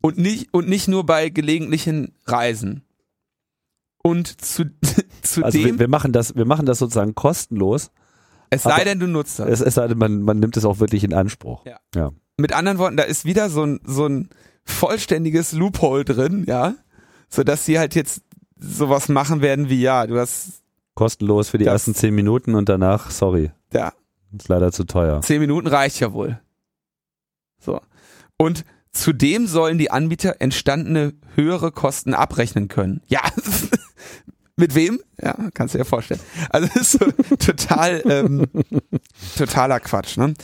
Und 0.00 0.18
nicht, 0.18 0.52
und 0.52 0.68
nicht 0.68 0.88
nur 0.88 1.04
bei 1.04 1.28
gelegentlichen 1.28 2.14
Reisen. 2.24 2.82
Und 4.02 4.40
zu, 4.40 4.64
Also 5.42 5.58
wir, 5.58 5.78
wir 5.78 5.88
machen 5.88 6.12
das, 6.12 6.36
wir 6.36 6.46
machen 6.46 6.66
das 6.66 6.78
sozusagen 6.78 7.14
kostenlos, 7.14 7.90
Es 8.50 8.62
sei 8.62 8.84
denn, 8.84 9.00
du 9.00 9.06
nutzt 9.06 9.38
das. 9.38 9.48
Es, 9.48 9.60
es 9.60 9.74
sei 9.74 9.88
denn, 9.88 9.98
man, 9.98 10.22
man 10.22 10.38
nimmt 10.38 10.56
es 10.56 10.64
auch 10.64 10.80
wirklich 10.80 11.04
in 11.04 11.12
Anspruch. 11.12 11.66
Ja. 11.66 11.78
ja. 11.94 12.12
Mit 12.38 12.52
anderen 12.52 12.78
Worten, 12.78 12.96
da 12.96 13.02
ist 13.02 13.24
wieder 13.24 13.50
so 13.50 13.64
ein, 13.64 13.80
so 13.84 14.06
ein 14.06 14.30
vollständiges 14.64 15.52
Loophole 15.52 16.04
drin, 16.04 16.44
ja, 16.46 16.74
so 17.28 17.42
dass 17.42 17.64
sie 17.64 17.78
halt 17.78 17.94
jetzt 17.94 18.22
sowas 18.58 19.08
machen 19.08 19.40
werden 19.40 19.68
wie, 19.68 19.80
ja, 19.80 20.06
du 20.06 20.18
hast, 20.18 20.62
Kostenlos 20.94 21.50
für 21.50 21.58
die 21.58 21.66
ersten 21.66 21.94
zehn 21.94 22.14
Minuten 22.14 22.54
und 22.54 22.68
danach, 22.68 23.10
sorry, 23.10 23.50
ja, 23.72 23.92
ist 24.36 24.48
leider 24.48 24.72
zu 24.72 24.84
teuer. 24.84 25.20
zehn 25.22 25.40
Minuten 25.40 25.66
reicht 25.66 26.00
ja 26.00 26.12
wohl. 26.12 26.40
So. 27.58 27.80
Und 28.36 28.64
zudem 28.92 29.46
sollen 29.46 29.78
die 29.78 29.90
Anbieter 29.90 30.36
entstandene 30.40 31.14
höhere 31.34 31.72
Kosten 31.72 32.14
abrechnen 32.14 32.68
können. 32.68 33.02
Ja. 33.08 33.20
Mit 34.56 34.74
wem? 34.74 35.00
Ja, 35.22 35.36
kannst 35.54 35.74
du 35.74 35.78
dir 35.78 35.84
vorstellen. 35.84 36.20
Also 36.50 36.68
das 36.68 36.82
ist 36.82 36.92
so 36.92 37.36
total, 37.36 38.02
ähm, 38.06 38.46
totaler 39.36 39.78
Quatsch, 39.78 40.16
ne? 40.16 40.34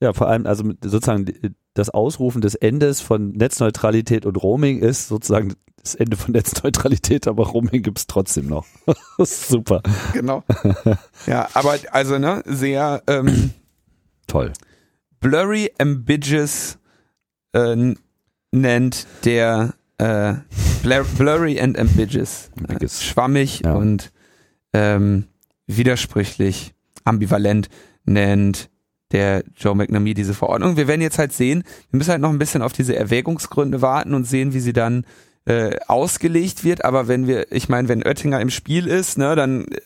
Ja, 0.00 0.12
vor 0.12 0.28
allem, 0.28 0.46
also 0.46 0.62
sozusagen 0.82 1.26
das 1.74 1.90
Ausrufen 1.90 2.40
des 2.40 2.54
Endes 2.54 3.00
von 3.00 3.32
Netzneutralität 3.32 4.24
und 4.24 4.36
Roaming 4.36 4.78
ist 4.78 5.08
sozusagen 5.08 5.54
das 5.82 5.94
Ende 5.94 6.16
von 6.16 6.32
Netzneutralität, 6.32 7.26
aber 7.28 7.46
Roaming 7.48 7.82
gibt's 7.82 8.06
trotzdem 8.06 8.46
noch. 8.46 8.66
super. 9.18 9.82
Genau. 10.12 10.42
Ja, 11.26 11.48
aber 11.54 11.76
also, 11.92 12.18
ne, 12.18 12.42
sehr, 12.46 13.02
ähm, 13.06 13.50
Toll. 14.26 14.52
Blurry 15.20 15.72
Ambiguous 15.78 16.78
äh, 17.52 17.94
nennt 18.52 19.06
der 19.24 19.74
äh, 19.98 20.34
blur, 20.82 21.04
Blurry 21.16 21.60
and 21.60 21.78
Ambiguous. 21.78 22.50
Äh, 22.68 22.88
schwammig 22.88 23.62
Ja. 23.64 23.74
und 23.74 24.12
ähm, 24.72 25.24
widersprüchlich, 25.66 26.74
ambivalent 27.04 27.68
nennt 28.04 28.70
der 29.12 29.42
Joe 29.56 29.74
McNamee 29.74 30.14
diese 30.14 30.34
Verordnung. 30.34 30.76
Wir 30.76 30.86
werden 30.86 31.00
jetzt 31.00 31.18
halt 31.18 31.32
sehen, 31.32 31.64
wir 31.90 31.96
müssen 31.98 32.10
halt 32.10 32.20
noch 32.20 32.30
ein 32.30 32.38
bisschen 32.38 32.60
auf 32.62 32.74
diese 32.74 32.94
Erwägungsgründe 32.94 33.80
warten 33.80 34.12
und 34.14 34.24
sehen, 34.24 34.52
wie 34.52 34.60
sie 34.60 34.74
dann 34.74 35.06
äh, 35.48 35.78
ausgelegt 35.86 36.64
wird. 36.64 36.84
Aber 36.84 37.08
wenn 37.08 37.26
wir, 37.26 37.50
ich 37.52 37.68
meine, 37.68 37.88
wenn 37.88 38.02
Oettinger 38.02 38.40
im 38.40 38.50
Spiel 38.50 38.86
ist, 38.86 39.18
ne, 39.18 39.34
dann 39.34 39.66
äh, 39.66 39.80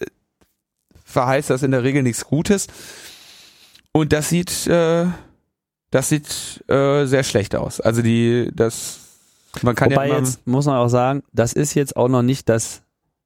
verheißt 1.05 1.51
das 1.51 1.63
in 1.63 1.71
der 1.71 1.83
Regel 1.83 2.03
nichts 2.03 2.25
Gutes. 2.25 2.67
Und 3.93 4.13
das 4.13 4.29
sieht, 4.29 4.67
äh, 4.67 5.07
das 5.91 6.09
sieht 6.09 6.65
äh, 6.69 7.07
sehr 7.07 7.23
schlecht 7.25 7.55
aus. 7.55 7.81
Also 7.81 8.03
die, 8.03 8.51
das, 8.55 8.99
man 9.63 9.75
kann 9.75 9.91
Wobei 9.91 10.09
ja 10.09 10.17
immer, 10.17 10.27
jetzt 10.27 10.47
muss 10.47 10.67
man 10.67 10.77
auch 10.77 10.89
sagen, 10.89 11.23
das 11.33 11.53
ist 11.53 11.75
jetzt 11.75 11.97
auch 11.97 12.09
noch 12.09 12.23
nicht 12.23 12.49
das 12.49 12.83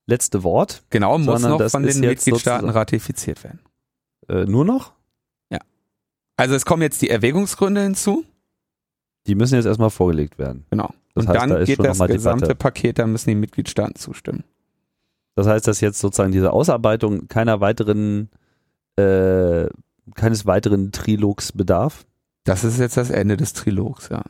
letzte 0.07 0.43
Wort. 0.43 0.83
genau, 0.91 1.19
muss 1.19 1.43
noch 1.43 1.71
von 1.71 1.83
den 1.85 2.01
Mitgliedstaaten 2.01 2.69
ratifiziert 2.69 3.43
werden. 3.45 3.61
Äh, 4.29 4.45
nur 4.45 4.65
noch? 4.65 4.93
Also 6.37 6.55
es 6.55 6.67
kommen 6.67 6.83
jetzt 6.83 7.01
die 7.01 7.09
Erwägungsgründe 7.09 7.83
hinzu, 7.83 8.25
Die 9.27 9.35
müssen 9.35 9.55
jetzt 9.55 9.65
erstmal 9.65 9.91
vorgelegt 9.91 10.39
werden. 10.39 10.67
genau. 10.71 10.91
Das 11.17 11.25
Und 11.25 11.31
heißt, 11.31 11.41
dann 11.41 11.51
da 11.51 11.57
ist 11.57 11.67
geht 11.67 11.79
das 11.83 11.99
gesamte 11.99 12.45
Debatte. 12.45 12.55
Paket, 12.55 12.99
da 12.99 13.07
müssen 13.07 13.31
die 13.31 13.35
Mitgliedstaaten 13.37 13.97
zustimmen. 13.97 14.45
Das 15.35 15.47
heißt, 15.47 15.67
dass 15.67 15.81
jetzt 15.81 15.99
sozusagen 15.99 16.31
diese 16.31 16.53
Ausarbeitung 16.53 17.27
keiner 17.29 17.61
weiteren, 17.61 18.29
äh, 18.97 19.67
keines 20.15 20.45
weiteren 20.45 20.93
Trilogs 20.93 21.53
bedarf. 21.53 22.07
Das 22.45 22.65
ist 22.65 22.79
jetzt 22.79 22.99
das 22.99 23.09
Ende 23.11 23.39
des 23.39 23.55
Trilogs, 23.55 24.11
ja. 24.11 24.23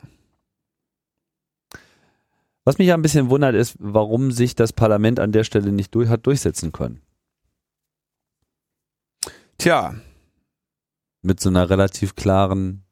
Was 2.63 2.77
mich 2.77 2.87
ja 2.87 2.93
ein 2.95 3.01
bisschen 3.01 3.29
wundert, 3.29 3.53
ist, 3.53 3.75
warum 3.79 4.31
sich 4.31 4.55
das 4.55 4.71
Parlament 4.71 5.19
an 5.19 5.33
der 5.33 5.43
Stelle 5.43 5.71
nicht 5.73 5.93
durch, 5.93 6.07
hat 6.09 6.25
durchsetzen 6.25 6.71
können. 6.71 7.01
Tja, 9.57 9.95
Mit 11.21 11.41
so 11.41 11.49
einer 11.49 11.69
relativ 11.69 12.15
klaren 12.15 12.83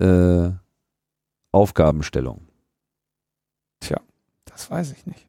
äh, 0.00 0.50
Aufgabenstellung. 1.52 2.47
Das 4.58 4.72
weiß 4.72 4.90
ich 4.90 5.06
nicht. 5.06 5.28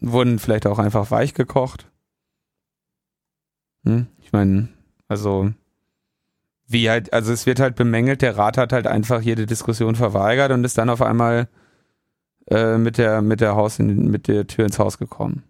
Wurden 0.00 0.40
vielleicht 0.40 0.66
auch 0.66 0.80
einfach 0.80 1.12
weich 1.12 1.34
gekocht. 1.34 1.88
Hm? 3.84 4.08
Ich 4.20 4.32
meine, 4.32 4.70
also 5.06 5.52
wie 6.66 6.90
halt, 6.90 7.12
also 7.12 7.32
es 7.32 7.46
wird 7.46 7.60
halt 7.60 7.76
bemängelt, 7.76 8.20
der 8.20 8.36
Rat 8.36 8.58
hat 8.58 8.72
halt 8.72 8.88
einfach 8.88 9.20
jede 9.20 9.46
Diskussion 9.46 9.94
verweigert 9.94 10.50
und 10.50 10.64
ist 10.64 10.78
dann 10.78 10.90
auf 10.90 11.00
einmal 11.00 11.48
äh, 12.48 12.76
mit 12.76 12.98
der 12.98 13.22
mit 13.22 13.40
der 13.40 13.54
Haus 13.54 13.78
in, 13.78 14.10
mit 14.10 14.26
der 14.26 14.48
Tür 14.48 14.64
ins 14.64 14.80
Haus 14.80 14.98
gekommen. 14.98 15.44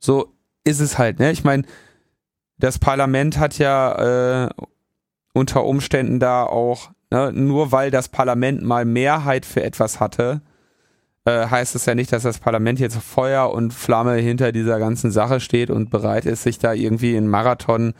So 0.00 0.34
ist 0.64 0.80
es 0.80 0.98
halt, 0.98 1.20
ne? 1.20 1.30
Ich 1.30 1.44
meine, 1.44 1.62
das 2.58 2.80
Parlament 2.80 3.38
hat 3.38 3.58
ja 3.58 4.46
äh, 4.46 4.50
unter 5.34 5.64
Umständen 5.64 6.18
da 6.18 6.44
auch, 6.44 6.90
ne, 7.12 7.30
nur 7.32 7.72
weil 7.72 7.90
das 7.90 8.08
Parlament 8.08 8.62
mal 8.62 8.84
Mehrheit 8.84 9.44
für 9.46 9.62
etwas 9.62 10.00
hatte, 10.00 10.40
äh, 11.24 11.46
heißt 11.46 11.74
es 11.76 11.86
ja 11.86 11.94
nicht, 11.94 12.10
dass 12.12 12.22
das 12.22 12.38
Parlament 12.38 12.80
jetzt 12.80 12.96
Feuer 12.96 13.52
und 13.52 13.72
Flamme 13.72 14.14
hinter 14.16 14.50
dieser 14.50 14.78
ganzen 14.78 15.10
Sache 15.10 15.38
steht 15.38 15.70
und 15.70 15.90
bereit 15.90 16.24
ist, 16.26 16.42
sich 16.42 16.58
da 16.58 16.72
irgendwie 16.72 17.14
in 17.14 17.28
Marathon 17.28 17.94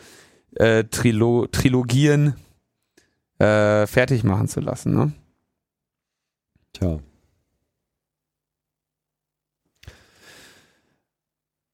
äh, 0.57 0.85
Trilo 0.85 1.47
Trilogien 1.47 2.35
äh, 3.39 3.87
fertig 3.87 4.25
machen 4.25 4.49
zu 4.49 4.61
lassen. 4.61 4.95
Ne? 4.95 5.13
Tja. 6.73 6.99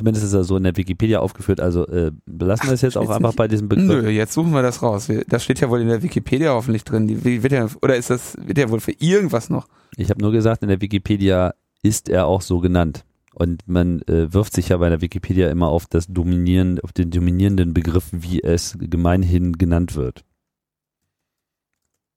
zumindest 0.00 0.24
ist 0.24 0.32
er 0.32 0.44
so 0.44 0.56
in 0.56 0.64
der 0.64 0.74
Wikipedia 0.78 1.20
aufgeführt, 1.20 1.60
also 1.60 1.86
äh, 1.86 2.10
belassen 2.24 2.68
wir 2.68 2.72
es 2.72 2.80
jetzt 2.80 2.96
auch 2.96 3.02
steht's 3.02 3.16
einfach 3.16 3.30
nicht? 3.30 3.36
bei 3.36 3.48
diesem 3.48 3.68
Begriff. 3.68 3.86
Nö, 3.86 4.08
jetzt 4.08 4.32
suchen 4.32 4.52
wir 4.52 4.62
das 4.62 4.82
raus. 4.82 5.08
Das 5.28 5.44
steht 5.44 5.60
ja 5.60 5.68
wohl 5.68 5.82
in 5.82 5.88
der 5.88 6.02
Wikipedia 6.02 6.52
hoffentlich 6.52 6.84
drin. 6.84 7.06
Die 7.06 7.42
wird 7.42 7.52
ja, 7.52 7.68
oder 7.82 7.96
ist 7.96 8.08
das, 8.08 8.34
wird 8.42 8.56
ja 8.56 8.70
wohl 8.70 8.80
für 8.80 8.92
irgendwas 8.92 9.50
noch? 9.50 9.68
Ich 9.96 10.08
habe 10.08 10.22
nur 10.22 10.32
gesagt, 10.32 10.62
in 10.62 10.70
der 10.70 10.80
Wikipedia 10.80 11.52
ist 11.82 12.08
er 12.08 12.24
auch 12.26 12.40
so 12.40 12.60
genannt. 12.60 13.04
Und 13.34 13.68
man 13.68 14.00
äh, 14.02 14.32
wirft 14.32 14.54
sich 14.54 14.70
ja 14.70 14.78
bei 14.78 14.88
der 14.88 15.02
Wikipedia 15.02 15.50
immer 15.50 15.68
auf 15.68 15.86
das 15.86 16.06
dominieren, 16.06 16.80
auf 16.80 16.94
den 16.94 17.10
dominierenden 17.10 17.74
Begriff, 17.74 18.06
wie 18.10 18.42
es 18.42 18.78
gemeinhin 18.80 19.52
genannt 19.52 19.96
wird. 19.96 20.24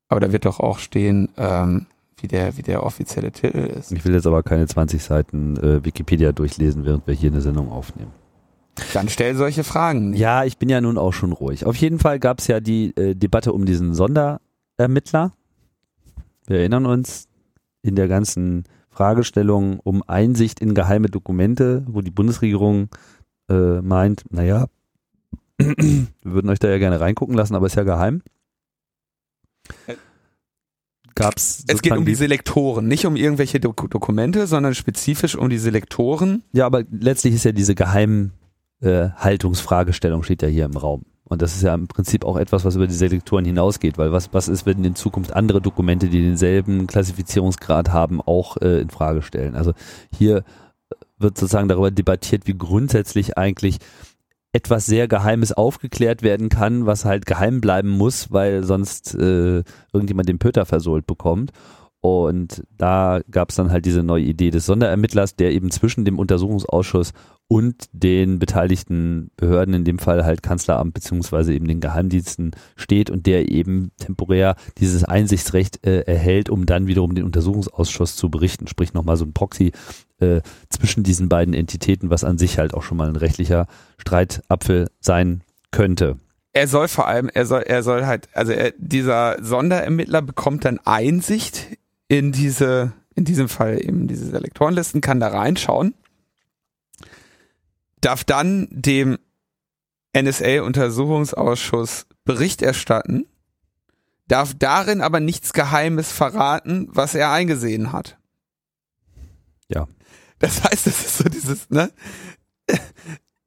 Aber 0.07 0.21
da 0.21 0.31
wird 0.31 0.45
doch 0.45 0.61
auch 0.61 0.79
stehen, 0.79 1.27
ähm, 1.35 1.87
wie 2.17 2.27
der, 2.27 2.57
wie 2.57 2.61
der 2.61 2.83
offizielle 2.83 3.31
Titel 3.31 3.59
ist. 3.59 3.91
Ich 3.91 4.05
will 4.05 4.13
jetzt 4.13 4.27
aber 4.27 4.43
keine 4.43 4.67
20 4.67 5.03
Seiten 5.03 5.57
äh, 5.57 5.83
Wikipedia 5.83 6.31
durchlesen, 6.31 6.85
während 6.85 7.07
wir 7.07 7.13
hier 7.13 7.31
eine 7.31 7.41
Sendung 7.41 7.71
aufnehmen. 7.71 8.11
Dann 8.93 9.09
stell 9.09 9.35
solche 9.35 9.63
Fragen. 9.63 10.13
Ja, 10.13 10.45
ich 10.45 10.57
bin 10.57 10.69
ja 10.69 10.81
nun 10.81 10.97
auch 10.97 11.13
schon 11.13 11.31
ruhig. 11.31 11.65
Auf 11.65 11.75
jeden 11.75 11.99
Fall 11.99 12.19
gab 12.19 12.39
es 12.39 12.47
ja 12.47 12.59
die 12.59 12.95
äh, 12.97 13.13
Debatte 13.13 13.53
um 13.53 13.65
diesen 13.65 13.93
Sonderermittler. 13.93 15.31
Wir 16.47 16.59
erinnern 16.59 16.85
uns 16.85 17.27
in 17.83 17.95
der 17.95 18.07
ganzen 18.07 18.63
Fragestellung 18.89 19.79
um 19.79 20.03
Einsicht 20.07 20.59
in 20.59 20.73
geheime 20.73 21.07
Dokumente, 21.07 21.83
wo 21.87 22.01
die 22.01 22.11
Bundesregierung 22.11 22.89
äh, 23.49 23.81
meint, 23.81 24.23
naja, 24.29 24.67
wir 25.57 26.07
würden 26.23 26.49
euch 26.49 26.59
da 26.59 26.69
ja 26.69 26.77
gerne 26.77 26.99
reingucken 26.99 27.35
lassen, 27.35 27.55
aber 27.55 27.67
ist 27.67 27.75
ja 27.75 27.83
geheim. 27.83 28.21
Gab's 31.15 31.63
Es 31.67 31.81
geht 31.81 31.93
um 31.93 32.05
die 32.05 32.15
Selektoren, 32.15 32.87
nicht 32.87 33.05
um 33.05 33.15
irgendwelche 33.15 33.59
Dok 33.59 33.89
Dokumente, 33.89 34.47
sondern 34.47 34.75
spezifisch 34.75 35.35
um 35.35 35.49
die 35.49 35.57
Selektoren. 35.57 36.43
Ja, 36.53 36.65
aber 36.65 36.83
letztlich 36.91 37.35
ist 37.35 37.43
ja 37.45 37.51
diese 37.51 37.75
Geheimhaltungsfragestellung 37.75 40.23
steht 40.23 40.41
ja 40.41 40.47
hier 40.47 40.65
im 40.65 40.77
Raum. 40.77 41.03
Und 41.25 41.41
das 41.41 41.55
ist 41.55 41.63
ja 41.63 41.73
im 41.73 41.87
Prinzip 41.87 42.25
auch 42.25 42.37
etwas, 42.37 42.65
was 42.65 42.75
über 42.75 42.85
die 42.85 42.93
Selektoren 42.93 43.45
hinausgeht, 43.45 43.97
weil 43.97 44.11
was, 44.11 44.33
was 44.33 44.49
ist, 44.49 44.65
wenn 44.65 44.83
in 44.83 44.95
Zukunft 44.95 45.33
andere 45.33 45.61
Dokumente, 45.61 46.09
die 46.09 46.21
denselben 46.21 46.85
Klassifizierungsgrad 46.85 47.89
haben, 47.89 48.21
auch 48.21 48.57
äh, 48.57 48.81
in 48.81 48.89
Frage 48.89 49.21
stellen. 49.21 49.55
Also 49.55 49.71
hier 50.15 50.43
wird 51.17 51.37
sozusagen 51.37 51.69
darüber 51.69 51.91
debattiert, 51.91 52.45
wie 52.45 52.57
grundsätzlich 52.57 53.37
eigentlich 53.37 53.77
etwas 54.53 54.85
sehr 54.85 55.07
Geheimes 55.07 55.51
aufgeklärt 55.51 56.21
werden 56.21 56.49
kann, 56.49 56.85
was 56.85 57.05
halt 57.05 57.25
geheim 57.25 57.59
bleiben 57.59 57.89
muss, 57.89 58.31
weil 58.31 58.63
sonst 58.63 59.15
äh, 59.15 59.63
irgendjemand 59.91 60.29
den 60.29 60.39
Pöter 60.39 60.65
versohlt 60.65 61.07
bekommt. 61.07 61.51
Und 62.01 62.63
da 62.77 63.21
gab 63.31 63.49
es 63.49 63.55
dann 63.55 63.71
halt 63.71 63.85
diese 63.85 64.03
neue 64.03 64.25
Idee 64.25 64.51
des 64.51 64.65
Sonderermittlers, 64.65 65.37
der 65.37 65.53
eben 65.53 65.71
zwischen 65.71 66.03
dem 66.03 66.19
Untersuchungsausschuss 66.19 67.13
und 67.47 67.85
den 67.93 68.39
beteiligten 68.39 69.31
Behörden, 69.37 69.73
in 69.73 69.85
dem 69.85 69.99
Fall 69.99 70.25
halt 70.25 70.43
Kanzleramt 70.43 70.93
beziehungsweise 70.93 71.53
eben 71.53 71.65
den 71.65 71.79
Geheimdiensten 71.79 72.51
steht 72.75 73.09
und 73.09 73.25
der 73.25 73.49
eben 73.49 73.91
temporär 73.99 74.55
dieses 74.79 75.05
Einsichtsrecht 75.05 75.85
äh, 75.87 76.01
erhält, 76.01 76.49
um 76.49 76.65
dann 76.65 76.87
wiederum 76.87 77.15
den 77.15 77.23
Untersuchungsausschuss 77.23 78.17
zu 78.17 78.29
berichten. 78.29 78.67
Sprich 78.67 78.93
nochmal 78.93 79.15
so 79.15 79.23
ein 79.23 79.33
Proxy 79.33 79.71
äh, 80.23 80.41
zwischen 80.69 81.03
diesen 81.03 81.29
beiden 81.29 81.53
Entitäten, 81.53 82.09
was 82.09 82.23
an 82.23 82.37
sich 82.37 82.57
halt 82.57 82.73
auch 82.73 82.83
schon 82.83 82.97
mal 82.97 83.09
ein 83.09 83.15
rechtlicher 83.15 83.67
Streitapfel 83.97 84.89
sein 84.99 85.41
könnte. 85.71 86.17
Er 86.53 86.67
soll 86.67 86.87
vor 86.87 87.07
allem, 87.07 87.29
er 87.33 87.45
soll, 87.45 87.63
er 87.63 87.81
soll 87.83 88.05
halt, 88.05 88.29
also 88.33 88.51
er, 88.51 88.73
dieser 88.77 89.43
Sonderermittler 89.43 90.21
bekommt 90.21 90.65
dann 90.65 90.79
Einsicht 90.85 91.67
in 92.07 92.31
diese, 92.31 92.93
in 93.15 93.25
diesem 93.25 93.49
Fall 93.49 93.83
eben 93.83 94.07
diese 94.07 94.27
Selektorenlisten, 94.27 95.01
kann 95.01 95.19
da 95.19 95.29
reinschauen, 95.29 95.95
darf 98.01 98.23
dann 98.23 98.67
dem 98.69 99.17
NSA-Untersuchungsausschuss 100.15 102.05
Bericht 102.23 102.61
erstatten, 102.61 103.25
darf 104.27 104.53
darin 104.53 105.01
aber 105.01 105.19
nichts 105.19 105.53
Geheimes 105.53 106.11
verraten, 106.11 106.87
was 106.91 107.15
er 107.15 107.31
eingesehen 107.31 107.91
hat. 107.91 108.17
Ja. 109.67 109.87
Das 110.43 110.61
heißt, 110.61 110.87
das 110.87 111.05
ist 111.05 111.17
so 111.19 111.23
dieses, 111.23 111.69
ne? 111.69 111.89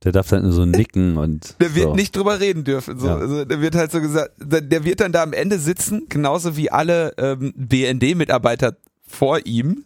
Der 0.03 0.13
darf 0.13 0.29
dann 0.29 0.45
nur 0.45 0.53
so 0.53 0.65
nicken 0.65 1.19
und. 1.19 1.61
Der 1.61 1.75
wird 1.75 1.89
so. 1.89 1.95
nicht 1.95 2.17
drüber 2.17 2.41
reden 2.41 2.65
dürfen. 2.65 2.99
So. 2.99 3.07
Ja. 3.07 3.17
Also 3.17 3.45
der 3.45 3.61
wird 3.61 3.75
halt 3.75 3.93
so 3.93 4.01
gesagt, 4.01 4.33
der 4.39 4.85
wird 4.85 5.01
dann 5.01 5.13
da 5.13 5.23
am 5.23 5.35
Ende 5.35 5.59
sitzen, 5.59 6.07
genauso 6.09 6.57
wie 6.57 6.71
alle 6.71 7.13
ähm, 7.19 7.53
BND-Mitarbeiter 7.55 8.79
vor 9.07 9.45
ihm, 9.45 9.85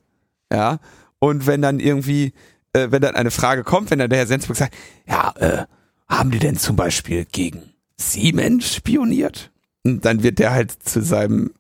ja. 0.53 0.79
Und 1.19 1.49
wenn 1.49 1.63
dann 1.63 1.81
irgendwie, 1.81 2.33
äh, 2.75 2.93
wenn 2.93 3.03
dann 3.03 3.17
eine 3.17 3.33
Frage 3.33 3.65
kommt, 3.65 3.91
wenn 3.91 3.99
dann 3.99 4.11
der 4.11 4.21
Herr 4.21 4.27
Sensburg 4.29 4.57
sagt, 4.57 4.75
ja, 5.09 5.35
äh, 5.37 5.65
haben 6.09 6.31
die 6.31 6.39
denn 6.39 6.57
zum 6.57 6.77
Beispiel 6.77 7.25
gegen 7.25 7.73
Siemens 7.97 8.73
spioniert? 8.73 9.51
Und 9.83 10.05
dann 10.05 10.23
wird 10.23 10.39
der 10.39 10.53
halt 10.53 10.71
zu 10.71 11.03
seinem 11.03 11.55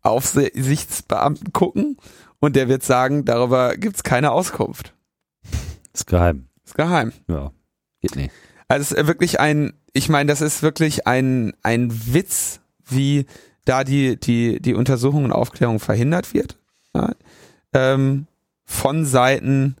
Aufsichtsbeamten 0.00 1.52
gucken 1.52 1.98
und 2.42 2.56
der 2.56 2.68
wird 2.68 2.82
sagen, 2.82 3.24
darüber 3.24 3.76
gibt's 3.76 4.02
keine 4.02 4.32
Auskunft. 4.32 4.94
Ist 5.94 6.08
geheim. 6.08 6.48
Ist 6.64 6.74
geheim. 6.74 7.12
Ja. 7.28 7.52
Geht 8.00 8.16
nicht. 8.16 8.32
Also 8.66 8.82
es 8.82 8.90
ist 8.92 9.06
wirklich 9.06 9.38
ein, 9.38 9.74
ich 9.92 10.08
meine, 10.08 10.28
das 10.28 10.40
ist 10.40 10.60
wirklich 10.62 11.06
ein, 11.06 11.52
ein 11.62 11.92
Witz, 12.12 12.60
wie 12.84 13.26
da 13.64 13.84
die, 13.84 14.18
die, 14.18 14.60
die 14.60 14.74
Untersuchung 14.74 15.24
und 15.24 15.30
Aufklärung 15.32 15.78
verhindert 15.78 16.34
wird. 16.34 16.58
Ja, 16.94 17.12
ähm, 17.74 18.26
von 18.64 19.06
Seiten 19.06 19.76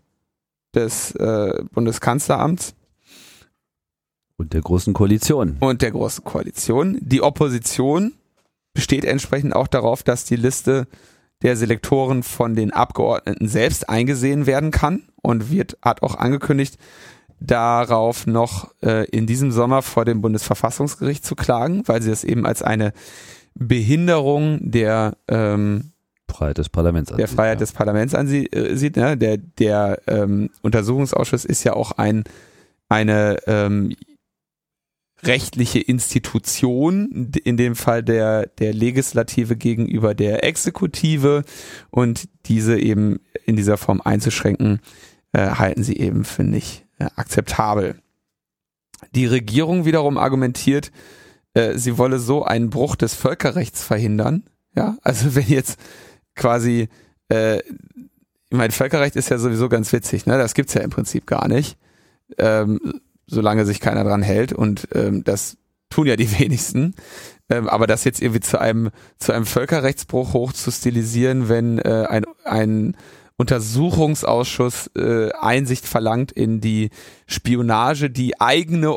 des 0.72 1.16
äh, 1.16 1.64
Bundeskanzleramts 1.72 2.74
Und 4.36 4.52
der 4.52 4.60
großen 4.60 4.94
Koalition. 4.94 5.56
und 5.58 5.82
der 5.82 5.90
Großen 5.90 6.22
Koalition. 6.22 6.96
Die 7.00 7.22
Opposition 7.22 8.12
besteht 8.72 9.04
entsprechend 9.04 9.56
auch 9.56 9.66
darauf, 9.66 10.04
dass 10.04 10.24
die 10.24 10.36
Liste 10.36 10.86
der 11.42 11.56
Selektoren 11.56 12.22
von 12.22 12.54
den 12.54 12.72
Abgeordneten 12.72 13.48
selbst 13.48 13.88
eingesehen 13.88 14.46
werden 14.46 14.70
kann 14.70 15.02
und 15.22 15.50
wird, 15.50 15.76
hat 15.82 16.02
auch 16.02 16.16
angekündigt, 16.16 16.78
darauf 17.40 18.26
noch 18.26 18.72
äh, 18.82 19.04
in 19.10 19.26
diesem 19.26 19.50
Sommer 19.50 19.82
vor 19.82 20.04
dem 20.04 20.20
Bundesverfassungsgericht 20.20 21.24
zu 21.24 21.34
klagen, 21.34 21.82
weil 21.86 22.00
sie 22.02 22.10
das 22.10 22.24
eben 22.24 22.46
als 22.46 22.62
eine 22.62 22.92
Behinderung 23.54 24.58
der 24.62 25.16
ähm, 25.28 25.92
Freiheit 26.30 26.58
des 26.58 26.68
Parlaments. 26.68 27.10
der 27.10 27.24
ansieht, 27.24 27.36
Freiheit 27.36 27.56
ja. 27.56 27.60
des 27.60 27.72
Parlaments 27.72 28.14
ansieht. 28.14 28.54
Äh, 28.54 29.00
ne? 29.00 29.16
Der, 29.16 29.36
der 29.36 30.00
ähm, 30.06 30.50
Untersuchungsausschuss 30.62 31.44
ist 31.44 31.64
ja 31.64 31.74
auch 31.74 31.92
ein, 31.92 32.24
eine 32.88 33.38
ähm, 33.46 33.94
rechtliche 35.24 35.78
Institution, 35.78 37.30
in 37.44 37.56
dem 37.56 37.76
Fall 37.76 38.02
der, 38.02 38.46
der 38.46 38.72
Legislative 38.72 39.56
gegenüber 39.56 40.14
der 40.14 40.44
Exekutive 40.44 41.44
und 41.90 42.28
diese 42.46 42.78
eben 42.78 43.20
in 43.44 43.56
dieser 43.56 43.76
Form 43.76 44.00
einzuschränken, 44.00 44.80
äh, 45.32 45.50
halten 45.50 45.84
sie 45.84 45.96
eben 45.96 46.24
für 46.24 46.44
nicht 46.44 46.84
äh, 46.98 47.06
akzeptabel. 47.16 47.96
Die 49.14 49.26
Regierung 49.26 49.84
wiederum 49.84 50.18
argumentiert, 50.18 50.90
äh, 51.54 51.76
sie 51.76 51.98
wolle 51.98 52.18
so 52.18 52.44
einen 52.44 52.70
Bruch 52.70 52.96
des 52.96 53.14
Völkerrechts 53.14 53.82
verhindern. 53.82 54.44
Ja, 54.74 54.96
also 55.02 55.34
wenn 55.34 55.46
jetzt 55.46 55.78
quasi, 56.34 56.88
äh, 57.28 57.58
ich 57.58 58.56
meine, 58.56 58.72
Völkerrecht 58.72 59.16
ist 59.16 59.28
ja 59.28 59.38
sowieso 59.38 59.68
ganz 59.68 59.92
witzig, 59.92 60.26
ne? 60.26 60.38
Das 60.38 60.54
gibt's 60.54 60.74
ja 60.74 60.80
im 60.80 60.90
Prinzip 60.90 61.26
gar 61.26 61.48
nicht, 61.48 61.76
ähm, 62.38 63.00
solange 63.32 63.64
sich 63.64 63.80
keiner 63.80 64.04
dran 64.04 64.22
hält 64.22 64.52
und 64.52 64.88
ähm, 64.94 65.24
das 65.24 65.56
tun 65.90 66.06
ja 66.06 66.16
die 66.16 66.30
wenigsten. 66.38 66.94
Ähm, 67.48 67.68
aber 67.68 67.86
das 67.86 68.04
jetzt 68.04 68.22
irgendwie 68.22 68.40
zu 68.40 68.60
einem 68.60 68.90
zu 69.18 69.32
einem 69.32 69.46
Völkerrechtsbruch 69.46 70.32
hoch 70.34 70.52
zu 70.52 70.70
stilisieren, 70.70 71.48
wenn 71.48 71.78
äh, 71.78 72.06
ein 72.08 72.24
ein 72.44 72.96
Untersuchungsausschuss 73.36 74.90
äh, 74.96 75.30
Einsicht 75.32 75.86
verlangt 75.86 76.30
in 76.30 76.60
die 76.60 76.90
Spionage, 77.26 78.10
die 78.10 78.40
eigene 78.40 78.96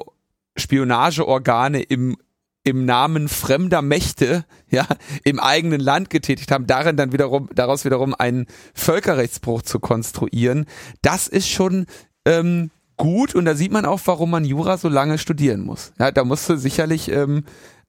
Spionageorgane 0.57 1.81
im 1.81 2.17
im 2.63 2.83
Namen 2.83 3.29
fremder 3.29 3.83
Mächte, 3.83 4.43
ja, 4.69 4.87
im 5.23 5.39
eigenen 5.39 5.79
Land 5.79 6.09
getätigt 6.09 6.51
haben, 6.51 6.65
darin 6.65 6.97
dann 6.97 7.13
wiederum, 7.13 7.47
daraus 7.53 7.85
wiederum 7.85 8.15
einen 8.15 8.47
Völkerrechtsbruch 8.73 9.61
zu 9.61 9.79
konstruieren, 9.79 10.65
das 11.03 11.27
ist 11.27 11.47
schon 11.47 11.85
ähm, 12.25 12.71
gut 12.97 13.35
und 13.35 13.45
da 13.45 13.55
sieht 13.55 13.71
man 13.71 13.85
auch, 13.85 13.99
warum 14.05 14.31
man 14.31 14.45
Jura 14.45 14.77
so 14.77 14.89
lange 14.89 15.17
studieren 15.17 15.61
muss. 15.61 15.93
Ja, 15.99 16.11
da 16.11 16.23
musst 16.23 16.49
du 16.49 16.57
sicherlich 16.57 17.11
ähm, 17.11 17.43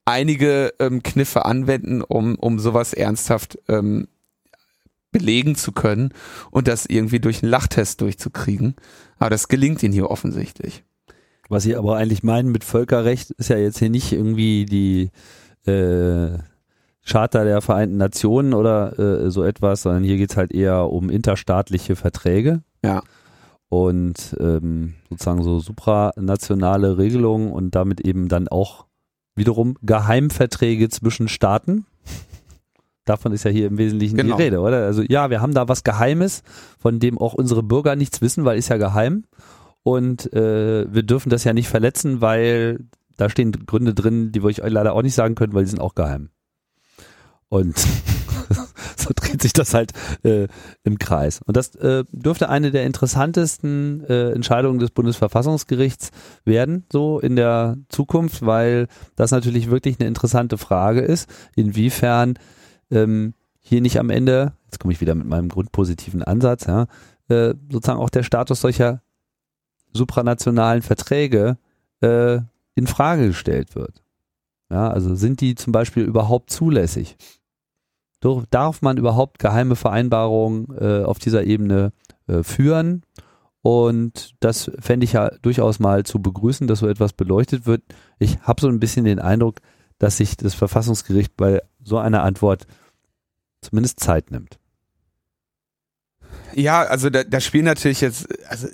einige 0.05 0.73
ähm, 0.79 1.03
Kniffe 1.03 1.45
anwenden, 1.45 2.03
um, 2.03 2.37
um 2.37 2.59
sowas 2.59 2.93
ernsthaft 2.93 3.59
ähm, 3.69 4.09
belegen 5.13 5.55
zu 5.55 5.73
können 5.73 6.11
und 6.51 6.69
das 6.69 6.87
irgendwie 6.87 7.21
durch 7.21 7.43
einen 7.43 7.51
Lachtest 7.51 8.01
durchzukriegen. 8.01 8.75
Aber 9.19 9.31
das 9.31 9.49
gelingt 9.49 9.83
ihnen 9.83 9.95
hier 9.95 10.11
offensichtlich. 10.11 10.85
Was 11.49 11.63
Sie 11.63 11.77
aber 11.77 11.97
eigentlich 11.97 12.23
meinen 12.23 12.51
mit 12.51 12.65
Völkerrecht 12.65 13.31
ist 13.33 13.51
ja 13.51 13.57
jetzt 13.57 13.79
hier 13.79 13.91
nicht 13.91 14.13
irgendwie 14.13 14.67
die 14.67 15.11
äh, 15.71 16.39
Charta 17.07 17.45
der 17.45 17.61
Vereinten 17.61 17.97
Nationen 17.97 18.53
oder 18.53 18.99
äh, 18.99 19.31
so 19.31 19.45
etwas, 19.45 19.83
sondern 19.83 20.03
hier 20.03 20.17
geht's 20.17 20.37
halt 20.37 20.53
eher 20.53 20.91
um 20.91 21.09
interstaatliche 21.09 21.95
Verträge. 21.95 22.63
Ja. 22.85 23.03
Und 23.69 24.37
ähm, 24.39 24.95
sozusagen 25.11 25.43
so 25.43 25.59
supranationale 25.59 26.99
Regelungen 26.99 27.53
und 27.53 27.75
damit 27.75 28.01
eben 28.01 28.29
dann 28.29 28.49
auch 28.49 28.87
wiederum 29.35 29.77
Geheimverträge 29.83 30.89
zwischen 30.89 31.29
Staaten. 31.29 31.85
Davon 33.05 33.33
ist 33.33 33.45
ja 33.45 33.51
hier 33.51 33.67
im 33.67 33.79
Wesentlichen 33.79 34.17
Genau. 34.17 34.37
die 34.37 34.43
Rede, 34.43 34.61
oder? 34.61 34.85
Also 34.85 35.03
ja, 35.03 35.31
wir 35.31 35.41
haben 35.41 35.55
da 35.55 35.69
was 35.69 35.85
Geheimes, 35.85 36.43
von 36.79 36.99
dem 36.99 37.19
auch 37.19 37.35
unsere 37.35 37.63
Bürger 37.63 37.97
nichts 37.97 38.21
wissen, 38.21 38.45
weil 38.45 38.59
ist 38.59 38.69
ja 38.69 38.77
geheim. 38.79 39.25
Und 39.83 40.33
äh, 40.33 40.93
wir 40.93 41.03
dürfen 41.05 41.31
das 41.31 41.45
ja 41.45 41.53
nicht 41.53 41.69
verletzen, 41.69 42.21
weil 42.21 42.81
da 43.17 43.31
stehen 43.31 43.53
Gründe 43.53 43.95
drin, 43.95 44.33
die 44.33 44.43
wir 44.43 44.49
euch 44.49 44.59
leider 44.59 44.93
auch 44.95 45.03
nicht 45.03 45.15
sagen 45.15 45.37
können, 45.37 45.55
weil 45.55 45.65
die 45.65 45.71
sind 45.71 45.81
auch 45.81 45.95
geheim. 45.95 46.31
Und 47.49 47.77
so 49.07 49.13
dreht 49.15 49.43
sich 49.43 49.53
das 49.53 49.75
halt 49.75 49.93
äh, 50.25 50.49
im 50.85 50.99
Kreis. 50.99 51.41
Und 51.47 51.57
das 51.57 51.75
äh, 51.77 52.05
dürfte 52.13 52.49
eine 52.49 52.71
der 52.71 52.85
interessantesten 52.85 54.05
äh, 54.09 54.33
Entscheidungen 54.33 54.79
des 54.79 54.91
Bundesverfassungsgerichts 54.91 56.11
werden, 56.45 56.85
so 56.91 57.21
in 57.21 57.37
der 57.37 57.77
Zukunft, 57.89 58.45
weil 58.45 58.89
das 59.15 59.31
natürlich 59.31 59.71
wirklich 59.71 60.01
eine 60.01 60.09
interessante 60.09 60.59
Frage 60.59 61.01
ist, 61.01 61.29
inwiefern 61.55 62.35
ähm, 62.91 63.35
hier 63.61 63.81
nicht 63.81 63.99
am 63.99 64.11
Ende, 64.11 64.53
jetzt 64.67 64.81
komme 64.81 64.93
ich 64.93 65.01
wieder 65.01 65.15
mit 65.15 65.27
meinem 65.27 65.49
grundpositiven 65.49 66.23
Ansatz, 66.23 66.67
ja, 66.67 66.87
äh, 67.29 67.55
sozusagen 67.71 68.01
auch 68.01 68.11
der 68.11 68.23
Status 68.23 68.61
solcher 68.61 69.03
supranationalen 69.93 70.83
Verträge 70.83 71.59
äh, 72.01 72.39
in 72.75 72.87
Frage 72.87 73.29
gestellt 73.29 73.75
wird. 73.75 74.03
Ja, 74.71 74.91
also 74.91 75.15
sind 75.15 75.41
die 75.41 75.55
zum 75.55 75.73
Beispiel 75.73 76.05
überhaupt 76.05 76.51
zulässig? 76.51 77.17
Darf 78.21 78.83
man 78.83 78.97
überhaupt 78.97 79.39
geheime 79.39 79.77
Vereinbarungen 79.77 80.69
äh, 80.79 81.05
auf 81.05 81.19
dieser 81.19 81.45
Ebene 81.45 81.93
äh, 82.27 82.43
führen? 82.43 83.03
Und 83.63 84.35
das 84.41 84.71
fände 84.79 85.05
ich 85.05 85.15
ja 85.15 85.31
durchaus 85.43 85.81
mal 85.81 86.05
zu 86.05 86.21
begrüßen, 86.21 86.67
dass 86.67 86.79
so 86.79 86.89
etwas 86.89 87.13
beleuchtet 87.13 87.67
wird. 87.67 87.83
Ich 88.19 88.39
habe 88.43 88.61
so 88.61 88.69
ein 88.69 88.81
bisschen 88.81 89.05
den 89.05 89.19
Eindruck, 89.19 89.57
dass 89.99 90.19
sich 90.19 90.37
das 90.37 90.55
Verfassungsgericht 90.55 91.37
bei 91.37 91.61
so 91.83 91.99
einer 91.99 92.23
Antwort 92.23 92.67
zumindest 93.61 94.01
Zeit 94.01 94.31
nimmt. 94.31 94.59
Ja, 96.55 96.83
also 96.83 97.11
da, 97.11 97.25
da 97.25 97.41
spielen 97.41 97.65
natürlich 97.65 98.01
jetzt, 98.01 98.29
also 98.49 98.69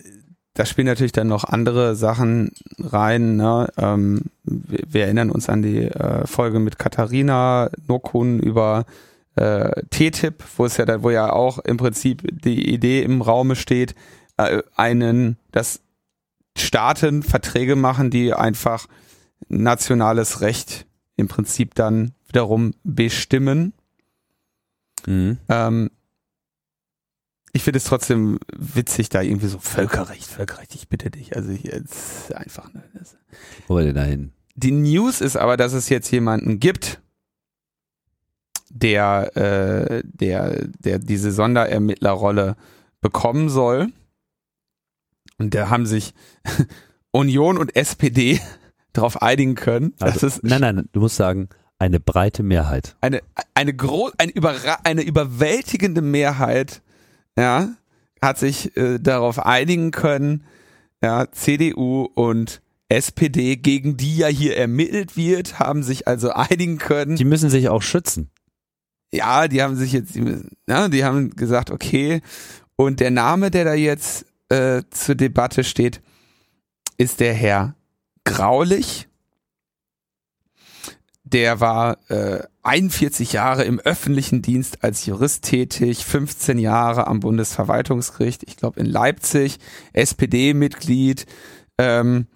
da 0.54 0.66
spielen 0.66 0.86
natürlich 0.86 1.12
dann 1.12 1.28
noch 1.28 1.44
andere 1.44 1.96
Sachen 1.96 2.52
rein. 2.78 3.36
Ne? 3.36 3.68
Ähm, 3.78 4.24
wir, 4.44 4.80
wir, 4.86 5.04
erinnern 5.04 5.30
uns 5.30 5.48
an 5.48 5.62
die 5.62 5.84
äh, 5.84 6.26
Folge 6.26 6.58
mit 6.58 6.78
Katharina 6.78 7.70
Nokun 7.88 8.40
über 8.40 8.80
äh, 8.80 9.11
TTIP, 9.34 10.44
wo 10.56 10.66
es 10.66 10.76
ja 10.76 10.84
da, 10.84 11.02
wo 11.02 11.10
ja 11.10 11.32
auch 11.32 11.58
im 11.58 11.76
Prinzip 11.76 12.22
die 12.30 12.72
Idee 12.72 13.02
im 13.02 13.22
Raume 13.22 13.56
steht, 13.56 13.94
äh, 14.36 14.62
einen, 14.76 15.38
dass 15.52 15.80
Staaten 16.56 17.22
Verträge 17.22 17.76
machen, 17.76 18.10
die 18.10 18.34
einfach 18.34 18.86
nationales 19.48 20.40
Recht 20.40 20.86
im 21.16 21.28
Prinzip 21.28 21.74
dann 21.74 22.12
wiederum 22.26 22.74
bestimmen. 22.84 23.72
Mhm. 25.06 25.38
Ähm, 25.48 25.90
ich 27.52 27.62
finde 27.62 27.78
es 27.78 27.84
trotzdem 27.84 28.38
witzig, 28.56 29.10
da 29.10 29.20
irgendwie 29.20 29.48
so 29.48 29.58
Völkerrecht, 29.58 30.24
Völkerrecht, 30.24 30.74
ich 30.74 30.88
bitte 30.88 31.10
dich. 31.10 31.36
Also 31.36 31.52
jetzt 31.52 32.34
einfach. 32.34 32.72
Ne, 32.72 32.82
Wo 33.68 33.76
wir 33.76 33.84
denn 33.84 33.94
da 33.94 34.04
hin? 34.04 34.32
Die 34.54 34.72
News 34.72 35.20
ist 35.20 35.36
aber, 35.36 35.56
dass 35.56 35.74
es 35.74 35.88
jetzt 35.88 36.10
jemanden 36.10 36.60
gibt, 36.60 37.01
der, 38.72 39.36
äh, 39.36 40.02
der, 40.04 40.68
der 40.78 40.98
diese 40.98 41.32
Sonderermittlerrolle 41.32 42.56
bekommen 43.00 43.48
soll. 43.48 43.88
Und 45.38 45.54
da 45.54 45.70
haben 45.70 45.86
sich 45.86 46.14
Union 47.10 47.58
und 47.58 47.76
SPD 47.76 48.40
darauf 48.92 49.22
einigen 49.22 49.54
können. 49.54 49.94
Also, 50.00 50.28
nein, 50.42 50.60
nein, 50.60 50.88
du 50.92 51.00
musst 51.00 51.16
sagen, 51.16 51.48
eine 51.78 52.00
breite 52.00 52.42
Mehrheit. 52.42 52.96
Eine, 53.00 53.22
eine, 53.54 53.74
gro 53.74 54.10
eine, 54.18 54.32
eine 54.84 55.02
überwältigende 55.02 56.00
Mehrheit 56.00 56.80
ja, 57.36 57.70
hat 58.20 58.38
sich 58.38 58.76
äh, 58.76 58.98
darauf 58.98 59.44
einigen 59.44 59.90
können, 59.90 60.44
ja, 61.02 61.30
CDU 61.32 62.04
und 62.14 62.62
SPD, 62.88 63.56
gegen 63.56 63.96
die 63.96 64.18
ja 64.18 64.28
hier 64.28 64.56
ermittelt 64.56 65.16
wird, 65.16 65.58
haben 65.58 65.82
sich 65.82 66.06
also 66.06 66.30
einigen 66.30 66.78
können. 66.78 67.16
Die 67.16 67.24
müssen 67.24 67.50
sich 67.50 67.68
auch 67.68 67.82
schützen. 67.82 68.30
Ja, 69.12 69.46
die 69.46 69.62
haben 69.62 69.76
sich 69.76 69.92
jetzt, 69.92 70.18
ja, 70.66 70.88
die 70.88 71.04
haben 71.04 71.36
gesagt, 71.36 71.70
okay, 71.70 72.22
und 72.76 73.00
der 73.00 73.10
Name, 73.10 73.50
der 73.50 73.64
da 73.64 73.74
jetzt 73.74 74.26
äh, 74.48 74.82
zur 74.90 75.14
Debatte 75.14 75.64
steht, 75.64 76.00
ist 76.96 77.20
der 77.20 77.34
Herr 77.34 77.74
Graulich. 78.24 79.08
Der 81.24 81.60
war 81.60 81.98
äh, 82.10 82.44
41 82.62 83.32
Jahre 83.32 83.64
im 83.64 83.80
öffentlichen 83.80 84.42
Dienst 84.42 84.84
als 84.84 85.06
Jurist 85.06 85.44
tätig, 85.44 86.04
15 86.04 86.58
Jahre 86.58 87.06
am 87.06 87.20
Bundesverwaltungsgericht, 87.20 88.42
ich 88.44 88.56
glaube 88.56 88.80
in 88.80 88.86
Leipzig, 88.86 89.58
SPD-Mitglied 89.92 91.26
ähm, 91.78 92.26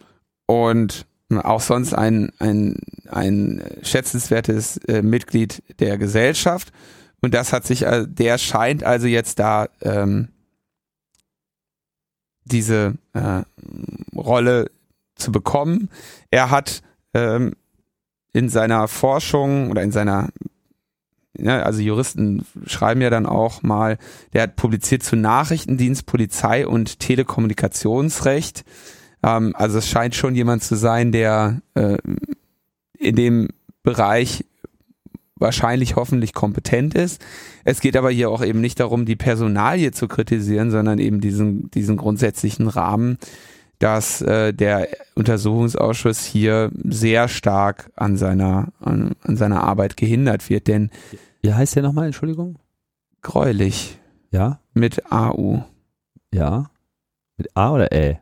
und 0.46 1.05
auch 1.34 1.60
sonst 1.60 1.92
ein, 1.92 2.30
ein, 2.38 2.76
ein 3.08 3.62
schätzenswertes 3.82 4.76
äh, 4.88 5.02
Mitglied 5.02 5.62
der 5.80 5.98
Gesellschaft. 5.98 6.72
Und 7.20 7.34
das 7.34 7.52
hat 7.52 7.66
sich, 7.66 7.82
äh, 7.82 8.06
der 8.06 8.38
scheint 8.38 8.84
also 8.84 9.06
jetzt 9.06 9.38
da 9.38 9.66
ähm, 9.80 10.28
diese 12.44 12.94
äh, 13.12 13.42
Rolle 14.14 14.70
zu 15.16 15.32
bekommen. 15.32 15.90
Er 16.30 16.50
hat 16.50 16.82
ähm, 17.14 17.54
in 18.32 18.48
seiner 18.48 18.86
Forschung 18.86 19.70
oder 19.70 19.82
in 19.82 19.92
seiner 19.92 20.28
ja, 21.38 21.62
also 21.62 21.80
Juristen 21.80 22.46
schreiben 22.66 23.02
ja 23.02 23.10
dann 23.10 23.26
auch 23.26 23.62
mal, 23.62 23.98
der 24.32 24.42
hat 24.42 24.56
publiziert 24.56 25.02
zu 25.02 25.16
Nachrichtendienst, 25.16 26.06
Polizei 26.06 26.66
und 26.66 26.98
Telekommunikationsrecht. 26.98 28.64
Ähm, 29.22 29.54
also 29.56 29.78
es 29.78 29.88
scheint 29.88 30.14
schon 30.14 30.34
jemand 30.34 30.62
zu 30.62 30.76
sein, 30.76 31.12
der 31.12 31.60
äh, 31.74 31.96
in 32.98 33.16
dem 33.16 33.48
Bereich 33.82 34.44
wahrscheinlich 35.38 35.96
hoffentlich 35.96 36.32
kompetent 36.32 36.94
ist. 36.94 37.22
Es 37.64 37.80
geht 37.80 37.96
aber 37.96 38.10
hier 38.10 38.30
auch 38.30 38.42
eben 38.42 38.60
nicht 38.60 38.80
darum, 38.80 39.04
die 39.04 39.16
Personalie 39.16 39.92
zu 39.92 40.08
kritisieren, 40.08 40.70
sondern 40.70 40.98
eben 40.98 41.20
diesen, 41.20 41.70
diesen 41.70 41.96
grundsätzlichen 41.96 42.68
Rahmen, 42.68 43.18
dass 43.78 44.22
äh, 44.22 44.54
der 44.54 44.88
Untersuchungsausschuss 45.14 46.24
hier 46.24 46.70
sehr 46.84 47.28
stark 47.28 47.90
an 47.96 48.16
seiner, 48.16 48.72
an, 48.80 49.12
an 49.22 49.36
seiner 49.36 49.62
Arbeit 49.62 49.98
gehindert 49.98 50.48
wird. 50.48 50.66
Denn 50.68 50.90
wie 51.42 51.52
heißt 51.52 51.76
der 51.76 51.82
nochmal, 51.82 52.06
Entschuldigung? 52.06 52.58
Gräulich. 53.20 53.98
Ja. 54.30 54.60
Mit 54.72 55.12
AU. 55.12 55.62
Ja. 56.32 56.70
Mit 57.36 57.54
A 57.54 57.72
oder 57.72 57.92
Ä? 57.92 58.20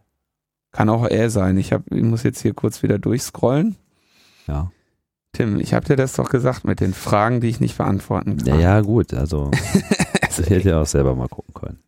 Kann 0.75 0.89
auch 0.89 1.09
Ä 1.09 1.29
sein. 1.29 1.57
Ich, 1.57 1.73
hab, 1.73 1.83
ich 1.93 2.03
muss 2.03 2.25
jetzt 2.25 2.43
hier 2.43 2.53
kurz 2.53 2.83
wieder 2.83 2.99
durchscrollen. 2.99 3.77
Ja. 4.49 4.73
Tim, 5.33 5.61
ich 5.61 5.73
habe 5.73 5.87
dir 5.87 5.95
das 5.95 6.15
doch 6.15 6.29
gesagt 6.29 6.65
mit 6.65 6.81
den 6.81 6.93
Fragen, 6.93 7.41
die 7.41 7.49
ich 7.49 7.61
nicht 7.61 7.79
beantworten 7.79 8.39
kann. 8.39 8.47
Ja, 8.47 8.57
ja 8.57 8.81
gut. 8.81 9.15
Also, 9.15 9.53
ich 10.29 10.51
hätte 10.51 10.71
ja 10.71 10.83
auch 10.83 10.87
selber 10.87 11.15
mal 11.15 11.29
gucken 11.29 11.55
können. 11.55 11.79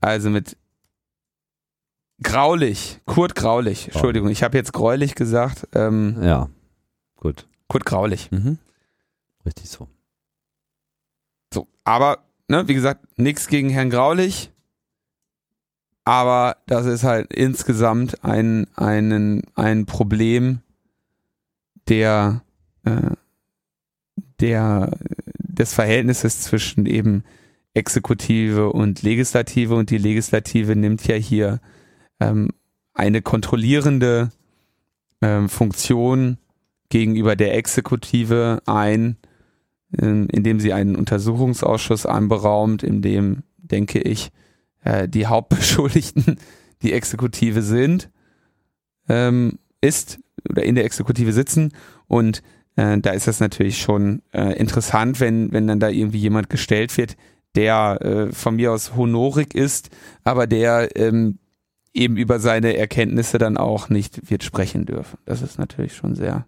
Also 0.00 0.28
mit 0.28 0.58
Graulich, 2.22 3.00
Kurt 3.06 3.34
Graulich, 3.34 3.86
Entschuldigung, 3.86 4.28
ich 4.28 4.42
habe 4.42 4.56
jetzt 4.56 4.74
gräulich 4.74 5.14
gesagt. 5.14 5.68
Ähm, 5.72 6.18
ja, 6.20 6.48
gut. 7.16 7.46
Kurt 7.66 7.86
Graulich. 7.86 8.30
Mhm. 8.30 8.58
Richtig 9.46 9.70
so. 9.70 9.88
So, 11.54 11.66
aber, 11.84 12.18
ne, 12.48 12.68
wie 12.68 12.74
gesagt, 12.74 13.18
nichts 13.18 13.48
gegen 13.48 13.70
Herrn 13.70 13.88
Graulich, 13.88 14.52
aber 16.08 16.56
das 16.64 16.86
ist 16.86 17.04
halt 17.04 17.34
insgesamt 17.34 18.24
ein, 18.24 18.66
ein, 18.76 19.42
ein 19.54 19.84
Problem 19.84 20.60
der, 21.86 22.40
äh, 22.84 23.10
der, 24.40 24.96
des 25.36 25.74
Verhältnisses 25.74 26.40
zwischen 26.40 26.86
eben 26.86 27.24
Exekutive 27.74 28.72
und 28.72 29.02
Legislative. 29.02 29.74
Und 29.74 29.90
die 29.90 29.98
Legislative 29.98 30.76
nimmt 30.76 31.06
ja 31.06 31.16
hier 31.16 31.60
ähm, 32.20 32.52
eine 32.94 33.20
kontrollierende 33.20 34.30
ähm, 35.20 35.50
Funktion 35.50 36.38
gegenüber 36.88 37.36
der 37.36 37.52
Exekutive 37.54 38.62
ein, 38.64 39.18
ähm, 40.00 40.26
indem 40.32 40.58
sie 40.58 40.72
einen 40.72 40.96
Untersuchungsausschuss 40.96 42.06
anberaumt, 42.06 42.82
in 42.82 43.02
dem, 43.02 43.42
denke 43.58 44.00
ich, 44.00 44.30
äh, 44.88 45.08
die 45.08 45.26
Hauptbeschuldigten 45.26 46.38
die 46.82 46.92
Exekutive 46.92 47.62
sind, 47.62 48.10
ähm, 49.08 49.58
ist 49.80 50.18
oder 50.48 50.64
in 50.64 50.74
der 50.74 50.84
Exekutive 50.84 51.32
sitzen 51.32 51.72
und 52.06 52.42
äh, 52.76 52.98
da 52.98 53.10
ist 53.10 53.26
das 53.26 53.40
natürlich 53.40 53.78
schon 53.78 54.22
äh, 54.32 54.56
interessant, 54.58 55.20
wenn, 55.20 55.52
wenn 55.52 55.66
dann 55.66 55.80
da 55.80 55.88
irgendwie 55.88 56.18
jemand 56.18 56.48
gestellt 56.48 56.96
wird, 56.96 57.16
der 57.54 57.98
äh, 58.00 58.32
von 58.32 58.56
mir 58.56 58.72
aus 58.72 58.94
honorig 58.94 59.54
ist, 59.54 59.90
aber 60.24 60.46
der 60.46 60.96
ähm, 60.96 61.38
eben 61.92 62.16
über 62.16 62.38
seine 62.38 62.76
Erkenntnisse 62.76 63.38
dann 63.38 63.56
auch 63.56 63.88
nicht 63.88 64.30
wird 64.30 64.44
sprechen 64.44 64.86
dürfen. 64.86 65.18
Das 65.24 65.42
ist 65.42 65.58
natürlich 65.58 65.96
schon 65.96 66.14
sehr 66.14 66.46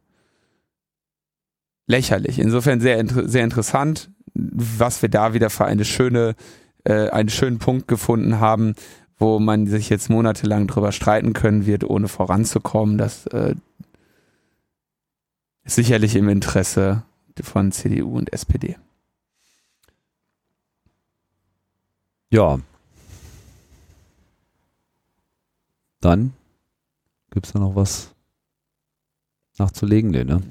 lächerlich. 1.88 2.38
Insofern 2.38 2.80
sehr, 2.80 3.04
sehr 3.06 3.42
interessant, 3.42 4.10
was 4.34 5.02
wir 5.02 5.08
da 5.08 5.34
wieder 5.34 5.50
für 5.50 5.64
eine 5.64 5.84
schöne, 5.84 6.36
äh, 6.84 7.08
einen 7.10 7.28
schönen 7.28 7.58
Punkt 7.58 7.88
gefunden 7.88 8.40
haben, 8.40 8.74
wo 9.18 9.38
man 9.38 9.66
sich 9.66 9.90
jetzt 9.90 10.08
monatelang 10.08 10.66
drüber 10.66 10.92
streiten 10.92 11.32
können 11.34 11.66
wird, 11.66 11.84
ohne 11.84 12.08
voranzukommen. 12.08 12.96
Das 12.98 13.26
äh, 13.26 13.54
ist 15.64 15.74
sicherlich 15.74 16.16
im 16.16 16.28
Interesse 16.28 17.02
von 17.42 17.72
CDU 17.72 18.16
und 18.16 18.32
SPD. 18.32 18.76
Ja. 22.30 22.58
Dann 26.00 26.32
gibt 27.30 27.46
es 27.46 27.52
da 27.52 27.58
noch 27.58 27.74
was 27.74 28.14
nachzulegen, 29.58 30.10
ne? 30.10 30.42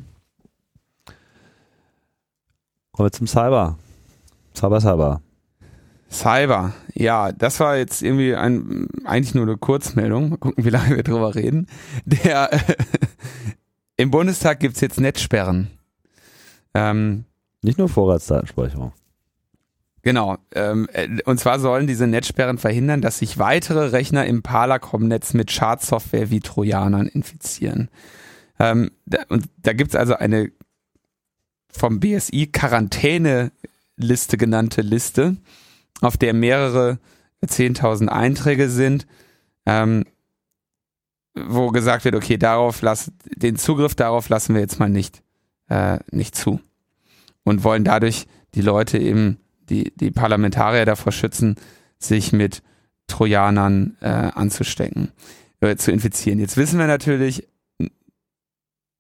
Kommen 2.92 3.08
wir 3.08 3.12
zum 3.12 3.28
Cyber. 3.28 3.78
Cyber, 4.54 4.82
Cyber. 4.82 5.22
Cyber, 6.12 6.74
ja, 6.94 7.32
das 7.32 7.60
war 7.60 7.78
jetzt 7.78 8.02
irgendwie 8.02 8.36
ein, 8.36 8.88
eigentlich 9.06 9.36
nur 9.36 9.46
eine 9.46 9.58
Kurzmeldung. 9.58 10.30
Mal 10.30 10.38
gucken, 10.38 10.66
wie 10.66 10.70
lange 10.70 10.96
wir 10.96 11.04
drüber 11.04 11.36
reden. 11.36 11.68
Der, 12.06 12.52
äh, 12.52 12.60
Im 13.98 14.12
Bundestag 14.12 14.62
gibt's 14.62 14.80
jetzt 14.80 15.00
Netzsperren. 15.00 15.68
Ähm, 16.74 17.26
Nicht 17.62 17.78
nur 17.78 17.90
Vorratsdatenspeicherung. 17.90 18.94
Genau. 20.04 20.38
Ähm, 20.56 20.88
äh, 20.94 21.22
und 21.26 21.40
zwar 21.40 21.60
sollen 21.60 21.86
diese 21.86 22.08
Netzsperren 22.08 22.58
verhindern, 22.58 23.02
dass 23.02 23.20
sich 23.20 23.38
weitere 23.38 23.88
Rechner 23.88 24.26
im 24.26 24.42
Palacom-Netz 24.42 25.34
mit 25.34 25.52
Schadsoftware 25.52 26.30
wie 26.30 26.40
Trojanern 26.40 27.08
infizieren. 27.08 27.90
Ähm, 28.58 28.92
da, 29.06 29.24
und 29.28 29.50
da 29.58 29.74
gibt's 29.74 29.96
also 29.96 30.16
eine 30.16 30.52
vom 31.70 32.00
BSI 32.00 32.48
Quarantäne-Liste 32.48 34.38
genannte 34.38 34.82
Liste, 34.82 35.36
auf 36.02 36.18
der 36.18 36.34
mehrere 36.34 37.00
10.000 37.46 38.08
Einträge 38.08 38.70
sind, 38.70 39.08
ähm, 39.66 40.06
wo 41.36 41.70
gesagt 41.70 42.06
wird, 42.06 42.16
okay, 42.16 42.38
darauf 42.38 42.82
lass, 42.82 43.12
den 43.26 43.56
Zugriff 43.56 43.96
darauf 43.96 44.30
lassen 44.30 44.54
wir 44.54 44.62
jetzt 44.62 44.80
mal 44.80 44.90
nicht, 44.90 45.24
äh, 45.70 46.00
nicht 46.12 46.36
zu. 46.36 46.60
Und 47.44 47.64
wollen 47.64 47.84
dadurch 47.84 48.28
die 48.56 48.62
Leute 48.62 48.98
eben 48.98 49.38
die, 49.70 49.94
die 49.96 50.12
Parlamentarier 50.12 50.86
davor 50.86 51.12
schützen, 51.12 51.56
sich 52.00 52.32
mit 52.32 52.62
Trojanern 53.08 53.98
äh, 54.02 54.08
anzustecken, 54.08 55.12
äh, 55.62 55.76
zu 55.76 55.92
infizieren. 55.92 56.40
Jetzt 56.40 56.58
wissen 56.58 56.80
wir 56.80 56.88
natürlich, 56.88 57.48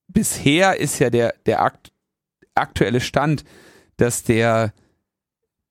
bisher 0.08 0.80
ist 0.80 1.00
ja 1.00 1.10
der, 1.10 1.34
der 1.46 1.62
akt, 1.62 1.92
aktuelle 2.56 3.02
Stand, 3.02 3.44
dass 3.98 4.24
der 4.24 4.74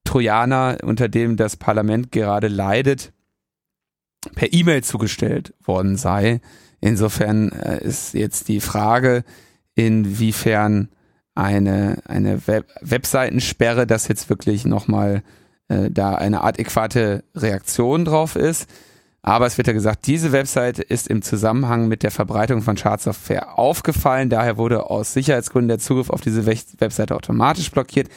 Trojaner, 0.08 0.78
unter 0.84 1.08
dem 1.08 1.36
das 1.36 1.56
Parlament 1.56 2.12
gerade 2.12 2.48
leidet, 2.48 3.12
per 4.34 4.52
E-Mail 4.52 4.82
zugestellt 4.82 5.52
worden 5.62 5.96
sei. 5.96 6.40
Insofern 6.80 7.52
äh, 7.52 7.84
ist 7.84 8.14
jetzt 8.14 8.48
die 8.48 8.60
Frage, 8.60 9.22
inwiefern 9.74 10.88
eine, 11.34 11.98
eine 12.06 12.46
Web 12.46 12.66
Webseitensperre, 12.80 13.86
dass 13.86 14.08
jetzt 14.08 14.30
wirklich 14.30 14.64
nochmal 14.64 15.22
äh, 15.68 15.90
da 15.90 16.14
eine 16.14 16.42
adäquate 16.42 17.22
Reaktion 17.34 18.06
drauf 18.06 18.34
ist. 18.34 18.66
Aber 19.20 19.46
es 19.46 19.58
wird 19.58 19.66
ja 19.66 19.74
gesagt, 19.74 20.06
diese 20.06 20.32
Webseite 20.32 20.80
ist 20.80 21.06
im 21.08 21.20
Zusammenhang 21.20 21.86
mit 21.86 22.02
der 22.02 22.10
Verbreitung 22.10 22.62
von 22.62 22.78
Schadsoftware 22.78 23.58
aufgefallen. 23.58 24.30
Daher 24.30 24.56
wurde 24.56 24.88
aus 24.88 25.12
Sicherheitsgründen 25.12 25.68
der 25.68 25.78
Zugriff 25.78 26.08
auf 26.08 26.22
diese 26.22 26.46
Webseite 26.46 27.14
automatisch 27.14 27.70
blockiert. 27.70 28.08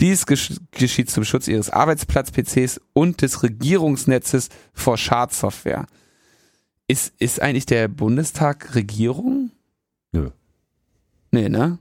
Dies 0.00 0.26
gesch 0.26 0.54
geschieht 0.70 1.10
zum 1.10 1.24
Schutz 1.24 1.46
ihres 1.48 1.70
Arbeitsplatz-PCs 1.70 2.80
und 2.92 3.22
des 3.22 3.42
Regierungsnetzes 3.42 4.48
vor 4.72 4.96
Schadsoftware. 4.96 5.86
Ist, 6.88 7.12
ist 7.18 7.40
eigentlich 7.40 7.66
der 7.66 7.88
Bundestag 7.88 8.74
Regierung? 8.74 9.50
Nö. 10.12 10.30
Nee, 11.30 11.48
ne? 11.48 11.78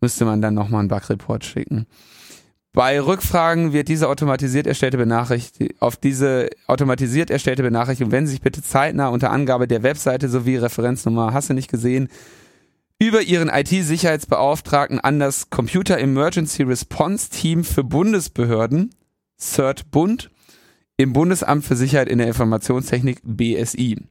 müsste 0.00 0.24
man 0.24 0.40
dann 0.40 0.54
nochmal 0.54 0.80
einen 0.80 0.88
Bug-Report 0.88 1.44
schicken. 1.44 1.86
Bei 2.72 3.00
Rückfragen 3.00 3.72
wird 3.72 3.88
diese 3.88 4.08
automatisiert 4.08 4.66
erstellte 4.66 4.98
Benachrichtigung, 4.98 5.76
auf 5.80 5.96
diese 5.96 6.50
automatisiert 6.66 7.30
erstellte 7.30 7.62
Benachrichtigung 7.62 8.12
wenden 8.12 8.26
Sie 8.26 8.34
sich 8.34 8.42
bitte 8.42 8.62
zeitnah 8.62 9.08
unter 9.08 9.30
Angabe 9.30 9.66
der 9.66 9.82
Webseite 9.82 10.28
sowie 10.28 10.56
Referenznummer, 10.56 11.32
hast 11.32 11.48
du 11.48 11.54
nicht 11.54 11.70
gesehen, 11.70 12.08
über 12.98 13.22
Ihren 13.22 13.48
IT-Sicherheitsbeauftragten 13.48 15.00
an 15.00 15.18
das 15.18 15.50
Computer 15.50 15.98
Emergency 15.98 16.62
Response 16.62 17.30
Team 17.30 17.64
für 17.64 17.84
Bundesbehörden, 17.84 18.94
CERT 19.38 19.90
Bund, 19.90 20.30
im 20.96 21.12
Bundesamt 21.12 21.64
für 21.64 21.76
Sicherheit 21.76 22.08
in 22.08 22.18
der 22.18 22.28
Informationstechnik, 22.28 23.20
BSI. 23.22 24.02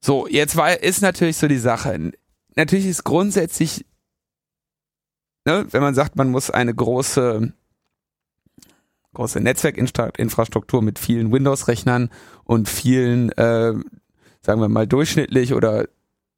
So, 0.00 0.26
jetzt 0.28 0.56
war, 0.56 0.82
ist 0.82 1.00
natürlich 1.00 1.36
so 1.36 1.46
die 1.46 1.58
Sache 1.58 2.12
natürlich 2.56 2.86
ist 2.86 3.04
grundsätzlich, 3.04 3.84
ne, 5.44 5.66
wenn 5.70 5.82
man 5.82 5.94
sagt, 5.94 6.16
man 6.16 6.30
muss 6.30 6.50
eine 6.50 6.74
große, 6.74 7.52
große 9.14 9.40
Netzwerkinfrastruktur 9.40 10.82
mit 10.82 10.98
vielen 10.98 11.32
Windows-Rechnern 11.32 12.10
und 12.44 12.68
vielen, 12.68 13.30
äh, 13.32 13.74
sagen 14.40 14.60
wir 14.60 14.68
mal, 14.68 14.86
durchschnittlich 14.86 15.54
oder 15.54 15.86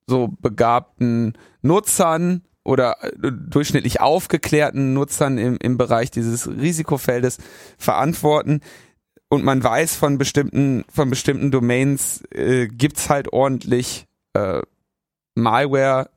so 0.09 0.29
begabten 0.41 1.35
Nutzern 1.63 2.43
oder 2.65 2.97
äh, 3.03 3.31
durchschnittlich 3.33 4.01
aufgeklärten 4.01 4.95
Nutzern 4.95 5.39
im, 5.39 5.57
im 5.63 5.79
Bereich 5.79 6.11
dieses 6.11 6.49
Risikofeldes 6.49 7.39
verantworten. 7.79 8.61
Und 9.29 9.45
man 9.45 9.63
weiß 9.63 9.95
von 9.95 10.19
bestimmten, 10.19 10.85
von 10.93 11.11
bestimmten 11.11 11.51
Domains 11.51 12.23
äh, 12.31 12.67
gibt's 12.67 13.11
halt 13.11 13.33
ordentlich 13.33 14.07
äh, 14.33 14.63
Malware 15.35 16.11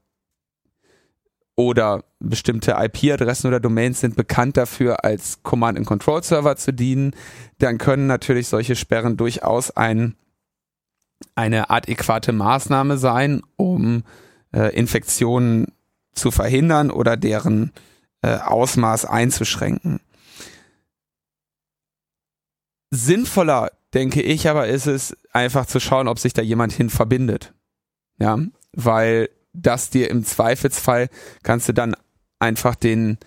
oder 1.55 2.03
bestimmte 2.19 2.75
IP-Adressen 2.77 3.47
oder 3.47 3.59
Domains 3.59 3.99
sind 3.99 4.15
bekannt 4.15 4.57
dafür, 4.57 5.03
als 5.03 5.43
Command-and-Control-Server 5.43 6.55
zu 6.55 6.73
dienen, 6.73 7.15
dann 7.59 7.77
können 7.77 8.07
natürlich 8.07 8.47
solche 8.47 8.75
Sperren 8.75 9.17
durchaus 9.17 9.71
ein, 9.71 10.15
eine 11.36 11.69
adäquate 11.69 12.34
Maßnahme 12.34 12.97
sein, 12.97 13.41
um 13.55 14.03
äh, 14.53 14.75
Infektionen 14.75 15.67
zu 16.13 16.32
verhindern 16.32 16.91
oder 16.91 17.17
deren 17.17 17.71
äh, 18.21 18.36
Ausmaß 18.36 19.05
einzuschränken. 19.05 19.99
Sinnvoller, 22.91 23.71
denke 23.93 24.21
ich, 24.21 24.49
aber 24.49 24.67
ist 24.67 24.88
es 24.88 25.15
einfach 25.32 25.65
zu 25.65 25.79
schauen, 25.79 26.07
ob 26.07 26.19
sich 26.19 26.34
da 26.34 26.41
jemand 26.41 26.73
hin 26.73 26.89
verbindet. 26.89 27.53
Ja, 28.19 28.38
weil 28.73 29.29
das 29.53 29.89
dir 29.89 30.09
im 30.09 30.23
Zweifelsfall 30.23 31.09
kannst 31.43 31.67
du 31.69 31.73
dann 31.73 31.95
einfach 32.39 32.75
den, 32.75 33.17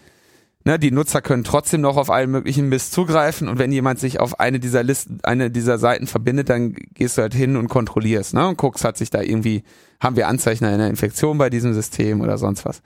ne, 0.64 0.78
die 0.78 0.90
Nutzer 0.90 1.22
können 1.22 1.44
trotzdem 1.44 1.80
noch 1.80 1.96
auf 1.96 2.10
allen 2.10 2.30
möglichen 2.30 2.68
Mist 2.68 2.92
zugreifen 2.92 3.48
und 3.48 3.58
wenn 3.58 3.72
jemand 3.72 3.98
sich 3.98 4.20
auf 4.20 4.40
eine 4.40 4.60
dieser 4.60 4.82
Listen, 4.82 5.18
eine 5.22 5.50
dieser 5.50 5.78
Seiten 5.78 6.06
verbindet, 6.06 6.48
dann 6.48 6.74
gehst 6.94 7.18
du 7.18 7.22
halt 7.22 7.34
hin 7.34 7.56
und 7.56 7.68
kontrollierst, 7.68 8.34
ne, 8.34 8.48
und 8.48 8.58
guckst, 8.58 8.84
hat 8.84 8.96
sich 8.96 9.10
da 9.10 9.20
irgendwie, 9.20 9.62
haben 10.00 10.16
wir 10.16 10.28
Anzeichen 10.28 10.64
einer 10.64 10.88
Infektion 10.88 11.38
bei 11.38 11.50
diesem 11.50 11.74
System 11.74 12.20
oder 12.20 12.38
sonst 12.38 12.64
was. 12.64 12.82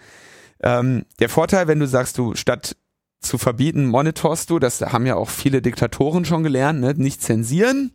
Ähm, 0.60 1.04
der 1.20 1.28
Vorteil, 1.28 1.68
wenn 1.68 1.78
du 1.78 1.86
sagst, 1.86 2.18
du 2.18 2.34
statt 2.34 2.76
zu 3.20 3.38
verbieten, 3.38 3.86
monitorst 3.86 4.50
du, 4.50 4.58
das 4.58 4.80
haben 4.80 5.06
ja 5.06 5.16
auch 5.16 5.28
viele 5.28 5.62
Diktatoren 5.62 6.24
schon 6.24 6.42
gelernt, 6.42 6.80
ne, 6.80 6.94
nicht 6.94 7.22
zensieren, 7.22 7.92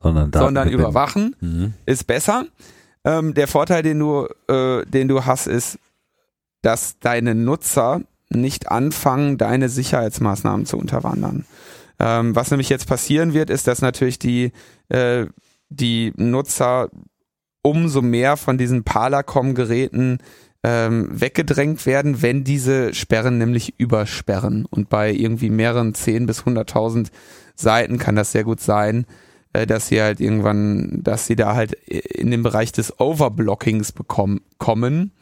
sondern, 0.00 0.32
sondern 0.32 0.68
überwachen, 0.68 1.36
mhm. 1.40 1.74
ist 1.86 2.06
besser. 2.06 2.46
Ähm, 3.04 3.34
der 3.34 3.48
Vorteil, 3.48 3.82
den 3.82 3.98
du, 3.98 4.26
äh, 4.48 4.84
den 4.86 5.08
du 5.08 5.24
hast, 5.24 5.46
ist, 5.46 5.78
dass 6.62 6.98
deine 7.00 7.34
Nutzer 7.34 8.02
nicht 8.32 8.70
anfangen, 8.70 9.38
deine 9.38 9.68
Sicherheitsmaßnahmen 9.68 10.66
zu 10.66 10.76
unterwandern. 10.76 11.44
Ähm, 11.98 12.34
was 12.34 12.50
nämlich 12.50 12.68
jetzt 12.68 12.86
passieren 12.86 13.32
wird, 13.34 13.50
ist, 13.50 13.66
dass 13.66 13.82
natürlich 13.82 14.18
die, 14.18 14.52
äh, 14.88 15.26
die 15.68 16.12
Nutzer 16.16 16.88
umso 17.62 18.02
mehr 18.02 18.36
von 18.36 18.58
diesen 18.58 18.82
Palacom-Geräten 18.84 20.18
ähm, 20.64 21.08
weggedrängt 21.12 21.86
werden, 21.86 22.22
wenn 22.22 22.44
diese 22.44 22.94
Sperren 22.94 23.38
nämlich 23.38 23.78
übersperren. 23.78 24.66
Und 24.66 24.88
bei 24.88 25.12
irgendwie 25.12 25.50
mehreren 25.50 25.94
10 25.94 26.26
bis 26.26 26.42
100.000 26.42 27.08
Seiten 27.54 27.98
kann 27.98 28.16
das 28.16 28.32
sehr 28.32 28.44
gut 28.44 28.60
sein, 28.60 29.06
äh, 29.52 29.66
dass 29.66 29.88
sie 29.88 30.00
halt 30.00 30.20
irgendwann, 30.20 31.02
dass 31.02 31.26
sie 31.26 31.36
da 31.36 31.54
halt 31.54 31.72
in 31.72 32.30
den 32.30 32.42
Bereich 32.42 32.72
des 32.72 32.98
Overblockings 32.98 33.92
bekommen, 33.92 34.40
kommen. 34.58 35.12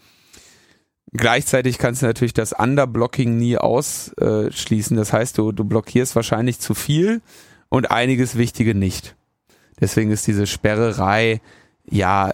Gleichzeitig 1.13 1.79
kannst 1.79 2.03
du 2.03 2.07
natürlich 2.07 2.35
das 2.35 2.53
Underblocking 2.53 3.37
nie 3.37 3.59
ausschließen. 3.59 4.97
Das 4.97 5.13
heißt, 5.13 5.37
du, 5.39 5.53
du 5.53 5.65
blockierst 5.65 6.15
wahrscheinlich 6.15 6.61
zu 6.61 6.75
viel 6.75 7.21
und 7.69 7.91
einiges 7.91 8.39
Wichtige 8.39 8.75
nicht. 8.75 9.17
Deswegen 9.81 10.11
ist 10.11 10.27
diese 10.27 10.47
Sperrerei 10.47 11.41
ja 11.89 12.33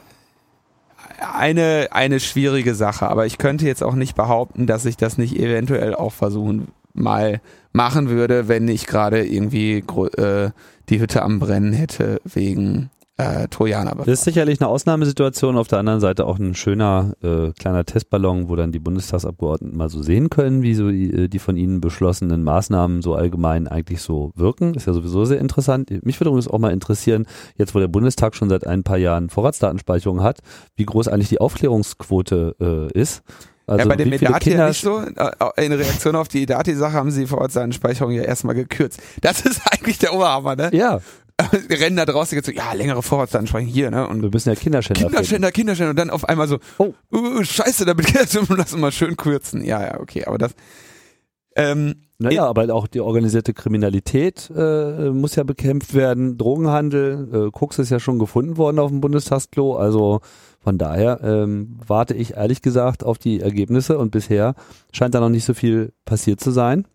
eine, 1.21 1.89
eine 1.93 2.21
schwierige 2.21 2.75
Sache. 2.75 3.09
Aber 3.09 3.25
ich 3.25 3.39
könnte 3.39 3.67
jetzt 3.67 3.83
auch 3.83 3.95
nicht 3.95 4.15
behaupten, 4.15 4.67
dass 4.67 4.85
ich 4.85 4.97
das 4.97 5.17
nicht 5.17 5.37
eventuell 5.37 5.95
auch 5.95 6.13
versuchen 6.13 6.69
mal 6.93 7.41
machen 7.73 8.09
würde, 8.09 8.49
wenn 8.49 8.69
ich 8.69 8.87
gerade 8.87 9.25
irgendwie 9.25 9.85
äh, 10.17 10.51
die 10.89 11.01
Hütte 11.01 11.23
am 11.23 11.39
Brennen 11.39 11.73
hätte 11.73 12.21
wegen 12.25 12.91
äh, 13.19 13.49
Trojaner 13.49 13.95
Das 13.97 14.09
ist 14.09 14.25
sicherlich 14.25 14.61
eine 14.61 14.69
Ausnahmesituation, 14.69 15.57
auf 15.57 15.69
der 15.69 15.79
anderen 15.79 16.01
Seite 16.01 16.27
auch 16.27 16.39
ein 16.39 16.55
schöner 16.55 17.15
äh, 17.23 17.53
kleiner 17.53 17.85
Testballon, 17.85 18.49
wo 18.49 18.57
dann 18.57 18.73
die 18.73 18.79
Bundestagsabgeordneten 18.79 19.77
mal 19.77 19.89
so 19.89 20.03
sehen 20.03 20.29
können, 20.29 20.63
wie 20.63 20.75
so 20.75 20.91
die, 20.91 21.13
äh, 21.13 21.29
die 21.29 21.39
von 21.39 21.57
ihnen 21.57 21.81
beschlossenen 21.81 22.43
Maßnahmen 22.43 23.01
so 23.03 23.15
allgemein 23.15 23.69
eigentlich 23.69 24.03
so 24.03 24.33
wirken. 24.37 24.75
Ist 24.75 24.87
ja 24.87 24.93
sowieso 24.93 25.25
sehr 25.25 25.41
interessant. 25.41 25.91
Mich 26.05 26.21
würde 26.21 26.29
übrigens 26.29 26.49
auch 26.49 26.59
mal 26.59 26.73
interessieren, 26.73 27.27
jetzt 27.57 27.75
wo 27.75 27.79
der 27.79 27.89
Bundestag 27.89 28.35
schon 28.35 28.51
seit 28.51 28.67
ein 28.67 28.83
paar 28.83 28.99
Jahren 28.99 29.31
Vorratsdatenspeicherung 29.31 30.23
hat, 30.23 30.41
wie 30.77 30.85
groß 30.85 31.09
eigentlich 31.09 31.31
die 31.31 31.41
Aufklärungsquote 31.41 32.91
äh, 32.93 32.99
ist. 32.99 33.23
Also 33.67 33.81
ja, 33.81 33.89
bei 33.89 33.97
dem 33.97 34.11
Medati 34.11 34.53
ja 34.53 34.69
nicht 34.69 34.81
so. 34.81 35.01
Äh, 35.01 35.65
in 35.65 35.73
Reaktion 35.73 36.15
auf 36.15 36.29
die 36.29 36.43
Edati-Sache 36.43 36.93
haben 36.93 37.11
sie 37.11 37.27
Vorratsdatenspeicherung 37.27 38.13
ja 38.13 38.23
erstmal 38.23 38.55
gekürzt. 38.55 39.01
Das 39.23 39.41
ist 39.41 39.61
eigentlich 39.73 39.99
der 39.99 40.15
Oberhammer, 40.15 40.55
ne? 40.55 40.71
Ja. 40.73 41.01
Rennen 41.71 41.97
da 41.97 42.07
draußen 42.07 42.37
jetzt 42.37 42.47
so, 42.47 42.53
ja, 42.53 42.73
längere 42.73 43.03
Vorratsansprechung 43.03 43.69
hier, 43.69 43.91
ne? 43.91 44.09
Und 44.09 44.23
wir 44.23 44.31
müssen 44.31 44.49
ja 44.49 44.55
Kinderschänder 44.55 45.03
Kinderschänder, 45.03 45.53
Kinderschänder 45.53 45.91
und 45.91 45.99
dann 45.99 46.11
auf 46.11 46.29
einmal 46.29 46.49
so, 46.49 46.59
oh, 46.79 46.95
uh, 47.13 47.45
scheiße, 47.45 47.85
damit 47.85 48.13
lass 48.15 48.35
uns 48.37 48.77
mal 48.77 48.93
schön 48.93 49.17
kürzen. 49.17 49.63
Ja, 49.63 49.83
ja, 49.83 50.01
okay, 50.01 50.25
aber 50.25 50.39
das, 50.39 50.55
ähm, 51.57 51.97
naja, 52.19 52.47
aber 52.47 52.73
auch 52.75 52.87
die 52.87 53.01
organisierte 53.01 53.53
Kriminalität 53.53 54.51
äh, 54.55 55.11
muss 55.11 55.37
ja 55.37 55.43
bekämpft 55.43 55.95
werden. 55.95 56.39
Drogenhandel, 56.39 57.49
äh, 57.49 57.51
Koks 57.51 57.79
ist 57.79 57.91
ja 57.91 58.01
schon 58.01 58.19
gefunden 58.19 58.57
worden 58.57 58.79
auf 58.79 58.91
dem 58.91 59.01
Bundestagsklo. 59.01 59.77
Also 59.77 60.21
von 60.61 60.79
daher 60.79 61.21
ähm, 61.23 61.79
warte 61.87 62.15
ich 62.15 62.35
ehrlich 62.35 62.63
gesagt 62.63 63.05
auf 63.05 63.19
die 63.19 63.41
Ergebnisse 63.41 63.99
und 63.99 64.11
bisher 64.11 64.55
scheint 64.93 65.15
da 65.15 65.21
noch 65.21 65.29
nicht 65.29 65.45
so 65.45 65.53
viel 65.53 65.93
passiert 66.05 66.41
zu 66.41 66.51
sein. 66.51 66.87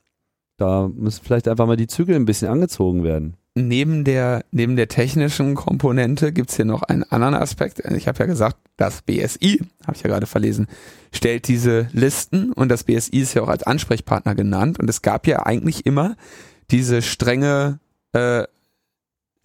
Da 0.57 0.89
müssen 0.93 1.23
vielleicht 1.23 1.47
einfach 1.47 1.67
mal 1.67 1.77
die 1.77 1.87
Zügel 1.87 2.15
ein 2.15 2.25
bisschen 2.25 2.47
angezogen 2.47 3.03
werden 3.03 3.37
neben 3.55 4.03
der, 4.03 4.45
neben 4.51 4.75
der 4.75 4.87
technischen 4.87 5.55
Komponente 5.55 6.31
gibt's 6.31 6.55
hier 6.55 6.65
noch 6.65 6.83
einen 6.83 7.03
anderen 7.03 7.35
Aspekt. 7.35 7.79
Ich 7.79 8.07
habe 8.07 8.19
ja 8.19 8.25
gesagt, 8.25 8.57
das 8.77 9.01
BSI, 9.01 9.61
habe 9.85 9.95
ich 9.95 10.03
ja 10.03 10.09
gerade 10.09 10.25
verlesen, 10.25 10.67
stellt 11.11 11.47
diese 11.47 11.89
Listen 11.91 12.53
und 12.53 12.69
das 12.69 12.85
BSI 12.85 13.19
ist 13.19 13.33
ja 13.33 13.41
auch 13.41 13.49
als 13.49 13.63
Ansprechpartner 13.63 14.35
genannt 14.35 14.79
und 14.79 14.89
es 14.89 15.01
gab 15.01 15.27
ja 15.27 15.45
eigentlich 15.45 15.85
immer 15.85 16.15
diese 16.71 17.01
strenge 17.01 17.79
äh, 18.13 18.43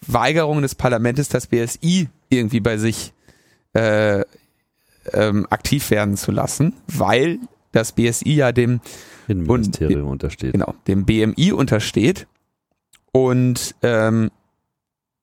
Weigerung 0.07 0.63
des 0.63 0.77
Parlaments, 0.77 1.29
das 1.29 1.49
BSI 1.49 2.09
irgendwie 2.29 2.61
bei 2.61 2.77
sich 2.77 3.13
äh, 3.73 4.25
ähm, 5.13 5.47
aktiv 5.51 5.91
werden 5.91 6.17
zu 6.17 6.31
lassen, 6.31 6.75
weil 6.87 7.39
das 7.73 7.93
BSI 7.93 8.35
ja 8.35 8.53
dem 8.53 8.81
Innenministerium 9.27 10.09
untersteht. 10.09 10.53
Genau, 10.53 10.75
dem 10.87 11.05
BMI 11.05 11.53
untersteht 11.53 12.29
und 13.17 13.75
ähm, 13.81 14.31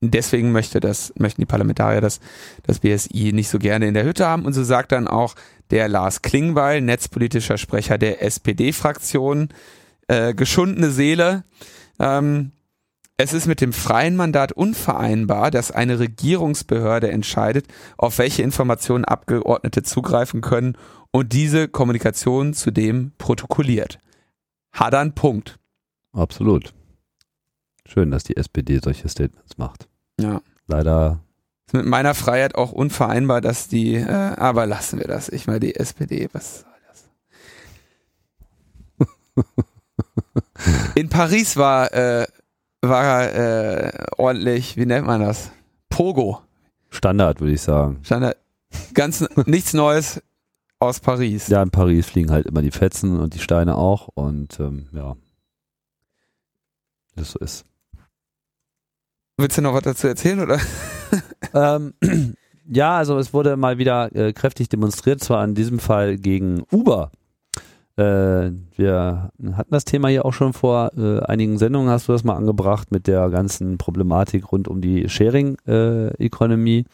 deswegen 0.02 0.52
möchte 0.52 0.80
das, 0.80 1.14
möchten 1.16 1.42
die 1.42 1.46
Parlamentarier 1.46 2.02
das, 2.02 2.22
das 2.64 2.80
BSI 2.80 3.34
nicht 3.34 3.50
so 3.50 3.60
gerne 3.60 3.88
in 3.88 3.94
der 3.94 4.04
Hütte 4.04 4.26
haben. 4.26 4.46
Und 4.46 4.54
so 4.54 4.64
sagt 4.64 4.92
dann 4.92 5.08
auch 5.08 5.36
der 5.70 5.88
Lars 5.90 6.24
Klingbeil, 6.24 6.82
netzpolitischer 6.82 7.60
Sprecher 7.60 8.00
der 8.00 8.24
SPD-Fraktion, 8.24 9.50
äh, 10.08 10.34
geschundene 10.34 10.90
Seele. 10.90 11.44
Ähm, 12.00 12.54
es 13.18 13.32
ist 13.32 13.46
mit 13.46 13.62
dem 13.62 13.74
freien 13.74 14.16
Mandat 14.16 14.54
unvereinbar, 14.54 15.52
dass 15.52 15.70
eine 15.70 16.00
Regierungsbehörde 16.00 17.12
entscheidet, 17.12 17.68
auf 17.96 18.18
welche 18.18 18.42
Informationen 18.42 19.06
Abgeordnete 19.06 19.84
zugreifen 19.84 20.42
können 20.42 20.80
und 21.12 21.32
diese 21.32 21.68
Kommunikation 21.68 22.56
zudem 22.56 23.12
protokolliert. 23.20 24.00
Hat 24.72 24.96
er 24.96 25.02
einen 25.02 25.14
Punkt. 25.14 25.60
Absolut. 26.12 26.74
Schön, 27.86 28.12
dass 28.12 28.24
die 28.24 28.38
SPD 28.38 28.80
solche 28.84 29.10
Statements 29.10 29.58
macht. 29.58 29.88
Ja. 30.20 30.42
Leider. 30.68 31.20
Ist 31.68 31.74
mit 31.74 31.86
meiner 31.86 32.14
Freiheit 32.14 32.56
auch 32.56 32.72
unvereinbar, 32.72 33.42
dass 33.42 33.68
die, 33.68 33.96
äh, 33.96 34.08
aber 34.08 34.66
lassen 34.66 35.00
wir 35.00 35.08
das. 35.08 35.30
Ich 35.30 35.48
meine, 35.48 35.60
die 35.60 35.76
SPD, 35.76 36.30
was 36.32 36.62
soll 36.62 36.72
das? 39.36 39.46
In 40.96 41.10
Paris 41.10 41.58
war, 41.58 41.94
äh, 41.94 42.26
war 42.82 43.34
äh, 43.34 43.92
ordentlich, 44.18 44.78
wie 44.78 44.86
nennt 44.86 45.08
man 45.08 45.22
das? 45.22 45.52
Pogo. 45.90 46.42
Standard, 46.90 47.42
würde 47.42 47.54
ich 47.54 47.62
sagen. 47.62 48.00
Standard. 48.04 48.38
Ganz 48.94 49.28
nichts 49.46 49.74
Neues 49.74 50.22
aus 50.80 51.00
Paris. 51.00 51.48
Ja, 51.48 51.64
in 51.64 51.72
Paris 51.72 52.08
fliegen 52.08 52.32
halt 52.32 52.46
immer 52.46 52.62
die 52.62 52.72
Fetzen 52.72 53.20
und 53.20 53.34
die 53.34 53.40
Steine 53.40 53.76
auch 53.76 54.10
und 54.14 54.60
ähm, 54.60 54.88
ja. 54.92 55.16
Das 57.16 57.32
so 57.32 57.40
ist. 57.40 57.66
Willst 59.44 59.58
du 59.58 59.62
noch 59.62 59.74
was 59.74 59.82
dazu 59.82 60.08
erzählen 60.08 60.40
oder? 60.40 60.58
Ähm, 61.54 61.94
ja, 62.66 62.96
also 62.96 63.18
es 63.18 63.34
wurde 63.34 63.58
mal 63.58 63.78
wieder 63.78 64.16
äh, 64.16 64.32
kräftig 64.32 64.70
demonstriert, 64.70 65.22
zwar 65.22 65.44
in 65.44 65.54
diesem 65.54 65.80
Fall 65.80 66.16
gegen 66.18 66.64
Uber. 66.72 67.12
Äh, 67.98 68.52
wir 68.78 69.32
hatten 69.52 69.72
das 69.72 69.84
Thema 69.84 70.08
hier 70.08 70.24
auch 70.24 70.32
schon 70.32 70.54
vor 70.54 70.92
äh, 70.98 71.20
einigen 71.26 71.58
Sendungen, 71.58 71.90
hast 71.90 72.08
du 72.08 72.14
das 72.14 72.24
mal 72.24 72.38
angebracht 72.38 72.90
mit 72.94 73.06
der 73.06 73.30
ganzen 73.30 73.78
Problematik 73.78 74.50
rund 74.50 74.70
um 74.70 74.80
die 74.80 75.10
Sharing-Economy. 75.10 76.86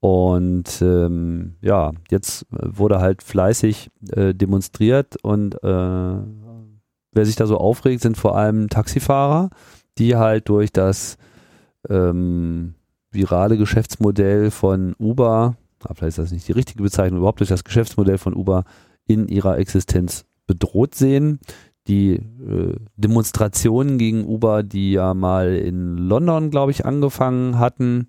und 0.00 0.82
ähm, 0.82 1.54
ja, 1.62 1.92
jetzt 2.10 2.44
wurde 2.50 3.00
halt 3.00 3.22
fleißig 3.22 3.90
äh, 4.10 4.34
demonstriert 4.34 5.16
und 5.22 5.54
äh, 5.64 5.66
wer 7.12 7.24
sich 7.24 7.36
da 7.36 7.46
so 7.46 7.56
aufregt, 7.56 8.02
sind 8.02 8.18
vor 8.18 8.36
allem 8.36 8.68
Taxifahrer, 8.68 9.48
die 9.96 10.16
halt 10.16 10.50
durch 10.50 10.72
das 10.72 11.16
ähm, 11.88 12.74
virale 13.10 13.56
Geschäftsmodell 13.56 14.50
von 14.50 14.94
Uber, 14.98 15.56
vielleicht 15.80 16.02
ist 16.02 16.18
das 16.18 16.32
nicht 16.32 16.48
die 16.48 16.52
richtige 16.52 16.82
Bezeichnung, 16.82 17.18
überhaupt 17.18 17.40
durch 17.40 17.48
das 17.48 17.64
Geschäftsmodell 17.64 18.18
von 18.18 18.34
Uber 18.34 18.64
in 19.06 19.28
ihrer 19.28 19.58
Existenz 19.58 20.24
bedroht 20.46 20.94
sehen. 20.94 21.40
Die 21.88 22.14
äh, 22.14 22.76
Demonstrationen 22.96 23.98
gegen 23.98 24.24
Uber, 24.24 24.62
die 24.62 24.92
ja 24.92 25.14
mal 25.14 25.54
in 25.56 25.96
London, 25.96 26.50
glaube 26.50 26.70
ich, 26.70 26.84
angefangen 26.84 27.58
hatten, 27.58 28.06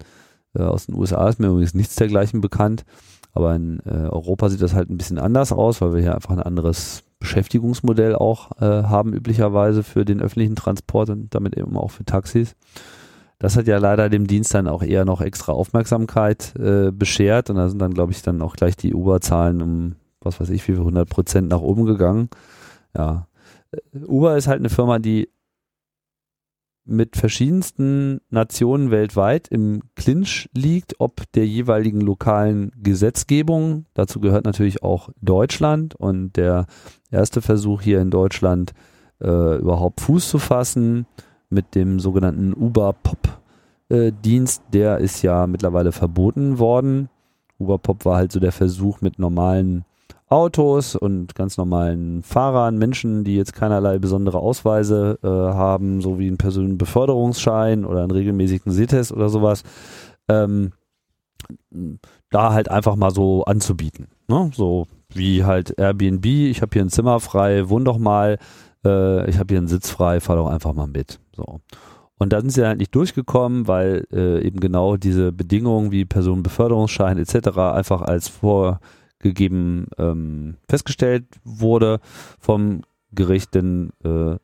äh, 0.54 0.62
aus 0.62 0.88
den 0.88 0.96
USA 0.96 1.28
ist 1.30 1.40
mir 1.40 1.48
übrigens 1.48 1.74
nichts 1.74 1.96
dergleichen 1.96 2.42
bekannt, 2.42 2.84
aber 3.34 3.56
in 3.56 3.80
äh, 3.86 4.08
Europa 4.10 4.50
sieht 4.50 4.62
das 4.62 4.74
halt 4.74 4.90
ein 4.90 4.98
bisschen 4.98 5.18
anders 5.18 5.52
aus, 5.52 5.82
weil 5.82 5.94
wir 5.94 6.02
hier 6.02 6.16
einfach 6.16 6.32
ein 6.32 6.42
anderes 6.42 7.04
Beschäftigungsmodell 7.20 8.16
auch 8.16 8.52
äh, 8.60 8.84
haben, 8.84 9.14
üblicherweise 9.14 9.84
für 9.84 10.06
den 10.06 10.22
öffentlichen 10.22 10.56
Transport 10.56 11.10
und 11.10 11.34
damit 11.34 11.58
eben 11.58 11.78
auch 11.78 11.92
für 11.92 12.04
Taxis. 12.04 12.56
Das 13.42 13.58
hat 13.58 13.66
ja 13.66 13.80
leider 13.80 14.08
dem 14.08 14.28
Dienst 14.28 14.54
dann 14.54 14.68
auch 14.68 14.84
eher 14.84 15.04
noch 15.04 15.20
extra 15.20 15.52
Aufmerksamkeit 15.52 16.54
äh, 16.60 16.92
beschert 16.92 17.50
und 17.50 17.56
da 17.56 17.70
sind 17.70 17.80
dann, 17.80 17.92
glaube 17.92 18.12
ich, 18.12 18.22
dann 18.22 18.40
auch 18.40 18.56
gleich 18.56 18.78
die 18.78 18.94
Uber-Zahlen 18.94 19.64
um, 19.64 19.96
was 20.20 20.40
weiß 20.40 20.52
ich, 20.52 20.62
wie 20.68 20.74
viel 20.74 20.78
100 20.78 21.10
Prozent 21.10 21.50
nach 21.50 21.62
oben 21.62 21.86
gegangen. 21.86 22.30
Ja. 22.96 23.28
Äh, 23.72 24.06
Uber 24.06 24.38
ist 24.38 24.46
halt 24.46 24.60
eine 24.60 24.70
Firma, 24.70 25.00
die 25.00 25.28
mit 26.86 27.16
verschiedensten 27.16 28.22
Nationen 28.30 28.92
weltweit 28.92 29.48
im 29.48 29.82
Clinch 29.96 30.48
liegt, 30.54 31.00
ob 31.00 31.24
der 31.32 31.48
jeweiligen 31.48 32.02
lokalen 32.02 32.72
Gesetzgebung. 32.78 33.88
Dazu 33.96 34.20
gehört 34.20 34.46
natürlich 34.46 34.84
auch 34.84 35.10
Deutschland 35.20 35.96
und 35.96 36.34
der 36.34 36.68
erste 37.10 37.42
Versuch 37.42 37.82
hier 37.82 38.02
in 38.02 38.12
Deutschland 38.12 38.74
äh, 39.20 39.58
überhaupt 39.58 40.02
Fuß 40.02 40.30
zu 40.30 40.38
fassen 40.38 41.08
mit 41.52 41.76
dem 41.76 42.00
sogenannten 42.00 42.54
Uber 42.54 42.94
Pop 42.94 43.42
äh, 43.90 44.12
Dienst, 44.24 44.64
der 44.74 44.98
ist 45.00 45.22
ja 45.22 45.48
mittlerweile 45.48 45.92
verboten 45.92 46.60
worden. 46.60 47.10
Uber 47.60 47.78
Pop 47.78 48.06
war 48.06 48.18
halt 48.18 48.32
so 48.32 48.40
der 48.40 48.52
Versuch 48.52 49.02
mit 49.02 49.20
normalen 49.20 49.86
Autos 50.32 50.96
und 50.96 51.36
ganz 51.36 51.58
normalen 51.58 52.24
Fahrern, 52.24 52.78
Menschen, 52.78 53.26
die 53.26 53.36
jetzt 53.36 53.54
keinerlei 53.54 54.00
besondere 54.00 54.40
Ausweise 54.40 55.20
äh, 55.22 55.28
haben, 55.28 56.02
so 56.02 56.20
wie 56.20 56.28
einen 56.28 56.38
Personenbeförderungsschein 56.38 57.84
oder 57.84 58.02
einen 58.02 58.12
regelmäßigen 58.12 58.72
Sehtest 58.72 59.12
oder 59.12 59.28
sowas, 59.28 59.64
ähm, 60.30 60.72
da 62.30 62.54
halt 62.54 62.72
einfach 62.72 62.96
mal 62.96 63.12
so 63.12 63.44
anzubieten. 63.44 64.08
Ne? 64.30 64.52
So 64.54 64.88
wie 65.14 65.44
halt 65.44 65.78
Airbnb, 65.78 66.26
ich 66.26 66.62
habe 66.62 66.72
hier 66.72 66.84
ein 66.84 66.90
Zimmer 66.90 67.20
frei, 67.20 67.68
wohn 67.68 67.84
doch 67.84 67.98
mal, 67.98 68.38
äh, 68.86 69.30
ich 69.30 69.38
habe 69.38 69.54
hier 69.54 69.58
einen 69.58 69.68
Sitz 69.68 69.90
frei, 69.90 70.22
fahr 70.22 70.38
doch 70.38 70.48
einfach 70.48 70.72
mal 70.74 70.88
mit. 70.88 71.20
So. 71.46 71.62
Und 72.18 72.34
da 72.34 72.42
sind 72.42 72.52
sie 72.52 72.66
halt 72.66 72.78
nicht 72.78 72.94
durchgekommen, 72.94 73.68
weil 73.68 74.06
äh, 74.14 74.46
eben 74.46 74.60
genau 74.60 74.96
diese 74.96 75.32
Bedingungen 75.32 75.92
wie 75.92 76.06
Personenbeförderungsschein 76.06 77.18
etc. 77.18 77.58
einfach 77.58 78.04
als 78.04 78.28
vorgegeben 78.28 79.88
ähm, 79.98 80.58
festgestellt 80.70 81.26
wurde 81.44 82.00
vom 82.40 82.82
Gericht, 83.12 83.56
denn 83.56 83.90
äh, 84.04 84.36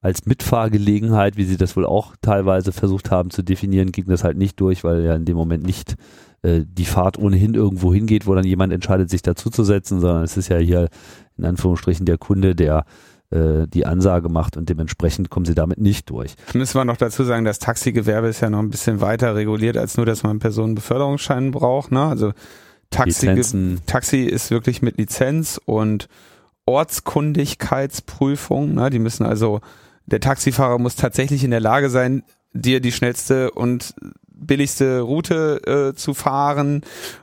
als 0.00 0.24
Mitfahrgelegenheit, 0.24 1.36
wie 1.36 1.44
sie 1.44 1.56
das 1.56 1.76
wohl 1.76 1.84
auch 1.84 2.14
teilweise 2.22 2.72
versucht 2.72 3.10
haben 3.10 3.30
zu 3.30 3.42
definieren, 3.42 3.92
ging 3.92 4.06
das 4.06 4.24
halt 4.24 4.38
nicht 4.38 4.58
durch, 4.60 4.84
weil 4.84 5.04
ja 5.04 5.14
in 5.14 5.24
dem 5.24 5.36
Moment 5.36 5.64
nicht 5.64 5.96
äh, 6.42 6.62
die 6.66 6.84
Fahrt 6.84 7.18
ohnehin 7.18 7.54
irgendwo 7.54 7.92
hingeht, 7.92 8.26
wo 8.26 8.34
dann 8.34 8.46
jemand 8.46 8.72
entscheidet, 8.72 9.10
sich 9.10 9.22
dazuzusetzen, 9.22 10.00
sondern 10.00 10.24
es 10.24 10.36
ist 10.36 10.48
ja 10.48 10.58
hier 10.58 10.88
in 11.36 11.44
Anführungsstrichen 11.44 12.06
der 12.06 12.18
Kunde, 12.18 12.54
der 12.54 12.86
äh, 13.30 13.66
die 13.66 13.86
Ansage 13.86 14.28
macht 14.28 14.56
und 14.56 14.68
dementsprechend 14.68 15.30
kommen 15.30 15.46
sie 15.46 15.54
damit 15.54 15.78
nicht 15.78 16.10
durch. 16.10 16.34
Müssen 16.54 16.78
wir 16.78 16.84
noch 16.84 16.96
dazu 16.96 17.24
sagen, 17.24 17.44
das 17.44 17.58
Taxigewerbe 17.58 18.28
ist 18.28 18.40
ja 18.40 18.50
noch 18.50 18.60
ein 18.60 18.70
bisschen 18.70 19.00
weiter 19.00 19.34
reguliert 19.34 19.76
als 19.76 19.96
nur, 19.96 20.06
dass 20.06 20.22
man 20.22 20.30
einen 20.30 20.38
Personenbeförderungsschein 20.38 21.50
braucht. 21.50 21.92
Ne? 21.92 22.04
Also 22.04 22.32
Taxi, 22.90 23.76
Taxi 23.86 24.22
ist 24.22 24.50
wirklich 24.50 24.80
mit 24.80 24.98
Lizenz 24.98 25.60
und 25.64 26.08
Ortskundigkeitsprüfung. 26.66 28.74
Ne? 28.74 28.90
Die 28.90 28.98
müssen 28.98 29.26
also, 29.26 29.60
der 30.06 30.20
Taxifahrer 30.20 30.78
muss 30.78 30.96
tatsächlich 30.96 31.44
in 31.44 31.50
der 31.50 31.60
Lage 31.60 31.90
sein, 31.90 32.22
dir 32.52 32.80
die 32.80 32.92
schnellste 32.92 33.50
und 33.50 33.94
billigste 34.36 35.00
Route 35.00 35.92
äh, 35.92 35.96
zu 35.96 36.14
fahren. 36.14 36.82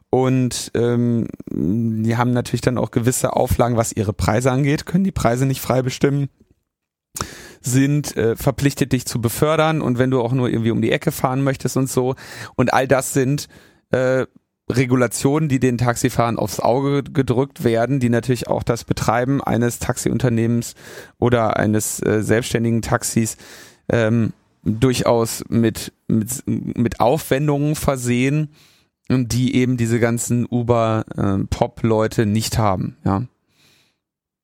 Und 0.09 0.71
ähm, 0.75 1.27
die 1.49 2.17
haben 2.17 2.33
natürlich 2.33 2.61
dann 2.61 2.77
auch 2.77 2.91
gewisse 2.91 3.35
Auflagen, 3.35 3.77
was 3.77 3.93
ihre 3.93 4.13
Preise 4.13 4.51
angeht, 4.51 4.85
können 4.85 5.03
die 5.03 5.11
Preise 5.11 5.45
nicht 5.45 5.61
frei 5.61 5.81
bestimmen, 5.81 6.29
sind 7.61 8.15
äh, 8.17 8.35
verpflichtet, 8.35 8.91
dich 8.91 9.05
zu 9.05 9.21
befördern. 9.21 9.81
Und 9.81 9.97
wenn 9.97 10.11
du 10.11 10.21
auch 10.21 10.33
nur 10.33 10.49
irgendwie 10.49 10.71
um 10.71 10.81
die 10.81 10.91
Ecke 10.91 11.11
fahren 11.11 11.43
möchtest 11.43 11.77
und 11.77 11.89
so. 11.89 12.15
Und 12.55 12.73
all 12.73 12.87
das 12.87 13.13
sind 13.13 13.47
äh, 13.91 14.25
Regulationen, 14.71 15.49
die 15.49 15.59
den 15.59 15.77
Taxifahrern 15.77 16.37
aufs 16.37 16.59
Auge 16.59 17.03
gedrückt 17.03 17.63
werden, 17.63 17.99
die 17.99 18.09
natürlich 18.09 18.47
auch 18.47 18.63
das 18.63 18.83
Betreiben 18.83 19.43
eines 19.43 19.79
Taxiunternehmens 19.79 20.75
oder 21.19 21.57
eines 21.57 22.01
äh, 22.01 22.21
selbstständigen 22.21 22.81
Taxis 22.81 23.37
ähm, 23.89 24.31
durchaus 24.63 25.43
mit, 25.49 25.93
mit, 26.07 26.43
mit 26.45 26.99
Aufwendungen 26.99 27.75
versehen, 27.75 28.49
die 29.09 29.55
eben 29.55 29.77
diese 29.77 29.99
ganzen 29.99 30.45
Uber-Pop-Leute 30.49 32.21
äh, 32.23 32.25
nicht 32.25 32.57
haben, 32.57 32.97
ja. 33.05 33.23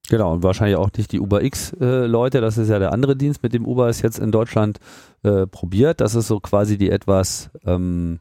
Genau, 0.10 0.34
und 0.34 0.44
wahrscheinlich 0.44 0.76
auch 0.76 0.90
nicht 0.98 1.12
die 1.12 1.20
Uber 1.20 1.44
X-Leute, 1.44 2.40
äh, 2.40 2.42
das 2.42 2.58
ist 2.58 2.70
ja 2.70 2.80
der 2.80 2.94
andere 2.94 3.16
Dienst, 3.16 3.44
mit 3.44 3.54
dem 3.54 3.66
Uber 3.66 3.90
es 3.90 4.02
jetzt 4.02 4.18
in 4.18 4.32
Deutschland 4.32 4.80
äh, 5.22 5.46
probiert. 5.46 6.02
Das 6.02 6.16
ist 6.16 6.28
so 6.28 6.40
quasi 6.40 6.80
die 6.80 6.90
etwas 6.90 7.52
ähm, 7.64 8.20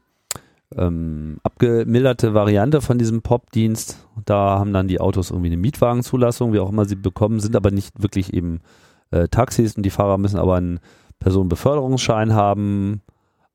ähm, 0.77 1.37
abgemilderte 1.41 2.35
Variante 2.35 2.81
von 2.81 2.99
diesem 2.99 3.23
Pop-Dienst. 3.23 4.05
Da 4.25 4.59
haben 4.59 4.71
dann 4.71 4.87
die 4.87 4.99
Autos 4.99 5.31
irgendwie 5.31 5.47
eine 5.47 5.57
Mietwagenzulassung, 5.57 6.53
wie 6.53 6.59
auch 6.59 6.69
immer 6.69 6.85
sie 6.85 6.95
bekommen, 6.95 7.39
sind 7.39 7.55
aber 7.55 7.71
nicht 7.71 8.01
wirklich 8.01 8.35
eben 8.35 8.61
äh, 9.09 9.27
Taxis 9.27 9.75
und 9.75 9.83
die 9.83 9.89
Fahrer 9.89 10.19
müssen 10.19 10.37
aber 10.37 10.55
einen 10.55 10.79
Personenbeförderungsschein 11.19 12.33
haben. 12.33 13.01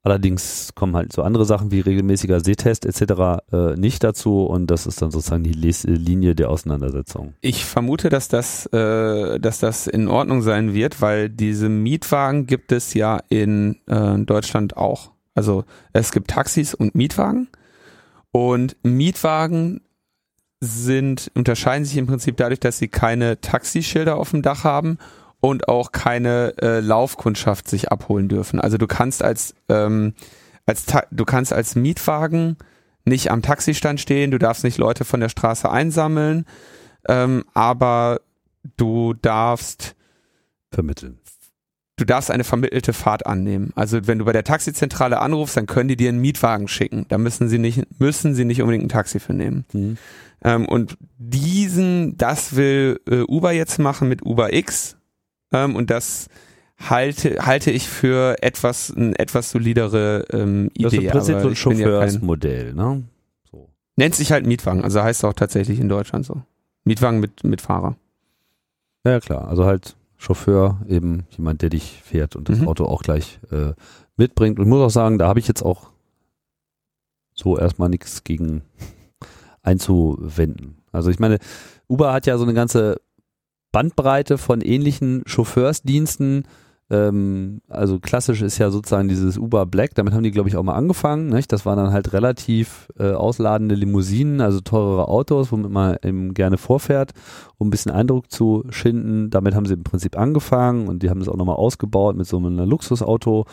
Allerdings 0.03 0.75
kommen 0.75 0.95
halt 0.97 1.15
so 1.15 1.23
andere 1.23 1.47
Sachen 1.47 1.71
wie 1.71 1.81
regelmäßiger 1.81 2.41
Sehtest 2.41 2.85
etc. 2.85 3.43
Äh, 3.51 3.75
nicht 3.77 4.05
dazu 4.05 4.45
und 4.45 4.71
das 4.71 4.87
ist 4.87 5.01
dann 5.01 5.11
sozusagen 5.11 5.45
die 5.45 5.53
Les 5.53 5.85
Linie 5.85 6.35
der 6.35 6.51
Auseinandersetzung. 6.51 7.33
Ich 7.41 7.65
vermute, 7.65 8.11
dass 8.11 8.29
das, 8.29 8.67
äh, 8.67 9.41
dass 9.41 9.61
das 9.61 9.87
in 9.87 10.09
Ordnung 10.09 10.43
sein 10.43 10.75
wird, 10.75 11.01
weil 11.01 11.31
diese 11.31 11.71
Mietwagen 11.71 12.47
gibt 12.47 12.71
es 12.71 12.93
ja 12.93 13.21
in 13.31 13.79
äh, 13.87 14.19
Deutschland 14.19 14.77
auch. 14.77 15.12
Also 15.35 15.65
es 15.95 16.12
gibt 16.12 16.29
Taxis 16.29 16.75
und 16.75 16.95
Mietwagen 16.95 17.49
und 18.31 18.77
Mietwagen 18.83 19.81
sind, 20.61 21.31
unterscheiden 21.35 21.87
sich 21.87 21.97
im 21.97 22.07
Prinzip 22.07 22.37
dadurch, 22.37 22.61
dass 22.61 22.79
sie 22.79 22.89
keine 22.89 23.41
Taxischilder 23.41 24.17
auf 24.17 24.33
dem 24.33 24.43
Dach 24.43 24.65
haben 24.65 24.99
und 25.45 25.68
auch 25.68 25.92
keine 25.92 26.55
äh, 26.62 26.80
Laufkundschaft 26.80 27.68
sich 27.68 27.92
abholen 27.92 28.30
dürfen. 28.30 28.61
Also 28.61 28.78
du 28.78 28.86
kannst 28.86 29.22
als, 29.22 29.55
ähm, 29.68 30.14
als 30.64 30.86
du 31.11 31.24
kannst 31.26 31.53
als 31.53 31.74
Mietwagen 31.74 32.57
nicht 33.05 33.30
am 33.30 33.42
Taxistand 33.42 34.01
stehen, 34.01 34.30
du 34.30 34.38
darfst 34.38 34.64
nicht 34.64 34.78
Leute 34.78 35.05
von 35.05 35.20
der 35.20 35.28
Straße 35.28 35.70
einsammeln, 35.70 36.47
ähm, 37.11 37.45
aber 37.53 38.22
du 38.78 39.12
darfst 39.12 39.97
vermitteln 40.72 41.18
du 41.97 42.05
darfst 42.05 42.30
eine 42.30 42.42
vermittelte 42.42 42.92
Fahrt 42.92 43.26
annehmen. 43.26 43.70
Also 43.76 44.07
wenn 44.07 44.18
du 44.18 44.24
bei 44.24 44.32
der 44.32 44.42
Taxizentrale 44.42 45.20
anrufst, 45.20 45.57
dann 45.57 45.66
können 45.66 45.88
die 45.88 45.97
dir 45.97 46.09
einen 46.09 46.20
Mietwagen 46.20 46.66
schicken. 46.66 47.07
Da 47.09 47.18
müssen 47.18 47.49
sie 47.49 47.59
nicht, 47.59 48.01
müssen 48.01 48.34
sie 48.34 48.45
nicht 48.45 48.62
unbedingt 48.62 48.84
ein 48.84 48.88
Taxi 48.88 49.20
für 49.20 49.32
nehmen. 49.32 49.64
Mhm. 49.72 49.97
Ähm, 50.42 50.66
und 50.66 50.97
diesen, 51.18 52.16
das 52.16 52.57
will 52.57 53.01
äh, 53.09 53.20
Uber 53.28 53.53
jetzt 53.53 53.78
machen 53.78 54.09
mit 54.09 54.26
Uber 54.26 54.53
X. 54.53 54.97
Ähm, 55.55 55.76
und 55.76 55.90
das 55.90 56.28
halte, 56.78 57.46
halte 57.46 57.70
ich 57.70 57.88
für 57.88 58.42
etwas, 58.42 58.90
ein 58.90 59.14
etwas 59.14 59.50
solidere 59.50 60.26
ähm, 60.32 60.70
Idee. 60.74 60.82
Das 60.82 60.92
ist 60.92 60.98
im 60.98 61.11
Prinzip 61.11 61.40
so 61.40 61.48
ein 61.48 61.57
Chauffeursmodell, 61.57 62.68
ja 62.68 62.74
ne? 62.74 63.05
So. 63.50 63.70
Nennt 63.96 64.14
sich 64.14 64.32
halt 64.32 64.46
Mietwagen, 64.46 64.82
also 64.82 65.02
heißt 65.02 65.24
auch 65.24 65.32
tatsächlich 65.32 65.80
in 65.80 65.88
Deutschland 65.88 66.26
so. 66.26 66.42
Mietwagen 66.84 67.20
mit, 67.20 67.44
mit 67.44 67.61
Fahrer. 67.61 67.96
Ja, 69.07 69.20
klar, 69.20 69.48
also 69.48 69.64
halt 69.64 69.96
Chauffeur, 70.16 70.80
eben 70.88 71.24
jemand, 71.30 71.62
der 71.62 71.70
dich 71.70 72.00
fährt 72.02 72.36
und 72.36 72.48
das 72.48 72.59
mhm. 72.59 72.68
Auto 72.68 72.86
auch 72.86 73.02
gleich 73.02 73.38
äh, 73.50 73.72
mitbringt. 74.16 74.59
Und 74.59 74.64
ich 74.64 74.68
muss 74.68 74.80
auch 74.80 74.90
sagen, 74.90 75.18
da 75.18 75.28
habe 75.28 75.38
ich 75.38 75.48
jetzt 75.48 75.62
auch 75.62 75.90
so 77.34 77.59
erstmal 77.59 77.88
nichts 77.88 78.24
gegen 78.24 78.62
einzuwenden. 79.62 80.78
Also 80.92 81.11
ich 81.11 81.18
meine, 81.18 81.38
Uber 81.88 82.12
hat 82.12 82.26
ja 82.26 82.38
so 82.38 82.44
eine 82.44 82.55
ganze 82.55 83.00
Bandbreite 83.75 84.39
von 84.39 84.61
ähnlichen 84.61 85.25
Chauffeursdiensten, 85.27 86.45
ähm, 86.91 87.61
also 87.68 87.99
klassisch 87.99 88.41
ist 88.41 88.59
ja 88.59 88.70
sozusagen 88.70 89.09
dieses 89.09 89.37
Uber 89.37 89.66
Black, 89.66 89.97
damit 89.97 90.14
haben 90.14 90.22
die, 90.22 90.31
glaube 90.31 90.49
ich, 90.49 90.57
auch 90.57 90.62
mal 90.62 90.75
angefangen. 90.75 91.29
Nicht? 91.29 91.51
Das 91.51 91.66
waren 91.66 91.77
dann 91.77 91.93
halt 91.93 92.12
relativ 92.12 92.87
äh, 92.97 93.11
ausladende 93.11 93.75
Limousinen, 93.75 94.41
also 94.41 94.61
teurere 94.61 95.09
Autos, 95.09 95.51
womit 95.51 95.72
man 95.72 95.97
eben 96.05 96.35
gerne 96.35 96.57
vorfährt, 96.57 97.11
um 97.59 97.66
ein 97.66 97.70
bisschen 97.70 97.91
Eindruck 97.91 98.31
zu 98.31 98.64
schinden. 98.70 99.31
Damit 99.31 99.57
haben 99.57 99.66
sie 99.66 99.75
im 99.75 99.83
Prinzip 99.83 100.16
angefangen 100.16 100.87
und 100.87 101.03
die 101.03 101.11
haben 101.11 101.20
es 101.20 101.29
auch 101.29 101.37
nochmal 101.37 101.57
ausgebaut 101.57 102.16
mit 102.16 102.29
so 102.29 102.37
einer 102.37 102.66
Luxusauto. 102.66 103.47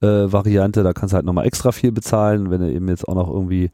Äh, 0.00 0.32
Variante, 0.32 0.82
da 0.82 0.94
kannst 0.94 1.12
du 1.12 1.16
halt 1.16 1.26
nochmal 1.26 1.46
extra 1.46 1.70
viel 1.72 1.92
bezahlen. 1.92 2.50
Wenn 2.50 2.62
du 2.62 2.72
eben 2.72 2.88
jetzt 2.88 3.06
auch 3.06 3.14
noch 3.14 3.28
irgendwie 3.28 3.70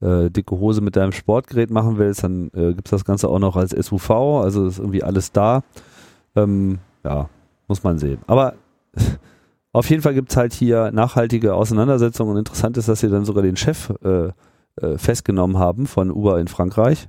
äh, 0.00 0.30
dicke 0.30 0.58
Hose 0.58 0.80
mit 0.80 0.96
deinem 0.96 1.12
Sportgerät 1.12 1.70
machen 1.70 1.98
willst, 1.98 2.24
dann 2.24 2.50
äh, 2.54 2.74
gibt's 2.74 2.90
das 2.90 3.04
Ganze 3.04 3.28
auch 3.28 3.38
noch 3.38 3.56
als 3.56 3.70
SUV, 3.70 4.10
also 4.42 4.66
ist 4.66 4.78
irgendwie 4.78 5.02
alles 5.02 5.32
da. 5.32 5.62
Ähm, 6.34 6.78
ja, 7.04 7.28
muss 7.68 7.82
man 7.82 7.98
sehen. 7.98 8.18
Aber 8.26 8.54
auf 9.72 9.88
jeden 9.88 10.02
Fall 10.02 10.14
gibt 10.14 10.30
es 10.30 10.36
halt 10.36 10.52
hier 10.52 10.90
nachhaltige 10.92 11.54
Auseinandersetzungen 11.54 12.32
und 12.32 12.38
interessant 12.38 12.76
ist, 12.76 12.88
dass 12.88 13.00
sie 13.00 13.08
dann 13.08 13.24
sogar 13.24 13.42
den 13.42 13.56
Chef 13.56 13.92
äh, 14.04 14.32
äh, 14.80 14.98
festgenommen 14.98 15.58
haben 15.58 15.86
von 15.86 16.10
Uber 16.10 16.38
in 16.40 16.48
Frankreich 16.48 17.08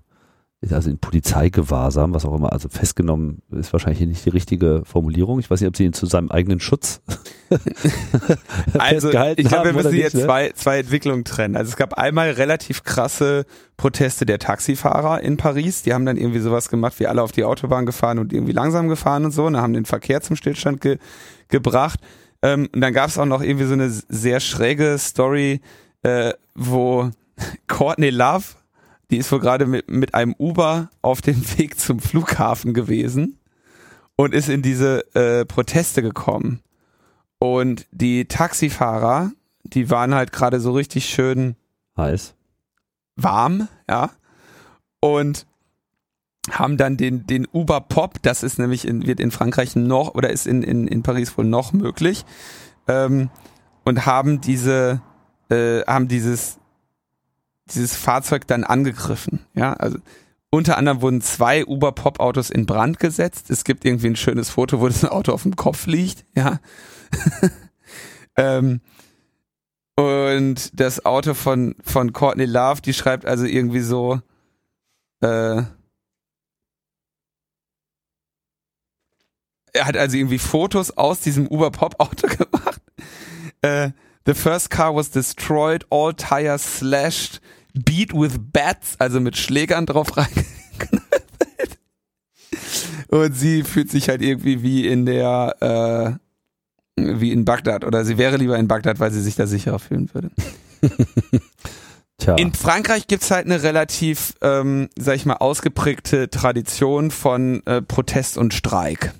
also 0.74 0.90
in 0.90 0.98
Polizeigewahrsam, 0.98 2.14
was 2.14 2.26
auch 2.26 2.36
immer, 2.36 2.54
also 2.54 2.70
festgenommen 2.70 3.42
ist 3.52 3.74
wahrscheinlich 3.74 4.08
nicht 4.08 4.26
die 4.26 4.30
richtige 4.30 4.82
Formulierung. 4.86 5.40
Ich 5.40 5.50
weiß 5.50 5.62
nicht, 5.62 5.68
ob 5.68 5.78
sie 5.78 5.86
ihn 5.86 5.94
zu 5.94 6.06
seinem 6.06 6.32
eigenen 6.32 6.60
Schutz 6.60 7.02
Also 8.78 9.10
ich 9.10 9.48
glaube, 9.48 9.66
wir 9.66 9.74
müssen 9.74 9.94
hier 9.94 10.10
ne? 10.14 10.26
zwei, 10.26 10.52
zwei 10.52 10.80
Entwicklungen 10.80 11.24
trennen. 11.24 11.56
Also 11.56 11.70
es 11.70 11.76
gab 11.76 11.94
einmal 11.94 12.32
relativ 12.32 12.84
krasse 12.84 13.46
Proteste 13.78 14.26
der 14.26 14.40
Taxifahrer 14.40 15.22
in 15.22 15.38
Paris. 15.38 15.84
Die 15.84 15.94
haben 15.94 16.06
dann 16.06 16.18
irgendwie 16.18 16.40
sowas 16.40 16.70
gemacht, 16.70 17.00
wie 17.00 17.08
alle 17.08 17.22
auf 17.22 17.32
die 17.32 17.44
Autobahn 17.44 17.86
gefahren 17.86 18.20
und 18.20 18.34
irgendwie 18.34 18.54
langsam 18.54 18.88
gefahren 18.88 19.26
und 19.26 19.32
so 19.32 19.46
und 19.46 19.58
haben 19.58 19.74
den 19.74 19.86
Verkehr 19.86 20.22
zum 20.22 20.36
Stillstand 20.36 20.82
ge 20.82 20.98
gebracht. 21.50 22.00
Ähm, 22.42 22.68
und 22.74 22.82
dann 22.82 22.94
gab 22.94 23.10
es 23.10 23.18
auch 23.18 23.26
noch 23.26 23.42
irgendwie 23.42 23.66
so 23.66 23.74
eine 23.74 23.90
sehr 23.90 24.40
schräge 24.42 24.98
Story, 25.00 25.62
äh, 26.04 26.34
wo 26.56 27.10
Courtney 27.68 28.10
Love 28.10 28.44
die 29.12 29.18
ist 29.18 29.32
wohl 29.32 29.40
gerade 29.40 29.66
mit, 29.66 29.90
mit 29.90 30.14
einem 30.14 30.36
Uber 30.38 30.90
auf 31.02 31.22
dem 31.22 31.42
Weg 31.58 31.80
zum 31.80 32.00
Flughafen 32.00 32.74
gewesen 32.74 33.40
und 34.16 34.34
ist 34.34 34.50
in 34.50 34.62
diese 34.62 35.16
äh, 35.16 35.46
Proteste 35.46 36.02
gekommen. 36.02 36.62
Und 37.40 37.86
die 37.92 38.26
Taxifahrer, 38.26 39.32
die 39.64 39.90
waren 39.90 40.16
halt 40.16 40.32
gerade 40.32 40.60
so 40.60 40.72
richtig 40.72 41.08
schön 41.08 41.56
heiß, 41.96 42.36
warm, 43.16 43.68
ja, 43.90 44.12
und 45.00 45.46
haben 46.50 46.78
dann 46.78 46.98
den, 46.98 47.28
den 47.28 47.46
Uber 47.52 47.82
Pop, 47.82 48.22
das 48.22 48.42
ist 48.42 48.58
nämlich 48.58 48.88
in, 48.88 49.06
wird 49.06 49.20
in 49.20 49.32
Frankreich 49.32 49.76
noch 49.76 50.16
oder 50.16 50.30
ist 50.30 50.48
in, 50.48 50.64
in, 50.64 50.88
in 50.88 51.04
Paris 51.04 51.38
wohl 51.38 51.46
noch 51.46 51.74
möglich, 51.74 52.26
ähm, 52.88 53.30
und 53.84 54.06
haben 54.06 54.42
diese, 54.42 55.02
äh, 55.50 55.82
haben 55.82 56.08
dieses 56.08 56.60
dieses 57.76 57.96
Fahrzeug 57.96 58.48
dann 58.48 58.64
angegriffen. 58.64 59.40
Ja, 59.54 59.74
also 59.74 59.98
unter 60.50 60.78
anderem 60.78 61.02
wurden 61.02 61.22
zwei 61.22 61.66
Uber-Pop-Autos 61.66 62.50
in 62.50 62.66
Brand 62.66 63.00
gesetzt. 63.00 63.50
Es 63.50 63.64
gibt 63.64 63.86
irgendwie 63.86 64.08
ein 64.08 64.16
schönes 64.16 64.50
Foto, 64.50 64.80
wo 64.80 64.88
das 64.88 65.04
Auto 65.06 65.34
auf 65.34 65.44
dem 65.44 65.56
Kopf 65.56 65.88
liegt. 65.88 66.26
Ja. 66.36 66.60
ähm, 68.38 68.82
und 69.96 70.80
das 70.80 71.06
Auto 71.06 71.34
von, 71.34 71.76
von 71.84 72.14
Courtney 72.14 72.46
Love, 72.46 72.82
die 72.82 72.94
schreibt 72.94 73.26
also 73.26 73.46
irgendwie 73.46 73.82
so, 73.82 74.22
äh, 75.22 75.64
er 79.74 79.86
hat 79.86 79.98
also 79.98 80.18
irgendwie 80.18 80.40
Fotos 80.40 80.92
aus 80.92 81.20
diesem 81.20 81.48
Uber-Pop-Auto 81.48 82.28
gemacht. 82.38 82.82
Äh, 83.62 83.92
the 84.26 84.34
first 84.34 84.70
car 84.70 84.96
was 84.96 85.12
destroyed, 85.12 85.86
all 85.90 86.14
tires 86.14 86.80
slashed, 86.80 87.42
Beat 87.84 88.14
with 88.14 88.38
Bats, 88.40 88.96
also 89.00 89.20
mit 89.20 89.38
Schlägern 89.38 89.86
drauf 89.86 90.16
reingeknallt. 90.18 91.08
und 93.10 93.34
sie 93.34 93.64
fühlt 93.64 93.90
sich 93.90 94.10
halt 94.10 94.22
irgendwie 94.22 94.62
wie 94.62 94.88
in 94.88 95.06
der, 95.06 96.20
äh, 96.98 97.12
wie 97.18 97.32
in 97.32 97.46
Bagdad 97.46 97.86
oder 97.86 98.06
sie 98.06 98.18
wäre 98.18 98.38
lieber 98.38 98.58
in 98.58 98.68
Bagdad, 98.68 99.00
weil 99.00 99.12
sie 99.12 99.22
sich 99.22 99.36
da 99.36 99.48
sicherer 99.48 99.80
fühlen 99.80 100.10
würde. 100.14 100.32
Tja. 102.18 102.36
In 102.36 102.54
Frankreich 102.54 103.06
gibt's 103.08 103.30
halt 103.30 103.46
eine 103.46 103.62
relativ, 103.62 104.34
ähm, 104.42 104.90
sag 104.98 105.16
ich 105.16 105.26
mal, 105.28 105.36
ausgeprägte 105.36 106.30
Tradition 106.30 107.12
von 107.12 107.64
äh, 107.68 107.82
Protest 107.84 108.40
und 108.40 108.56
Streik. 108.56 109.14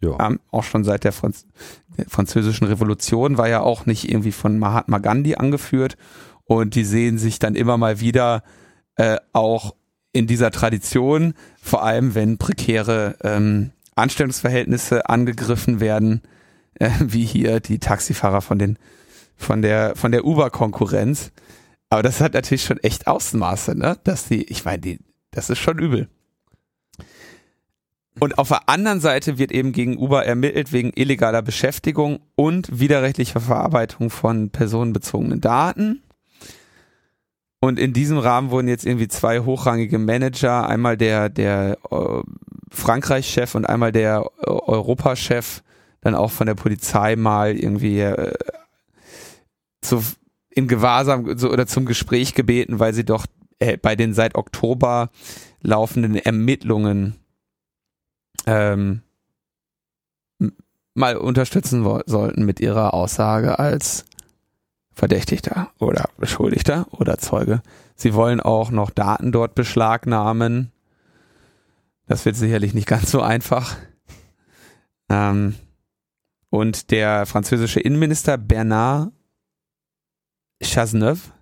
Ja. 0.00 0.28
Ähm, 0.28 0.40
auch 0.50 0.62
schon 0.64 0.84
seit 0.84 1.04
der, 1.04 1.12
Franz 1.12 1.46
der 1.96 2.06
französischen 2.08 2.66
Revolution 2.66 3.38
war 3.38 3.48
ja 3.48 3.60
auch 3.60 3.86
nicht 3.86 4.08
irgendwie 4.08 4.32
von 4.32 4.58
Mahatma 4.58 4.98
Gandhi 4.98 5.34
angeführt. 5.34 5.96
Und 6.52 6.74
die 6.74 6.84
sehen 6.84 7.16
sich 7.16 7.38
dann 7.38 7.54
immer 7.54 7.78
mal 7.78 7.98
wieder 8.00 8.42
äh, 8.96 9.16
auch 9.32 9.74
in 10.12 10.26
dieser 10.26 10.50
Tradition, 10.50 11.32
vor 11.62 11.82
allem 11.82 12.14
wenn 12.14 12.36
prekäre 12.36 13.16
ähm, 13.24 13.70
Anstellungsverhältnisse 13.94 15.08
angegriffen 15.08 15.80
werden, 15.80 16.20
äh, 16.74 16.90
wie 17.00 17.24
hier 17.24 17.60
die 17.60 17.78
Taxifahrer 17.78 18.42
von 18.42 18.58
den 18.58 18.78
von 19.34 19.62
der 19.62 19.96
von 19.96 20.12
der 20.12 20.26
Uber-Konkurrenz. 20.26 21.32
Aber 21.88 22.02
das 22.02 22.20
hat 22.20 22.34
natürlich 22.34 22.64
schon 22.64 22.80
echt 22.80 23.06
Außenmaße, 23.06 23.74
ne? 23.74 23.96
Dass 24.04 24.28
die, 24.28 24.42
ich 24.44 24.66
meine, 24.66 24.80
die, 24.80 24.98
das 25.30 25.48
ist 25.48 25.58
schon 25.58 25.78
übel. 25.78 26.10
Und 28.20 28.36
auf 28.36 28.48
der 28.48 28.68
anderen 28.68 29.00
Seite 29.00 29.38
wird 29.38 29.52
eben 29.52 29.72
gegen 29.72 29.96
Uber 29.96 30.26
ermittelt 30.26 30.70
wegen 30.70 30.92
illegaler 30.94 31.40
Beschäftigung 31.40 32.20
und 32.34 32.78
widerrechtlicher 32.78 33.40
Verarbeitung 33.40 34.10
von 34.10 34.50
personenbezogenen 34.50 35.40
Daten. 35.40 36.02
Und 37.64 37.78
in 37.78 37.92
diesem 37.92 38.18
Rahmen 38.18 38.50
wurden 38.50 38.66
jetzt 38.66 38.84
irgendwie 38.84 39.06
zwei 39.06 39.38
hochrangige 39.38 40.00
Manager, 40.00 40.68
einmal 40.68 40.96
der, 40.96 41.28
der 41.28 41.78
äh, 41.92 42.22
Frankreich-Chef 42.70 43.54
und 43.54 43.66
einmal 43.66 43.92
der 43.92 44.28
äh, 44.40 44.50
Europachef, 44.50 45.62
dann 46.00 46.16
auch 46.16 46.32
von 46.32 46.48
der 46.48 46.56
Polizei 46.56 47.14
mal 47.14 47.54
irgendwie 47.56 48.00
äh, 48.00 48.34
zu, 49.80 50.02
in 50.50 50.66
Gewahrsam 50.66 51.38
so, 51.38 51.50
oder 51.50 51.68
zum 51.68 51.86
Gespräch 51.86 52.34
gebeten, 52.34 52.80
weil 52.80 52.94
sie 52.94 53.04
doch 53.04 53.26
äh, 53.60 53.76
bei 53.76 53.94
den 53.94 54.12
seit 54.12 54.34
Oktober 54.34 55.10
laufenden 55.60 56.16
Ermittlungen 56.16 57.14
ähm, 58.44 59.02
mal 60.94 61.16
unterstützen 61.16 61.86
sollten 62.06 62.44
mit 62.44 62.58
ihrer 62.58 62.92
Aussage 62.92 63.60
als 63.60 64.04
Verdächtigter 64.94 65.70
oder 65.78 66.10
Beschuldigter 66.18 66.86
oder 66.90 67.18
Zeuge. 67.18 67.62
Sie 67.94 68.14
wollen 68.14 68.40
auch 68.40 68.70
noch 68.70 68.90
Daten 68.90 69.32
dort 69.32 69.54
beschlagnahmen. 69.54 70.70
Das 72.06 72.24
wird 72.24 72.36
sicherlich 72.36 72.74
nicht 72.74 72.88
ganz 72.88 73.10
so 73.10 73.22
einfach. 73.22 73.76
Ähm, 75.08 75.54
und 76.50 76.90
der 76.90 77.24
französische 77.26 77.80
Innenminister 77.80 78.36
Bernard 78.36 79.12
Chazeneuve, 80.62 81.32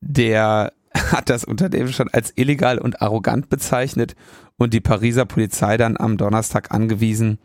der 0.00 0.72
hat 0.94 1.30
das 1.30 1.44
Unternehmen 1.44 1.92
schon 1.92 2.08
als 2.08 2.32
illegal 2.36 2.78
und 2.78 3.02
arrogant 3.02 3.48
bezeichnet 3.48 4.16
und 4.56 4.74
die 4.74 4.80
Pariser 4.80 5.26
Polizei 5.26 5.76
dann 5.76 5.96
am 5.96 6.16
Donnerstag 6.16 6.72
angewiesen, 6.72 7.38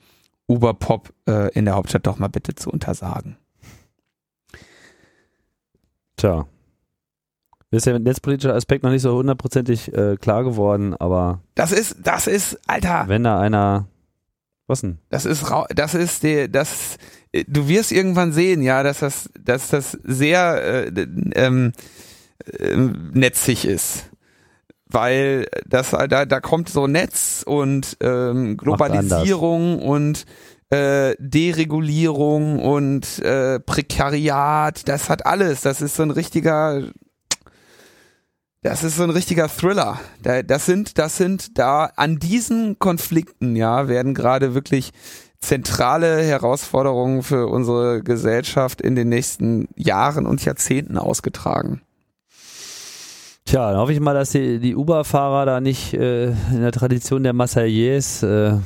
Uber 0.47 0.73
Pop 0.73 1.13
äh, 1.27 1.51
in 1.53 1.65
der 1.65 1.75
Hauptstadt 1.75 2.07
doch 2.07 2.19
mal 2.19 2.27
bitte 2.27 2.55
zu 2.55 2.69
untersagen. 2.69 3.37
Tja. 6.17 6.45
Mir 7.71 7.77
ist 7.77 7.85
der 7.87 7.99
netzpolitische 7.99 8.53
Aspekt 8.53 8.83
noch 8.83 8.91
nicht 8.91 9.01
so 9.01 9.15
hundertprozentig 9.15 9.93
äh, 9.93 10.15
klar 10.17 10.43
geworden, 10.43 10.95
aber. 10.95 11.41
Das 11.55 11.71
ist, 11.71 11.97
das 12.03 12.27
ist, 12.27 12.59
Alter. 12.67 13.05
Wenn 13.07 13.23
da 13.23 13.39
einer. 13.39 13.87
Was 14.67 14.81
denn? 14.81 14.97
Das 15.09 15.25
ist, 15.25 15.45
das 15.75 15.93
ist 15.93 16.23
der, 16.23 16.47
das, 16.47 16.97
du 17.47 17.67
wirst 17.67 17.91
irgendwann 17.91 18.33
sehen, 18.33 18.61
ja, 18.61 18.81
dass 18.81 18.99
das, 18.99 19.29
dass 19.39 19.69
das 19.69 19.91
sehr 20.03 20.87
äh, 20.87 21.07
ähm, 21.35 21.71
äh, 22.45 22.75
netzig 22.75 23.65
ist. 23.65 24.09
Weil 24.87 25.47
das 25.67 25.91
da, 25.91 26.25
da 26.25 26.39
kommt 26.39 26.69
so 26.69 26.87
Netz 26.87 27.43
und 27.45 27.97
ähm, 28.01 28.55
Globalisierung 28.55 29.81
und 29.81 30.25
äh, 30.69 31.15
Deregulierung 31.19 32.59
und 32.59 33.19
äh, 33.19 33.59
Prekariat, 33.59 34.87
das 34.87 35.09
hat 35.09 35.25
alles. 35.25 35.61
Das 35.61 35.81
ist 35.81 35.95
so 35.95 36.03
ein 36.03 36.11
richtiger, 36.11 36.83
das 38.61 38.83
ist 38.83 38.97
so 38.97 39.03
ein 39.03 39.11
richtiger 39.11 39.47
Thriller. 39.47 39.99
Das 40.47 40.65
sind, 40.65 40.97
das 40.97 41.17
sind 41.17 41.57
da 41.57 41.91
an 41.95 42.17
diesen 42.17 42.79
Konflikten, 42.79 43.55
ja, 43.55 43.87
werden 43.87 44.13
gerade 44.13 44.55
wirklich 44.55 44.91
zentrale 45.39 46.23
Herausforderungen 46.23 47.21
für 47.21 47.47
unsere 47.47 48.01
Gesellschaft 48.01 48.81
in 48.81 48.95
den 48.95 49.09
nächsten 49.09 49.67
Jahren 49.75 50.25
und 50.25 50.43
Jahrzehnten 50.43 50.97
ausgetragen. 50.97 51.81
Tja, 53.45 53.69
dann 53.69 53.79
hoffe 53.79 53.93
ich 53.93 53.99
mal, 53.99 54.15
dass 54.15 54.31
die, 54.31 54.57
die 54.57 54.75
Uber-Fahrer 54.75 55.45
da 55.45 55.61
nicht 55.61 55.93
äh, 55.93 56.29
in 56.29 56.61
der 56.61 56.71
Tradition 56.71 57.21
der 57.21 57.33
Massaliers 57.33 58.23
äh, 58.23 58.57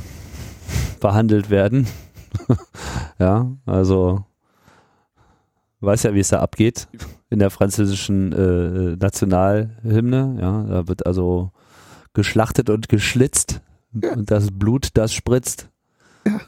behandelt 0.99 1.49
werden. 1.49 1.87
ja, 3.19 3.51
also 3.65 4.25
weiß 5.81 6.03
ja, 6.03 6.13
wie 6.13 6.19
es 6.19 6.29
da 6.29 6.39
abgeht 6.39 6.87
in 7.29 7.39
der 7.39 7.49
französischen 7.49 8.33
äh, 8.33 8.95
Nationalhymne. 8.97 10.37
Ja, 10.41 10.63
da 10.63 10.87
wird 10.87 11.05
also 11.05 11.51
geschlachtet 12.13 12.69
und 12.69 12.89
geschlitzt 12.89 13.61
ja. 13.93 14.13
und 14.13 14.29
das 14.31 14.49
Blut, 14.51 14.89
das 14.95 15.13
spritzt. 15.13 15.69
Ja. 16.25 16.41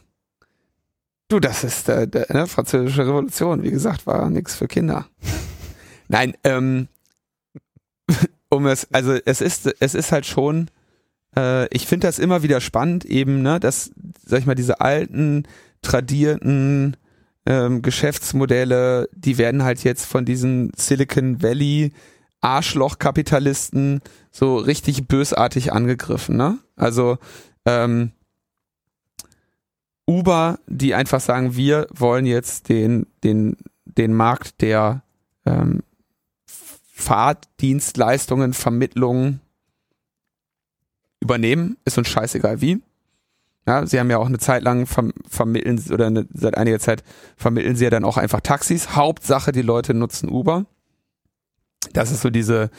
Du, 1.27 1.39
das 1.39 1.63
ist 1.63 1.87
äh, 1.87 2.07
der 2.07 2.27
ne, 2.33 2.47
französische 2.47 3.07
Revolution. 3.07 3.63
Wie 3.63 3.71
gesagt, 3.71 4.05
war 4.05 4.29
nichts 4.29 4.55
für 4.55 4.67
Kinder. 4.67 5.05
Nein, 6.09 6.33
ähm, 6.43 6.89
um 8.49 8.67
es, 8.67 8.87
also 8.91 9.13
es 9.13 9.39
ist, 9.39 9.73
es 9.79 9.95
ist 9.95 10.11
halt 10.11 10.25
schon 10.25 10.69
äh, 11.35 11.67
ich 11.75 11.87
finde 11.87 12.07
das 12.07 12.19
immer 12.19 12.43
wieder 12.43 12.61
spannend, 12.61 13.05
eben, 13.05 13.41
ne, 13.41 13.59
dass, 13.59 13.91
sag 14.25 14.39
ich 14.39 14.45
mal, 14.45 14.55
diese 14.55 14.81
alten, 14.81 15.43
tradierten 15.81 16.97
ähm, 17.45 17.81
Geschäftsmodelle, 17.81 19.09
die 19.13 19.37
werden 19.37 19.63
halt 19.63 19.83
jetzt 19.83 20.05
von 20.05 20.25
diesen 20.25 20.71
Silicon 20.75 21.41
Valley 21.41 21.91
Arschloch-Kapitalisten 22.41 24.01
so 24.31 24.57
richtig 24.57 25.07
bösartig 25.07 25.73
angegriffen, 25.73 26.37
ne? 26.37 26.59
Also 26.75 27.17
ähm, 27.65 28.11
Uber, 30.07 30.59
die 30.67 30.95
einfach 30.95 31.21
sagen, 31.21 31.55
wir 31.55 31.87
wollen 31.93 32.25
jetzt 32.25 32.69
den, 32.69 33.07
den, 33.23 33.57
den 33.85 34.13
Markt 34.13 34.61
der 34.61 35.03
ähm, 35.45 35.83
Fahrdienstleistungen, 36.45 38.53
Vermittlungen 38.53 39.41
übernehmen, 41.21 41.77
ist 41.85 41.97
uns 41.97 42.09
scheißegal 42.09 42.59
wie. 42.61 42.81
Ja, 43.67 43.85
sie 43.85 43.99
haben 43.99 44.09
ja 44.09 44.17
auch 44.17 44.25
eine 44.25 44.39
Zeit 44.39 44.63
lang 44.63 44.87
verm 44.87 45.13
vermitteln 45.29 45.81
oder 45.91 46.07
eine, 46.07 46.27
seit 46.33 46.57
einiger 46.57 46.79
Zeit 46.79 47.03
vermitteln 47.37 47.75
sie 47.75 47.83
ja 47.83 47.89
dann 47.91 48.03
auch 48.03 48.17
einfach 48.17 48.41
Taxis. 48.41 48.95
Hauptsache, 48.95 49.51
die 49.51 49.61
Leute 49.61 49.93
nutzen 49.93 50.29
Uber. 50.29 50.65
Das 51.93 52.11
ist 52.11 52.21
so 52.21 52.29
diese 52.29 52.71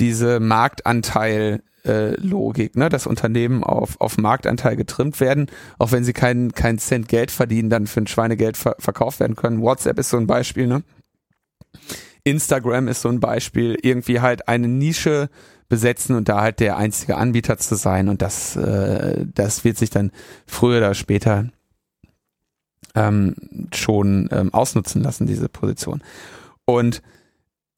diese 0.00 0.40
Marktanteil 0.40 1.62
äh, 1.84 2.20
Logik, 2.20 2.76
ne, 2.76 2.88
dass 2.88 3.06
Unternehmen 3.06 3.62
auf 3.62 4.00
auf 4.00 4.18
Marktanteil 4.18 4.74
getrimmt 4.74 5.20
werden, 5.20 5.46
auch 5.78 5.92
wenn 5.92 6.02
sie 6.02 6.12
keinen 6.12 6.52
keinen 6.52 6.78
Cent 6.78 7.08
Geld 7.08 7.30
verdienen, 7.30 7.70
dann 7.70 7.86
für 7.86 8.00
ein 8.00 8.08
Schweinegeld 8.08 8.56
ver 8.56 8.74
verkauft 8.80 9.20
werden 9.20 9.36
können. 9.36 9.62
WhatsApp 9.62 10.00
ist 10.00 10.10
so 10.10 10.16
ein 10.16 10.26
Beispiel, 10.26 10.66
ne? 10.66 10.82
Instagram 12.24 12.88
ist 12.88 13.02
so 13.02 13.08
ein 13.08 13.20
Beispiel, 13.20 13.76
irgendwie 13.82 14.20
halt 14.20 14.48
eine 14.48 14.66
Nische 14.66 15.28
besetzen 15.74 16.14
und 16.14 16.28
da 16.28 16.40
halt 16.40 16.60
der 16.60 16.76
einzige 16.76 17.16
Anbieter 17.16 17.58
zu 17.58 17.74
sein. 17.74 18.08
Und 18.08 18.22
das, 18.22 18.54
äh, 18.54 19.26
das 19.34 19.64
wird 19.64 19.76
sich 19.76 19.90
dann 19.90 20.12
früher 20.46 20.78
oder 20.78 20.94
später 20.94 21.48
ähm, 22.94 23.34
schon 23.74 24.28
ähm, 24.30 24.54
ausnutzen 24.54 25.02
lassen, 25.02 25.26
diese 25.26 25.48
Position. 25.48 26.00
Und 26.64 27.02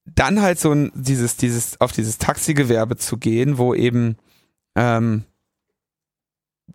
dann 0.04 0.42
halt 0.42 0.58
so 0.58 0.72
ein, 0.72 0.92
dieses, 0.94 1.38
dieses, 1.38 1.80
auf 1.80 1.92
dieses 1.92 2.18
Taxigewerbe 2.18 2.98
zu 2.98 3.16
gehen, 3.16 3.56
wo 3.56 3.72
eben, 3.72 4.18
ähm, 4.74 5.24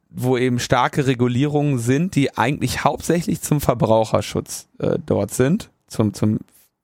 wo 0.09 0.39
eben 0.39 0.57
starke 0.57 1.05
Regulierungen 1.05 1.77
sind, 1.77 2.15
die 2.15 2.35
eigentlich 2.35 2.83
hauptsächlich 2.83 3.41
zum 3.41 3.61
Verbraucherschutz 3.61 4.69
äh, 4.79 4.97
dort 5.05 5.35
sind, 5.35 5.69
zum, 5.85 6.15
zum 6.15 6.39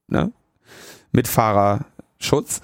ne, 0.08 0.32
Mitfahrerschutz 1.12 2.62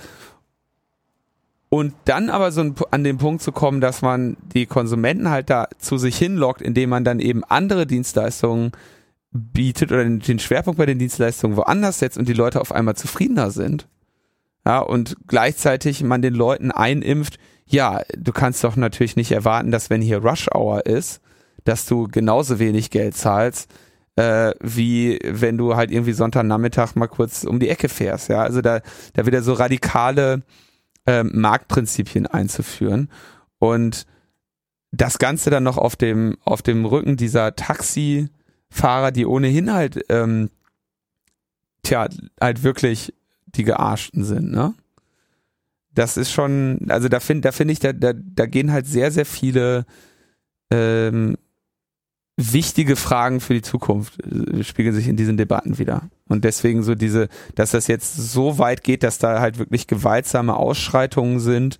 und 1.73 1.95
dann 2.05 2.29
aber 2.29 2.51
so 2.51 2.71
an 2.91 3.03
den 3.03 3.17
Punkt 3.17 3.41
zu 3.41 3.51
kommen, 3.51 3.81
dass 3.81 4.03
man 4.03 4.37
die 4.53 4.67
Konsumenten 4.67 5.31
halt 5.31 5.49
da 5.49 5.67
zu 5.79 5.97
sich 5.97 6.15
hinlockt, 6.15 6.61
indem 6.61 6.91
man 6.91 7.03
dann 7.03 7.19
eben 7.19 7.43
andere 7.43 7.87
Dienstleistungen 7.87 8.73
bietet 9.31 9.91
oder 9.91 10.05
den 10.05 10.37
Schwerpunkt 10.37 10.77
bei 10.77 10.85
den 10.85 10.99
Dienstleistungen 10.99 11.57
woanders 11.57 11.97
setzt 11.97 12.19
und 12.19 12.29
die 12.29 12.33
Leute 12.33 12.61
auf 12.61 12.71
einmal 12.71 12.95
zufriedener 12.95 13.49
sind. 13.49 13.87
Ja, 14.63 14.81
und 14.81 15.17
gleichzeitig 15.25 16.03
man 16.03 16.21
den 16.21 16.35
Leuten 16.35 16.69
einimpft, 16.69 17.39
ja, 17.65 18.03
du 18.15 18.31
kannst 18.33 18.63
doch 18.63 18.75
natürlich 18.75 19.15
nicht 19.15 19.31
erwarten, 19.31 19.71
dass 19.71 19.89
wenn 19.89 20.03
hier 20.03 20.23
Rush 20.23 20.49
Hour 20.53 20.85
ist, 20.85 21.21
dass 21.63 21.87
du 21.87 22.07
genauso 22.07 22.59
wenig 22.59 22.91
Geld 22.91 23.17
zahlst, 23.17 23.67
äh, 24.15 24.51
wie 24.61 25.17
wenn 25.23 25.57
du 25.57 25.75
halt 25.75 25.89
irgendwie 25.89 26.13
Sonntagnachmittag 26.13 26.93
mal 26.93 27.07
kurz 27.07 27.45
um 27.45 27.59
die 27.59 27.69
Ecke 27.69 27.89
fährst. 27.89 28.29
Ja, 28.29 28.43
also 28.43 28.61
da, 28.61 28.81
da 29.13 29.25
wieder 29.25 29.41
so 29.41 29.53
radikale 29.53 30.43
äh, 31.05 31.23
Marktprinzipien 31.23 32.27
einzuführen 32.27 33.09
und 33.59 34.05
das 34.91 35.17
Ganze 35.17 35.49
dann 35.49 35.63
noch 35.63 35.77
auf 35.77 35.95
dem 35.95 36.37
auf 36.43 36.61
dem 36.61 36.85
Rücken 36.85 37.17
dieser 37.17 37.55
Taxifahrer, 37.55 39.11
die 39.11 39.25
ohnehin 39.25 39.73
halt 39.73 40.05
ähm, 40.09 40.49
tja 41.81 42.07
halt 42.39 42.63
wirklich 42.63 43.13
die 43.47 43.63
Gearschten 43.63 44.23
sind, 44.23 44.51
ne? 44.51 44.73
Das 45.95 46.17
ist 46.17 46.31
schon, 46.31 46.87
also 46.89 47.07
da 47.07 47.19
finde 47.19 47.41
da 47.41 47.51
finde 47.51 47.73
ich, 47.73 47.79
da, 47.79 47.93
da, 47.93 48.13
da 48.13 48.47
gehen 48.47 48.71
halt 48.71 48.87
sehr, 48.87 49.11
sehr 49.11 49.27
viele 49.27 49.85
ähm, 50.71 51.37
wichtige 52.35 52.95
Fragen 52.95 53.39
für 53.39 53.53
die 53.53 53.61
Zukunft 53.61 54.19
äh, 54.23 54.63
spiegeln 54.63 54.95
sich 54.95 55.07
in 55.07 55.17
diesen 55.17 55.37
Debatten 55.37 55.77
wieder. 55.77 56.09
Und 56.27 56.43
deswegen 56.43 56.83
so 56.83 56.95
diese, 56.95 57.29
dass 57.55 57.71
das 57.71 57.87
jetzt 57.87 58.15
so 58.15 58.57
weit 58.57 58.83
geht, 58.83 59.03
dass 59.03 59.19
da 59.19 59.39
halt 59.39 59.59
wirklich 59.59 59.87
gewaltsame 59.87 60.55
Ausschreitungen 60.55 61.39
sind 61.39 61.79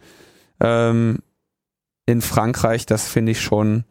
ähm, 0.60 1.20
in 2.06 2.22
Frankreich, 2.22 2.86
das 2.86 3.08
finde 3.08 3.32
ich 3.32 3.42
schon 3.42 3.86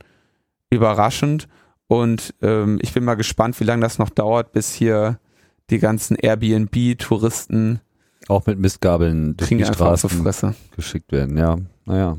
überraschend. 0.71 1.49
Und 1.89 2.35
ähm, 2.43 2.79
ich 2.81 2.93
bin 2.93 3.05
mal 3.05 3.15
gespannt, 3.15 3.59
wie 3.61 3.65
lange 3.65 3.83
das 3.83 3.99
noch 3.99 4.11
dauert, 4.11 4.53
bis 4.53 4.73
hier 4.73 5.19
die 5.71 5.79
ganzen 5.79 6.17
Airbnb-Touristen 6.17 7.81
auch 8.29 8.47
mit 8.47 8.59
Mistgabeln 8.59 9.37
durch 9.37 9.49
die 9.49 9.65
Straßen 9.65 10.55
geschickt 10.77 11.13
werden. 11.13 11.37
Ja, 11.37 11.59
naja. 11.85 12.17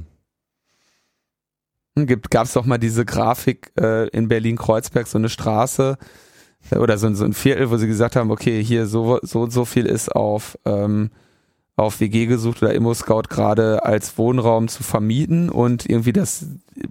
Gibt, 1.95 2.31
gab 2.31 2.45
es 2.45 2.53
doch 2.53 2.65
mal 2.65 2.79
diese 2.79 3.05
Grafik 3.05 3.71
äh, 3.79 4.07
in 4.09 4.27
Berlin-Kreuzberg, 4.27 5.05
so 5.07 5.19
eine 5.19 5.29
Straße 5.29 5.97
äh, 6.71 6.77
oder 6.77 6.97
so, 6.97 7.13
so 7.13 7.23
ein 7.23 7.33
Viertel, 7.33 7.69
wo 7.69 7.77
sie 7.77 7.87
gesagt 7.87 8.15
haben, 8.15 8.31
okay, 8.31 8.63
hier 8.63 8.87
so 8.87 9.19
so 9.21 9.47
so 9.49 9.63
viel 9.63 9.85
ist 9.85 10.09
auf 10.15 10.57
ähm, 10.65 11.11
auf 11.75 11.99
WG 11.99 12.27
gesucht 12.27 12.61
oder 12.61 12.73
Immo-Scout 12.73 13.23
gerade 13.29 13.83
als 13.83 14.17
Wohnraum 14.17 14.67
zu 14.67 14.83
vermieten 14.83 15.49
und 15.49 15.89
irgendwie 15.89 16.13
das, 16.13 16.45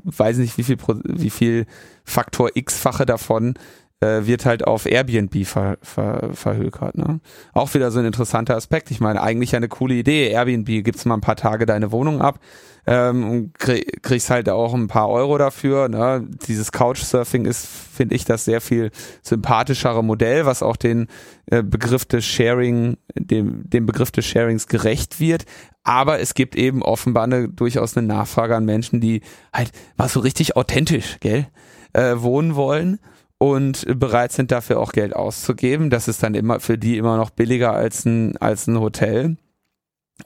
weiß 0.04 0.38
nicht 0.38 0.58
wie 0.58 0.64
viel, 0.64 0.76
wie 1.04 1.30
viel 1.30 1.66
Faktor 2.04 2.50
X-fache 2.54 3.06
davon 3.06 3.54
äh, 4.02 4.26
wird 4.26 4.44
halt 4.44 4.66
auf 4.66 4.84
Airbnb 4.84 5.46
ver, 5.46 5.78
ver, 5.80 6.30
verhökert. 6.32 6.98
Ne? 6.98 7.20
Auch 7.52 7.72
wieder 7.72 7.90
so 7.92 8.00
ein 8.00 8.04
interessanter 8.04 8.56
Aspekt. 8.56 8.90
Ich 8.90 9.00
meine, 9.00 9.22
eigentlich 9.22 9.54
eine 9.54 9.68
coole 9.68 9.94
Idee. 9.94 10.28
Airbnb 10.28 10.66
gibt's 10.84 11.04
mal 11.04 11.14
ein 11.14 11.20
paar 11.20 11.36
Tage 11.36 11.66
deine 11.66 11.92
Wohnung 11.92 12.20
ab 12.20 12.40
ähm, 12.84 13.30
und 13.30 13.58
krieg, 13.58 14.02
kriegst 14.02 14.28
halt 14.28 14.48
auch 14.48 14.74
ein 14.74 14.88
paar 14.88 15.08
Euro 15.08 15.38
dafür. 15.38 15.88
Ne? 15.88 16.26
Dieses 16.48 16.72
Couchsurfing 16.72 17.44
ist, 17.44 17.64
finde 17.64 18.16
ich, 18.16 18.24
das 18.24 18.44
sehr 18.44 18.60
viel 18.60 18.90
sympathischere 19.22 20.02
Modell, 20.02 20.46
was 20.46 20.64
auch 20.64 20.76
den 20.76 21.06
äh, 21.46 21.62
Begriff 21.62 22.04
des 22.04 22.24
Sharing, 22.24 22.96
dem, 23.14 23.70
dem 23.70 23.86
Begriff 23.86 24.10
des 24.10 24.26
Sharings 24.26 24.66
gerecht 24.66 25.20
wird. 25.20 25.44
Aber 25.84 26.18
es 26.18 26.34
gibt 26.34 26.56
eben 26.56 26.82
offenbar 26.82 27.24
eine, 27.24 27.48
durchaus 27.48 27.96
eine 27.96 28.06
Nachfrage 28.08 28.56
an 28.56 28.64
Menschen, 28.64 29.00
die 29.00 29.20
halt 29.52 29.70
mal 29.96 30.08
so 30.08 30.18
richtig 30.18 30.56
authentisch, 30.56 31.18
gell, 31.20 31.46
äh, 31.92 32.14
wohnen 32.16 32.56
wollen 32.56 32.98
und 33.42 33.84
bereit 33.98 34.30
sind 34.30 34.52
dafür 34.52 34.78
auch 34.78 34.92
Geld 34.92 35.16
auszugeben. 35.16 35.90
Das 35.90 36.06
ist 36.06 36.22
dann 36.22 36.34
immer 36.34 36.60
für 36.60 36.78
die 36.78 36.96
immer 36.96 37.16
noch 37.16 37.30
billiger 37.30 37.72
als 37.72 38.04
ein, 38.04 38.36
als 38.36 38.68
ein 38.68 38.78
Hotel. 38.78 39.36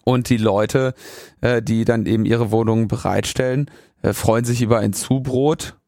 Und 0.04 0.28
die 0.28 0.36
Leute, 0.36 0.92
äh, 1.40 1.62
die 1.62 1.86
dann 1.86 2.04
eben 2.04 2.26
ihre 2.26 2.50
Wohnungen 2.50 2.88
bereitstellen, 2.88 3.70
äh, 4.02 4.12
freuen 4.12 4.44
sich 4.44 4.60
über 4.60 4.80
ein 4.80 4.92
Zubrot. 4.92 5.78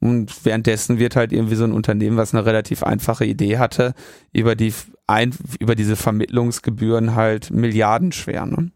Und 0.00 0.44
währenddessen 0.44 0.98
wird 0.98 1.16
halt 1.16 1.32
irgendwie 1.32 1.54
so 1.54 1.64
ein 1.64 1.72
Unternehmen, 1.72 2.18
was 2.18 2.34
eine 2.34 2.44
relativ 2.44 2.82
einfache 2.82 3.24
Idee 3.24 3.56
hatte, 3.56 3.94
über 4.34 4.54
die 4.54 4.74
ein, 5.06 5.34
über 5.58 5.74
diese 5.74 5.96
Vermittlungsgebühren 5.96 7.14
halt 7.14 7.50
milliardenschwer. 7.50 8.44
Ne? 8.44 8.72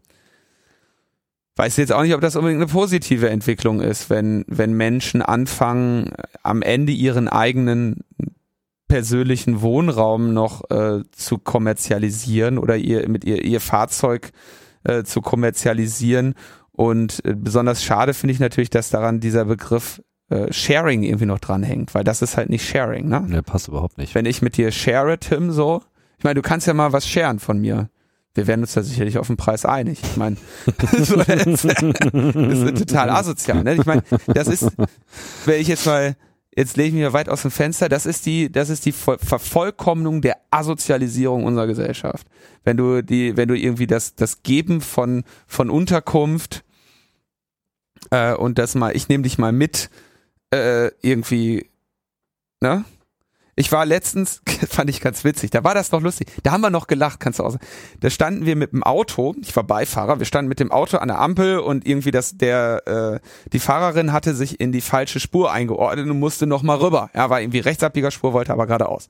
Weiß 1.55 1.77
jetzt 1.77 1.91
auch 1.91 2.01
nicht, 2.01 2.15
ob 2.15 2.21
das 2.21 2.35
unbedingt 2.35 2.61
eine 2.61 2.71
positive 2.71 3.29
Entwicklung 3.29 3.79
ist, 3.79 4.09
wenn, 4.09 4.43
wenn 4.47 4.73
Menschen 4.73 5.21
anfangen, 5.21 6.11
am 6.41 6.61
Ende 6.61 6.91
ihren 6.91 7.27
eigenen 7.27 8.01
persönlichen 8.87 9.61
Wohnraum 9.61 10.33
noch 10.33 10.69
äh, 10.69 11.03
zu 11.11 11.37
kommerzialisieren 11.37 12.57
oder 12.57 12.75
ihr 12.75 13.07
mit 13.09 13.23
ihr, 13.23 13.43
ihr 13.43 13.59
Fahrzeug 13.59 14.31
äh, 14.83 15.03
zu 15.03 15.21
kommerzialisieren. 15.21 16.35
Und 16.71 17.23
äh, 17.25 17.33
besonders 17.35 17.83
schade 17.83 18.13
finde 18.13 18.33
ich 18.33 18.39
natürlich, 18.39 18.69
dass 18.69 18.89
daran 18.89 19.19
dieser 19.19 19.45
Begriff 19.45 20.01
äh, 20.29 20.51
Sharing 20.51 21.03
irgendwie 21.03 21.25
noch 21.25 21.39
dranhängt, 21.39 21.93
weil 21.93 22.03
das 22.03 22.21
ist 22.21 22.37
halt 22.37 22.49
nicht 22.49 22.67
Sharing, 22.67 23.07
ne? 23.07 23.21
Ne, 23.21 23.43
passt 23.43 23.67
überhaupt 23.67 23.97
nicht. 23.97 24.15
Wenn 24.15 24.25
ich 24.25 24.41
mit 24.41 24.57
dir 24.57 24.71
share, 24.71 25.17
Tim, 25.19 25.51
so, 25.51 25.81
ich 26.17 26.23
meine, 26.23 26.35
du 26.35 26.41
kannst 26.41 26.67
ja 26.67 26.73
mal 26.73 26.93
was 26.93 27.07
sharen 27.07 27.39
von 27.39 27.59
mir 27.59 27.89
wir 28.35 28.47
werden 28.47 28.61
uns 28.61 28.73
da 28.73 28.81
sicherlich 28.81 29.17
auf 29.17 29.27
den 29.27 29.37
Preis 29.37 29.65
einig. 29.65 29.99
Ich 30.03 30.17
meine, 30.17 30.37
so, 30.91 31.17
das, 31.17 31.27
das 31.27 31.83
ist 31.83 32.77
total 32.77 33.09
asozial. 33.09 33.63
Ne? 33.63 33.75
Ich 33.75 33.85
meine, 33.85 34.03
das 34.27 34.47
ist, 34.47 34.71
wenn 35.45 35.61
ich 35.61 35.67
jetzt 35.67 35.85
mal, 35.85 36.15
jetzt 36.55 36.77
lege 36.77 36.89
ich 36.89 37.03
mich 37.03 37.13
weit 37.13 37.29
aus 37.29 37.43
dem 37.43 37.51
Fenster, 37.51 37.89
das 37.89 38.05
ist 38.05 38.25
die, 38.25 38.51
das 38.51 38.69
ist 38.69 38.85
die 38.85 38.91
Vervollkommnung 38.91 40.21
der 40.21 40.37
Asozialisierung 40.49 41.43
unserer 41.43 41.67
Gesellschaft. 41.67 42.27
Wenn 42.63 42.77
du 42.77 43.03
die, 43.03 43.37
wenn 43.37 43.49
du 43.49 43.57
irgendwie 43.57 43.87
das, 43.87 44.15
das 44.15 44.41
Geben 44.41 44.81
von, 44.81 45.23
von 45.45 45.69
Unterkunft 45.69 46.63
äh, 48.09 48.33
und 48.33 48.57
das 48.57 48.73
mal, 48.73 48.95
ich 48.95 49.09
nehme 49.09 49.23
dich 49.23 49.37
mal 49.37 49.51
mit, 49.51 49.89
äh, 50.51 50.91
irgendwie, 51.01 51.69
ne? 52.61 52.85
Ich 53.55 53.71
war 53.71 53.85
letztens, 53.85 54.41
fand 54.69 54.89
ich 54.89 54.99
ganz 55.01 55.23
witzig, 55.23 55.51
da 55.51 55.63
war 55.63 55.75
das 55.75 55.91
noch 55.91 56.01
lustig. 56.01 56.27
Da 56.41 56.51
haben 56.51 56.61
wir 56.61 56.69
noch 56.69 56.87
gelacht, 56.87 57.19
kannst 57.19 57.39
du 57.39 57.43
auch 57.43 57.51
sagen. 57.51 57.65
Da 57.99 58.09
standen 58.09 58.45
wir 58.45 58.55
mit 58.55 58.73
dem 58.73 58.83
Auto, 58.83 59.35
ich 59.41 59.55
war 59.55 59.63
Beifahrer, 59.63 60.19
wir 60.19 60.25
standen 60.25 60.49
mit 60.49 60.59
dem 60.59 60.71
Auto 60.71 60.97
an 60.97 61.09
der 61.09 61.19
Ampel 61.19 61.59
und 61.59 61.85
irgendwie 61.85 62.11
das, 62.11 62.37
der, 62.37 62.87
äh, 62.87 63.19
die 63.51 63.59
Fahrerin 63.59 64.11
hatte 64.11 64.33
sich 64.33 64.59
in 64.59 64.71
die 64.71 64.81
falsche 64.81 65.19
Spur 65.19 65.51
eingeordnet 65.51 66.09
und 66.09 66.19
musste 66.19 66.47
noch 66.47 66.63
mal 66.63 66.77
rüber. 66.77 67.09
Er 67.13 67.23
ja, 67.23 67.29
war 67.29 67.41
irgendwie 67.41 67.59
Rechtsabbiegerspur, 67.59 68.33
wollte 68.33 68.53
aber 68.53 68.65
geradeaus. 68.65 69.09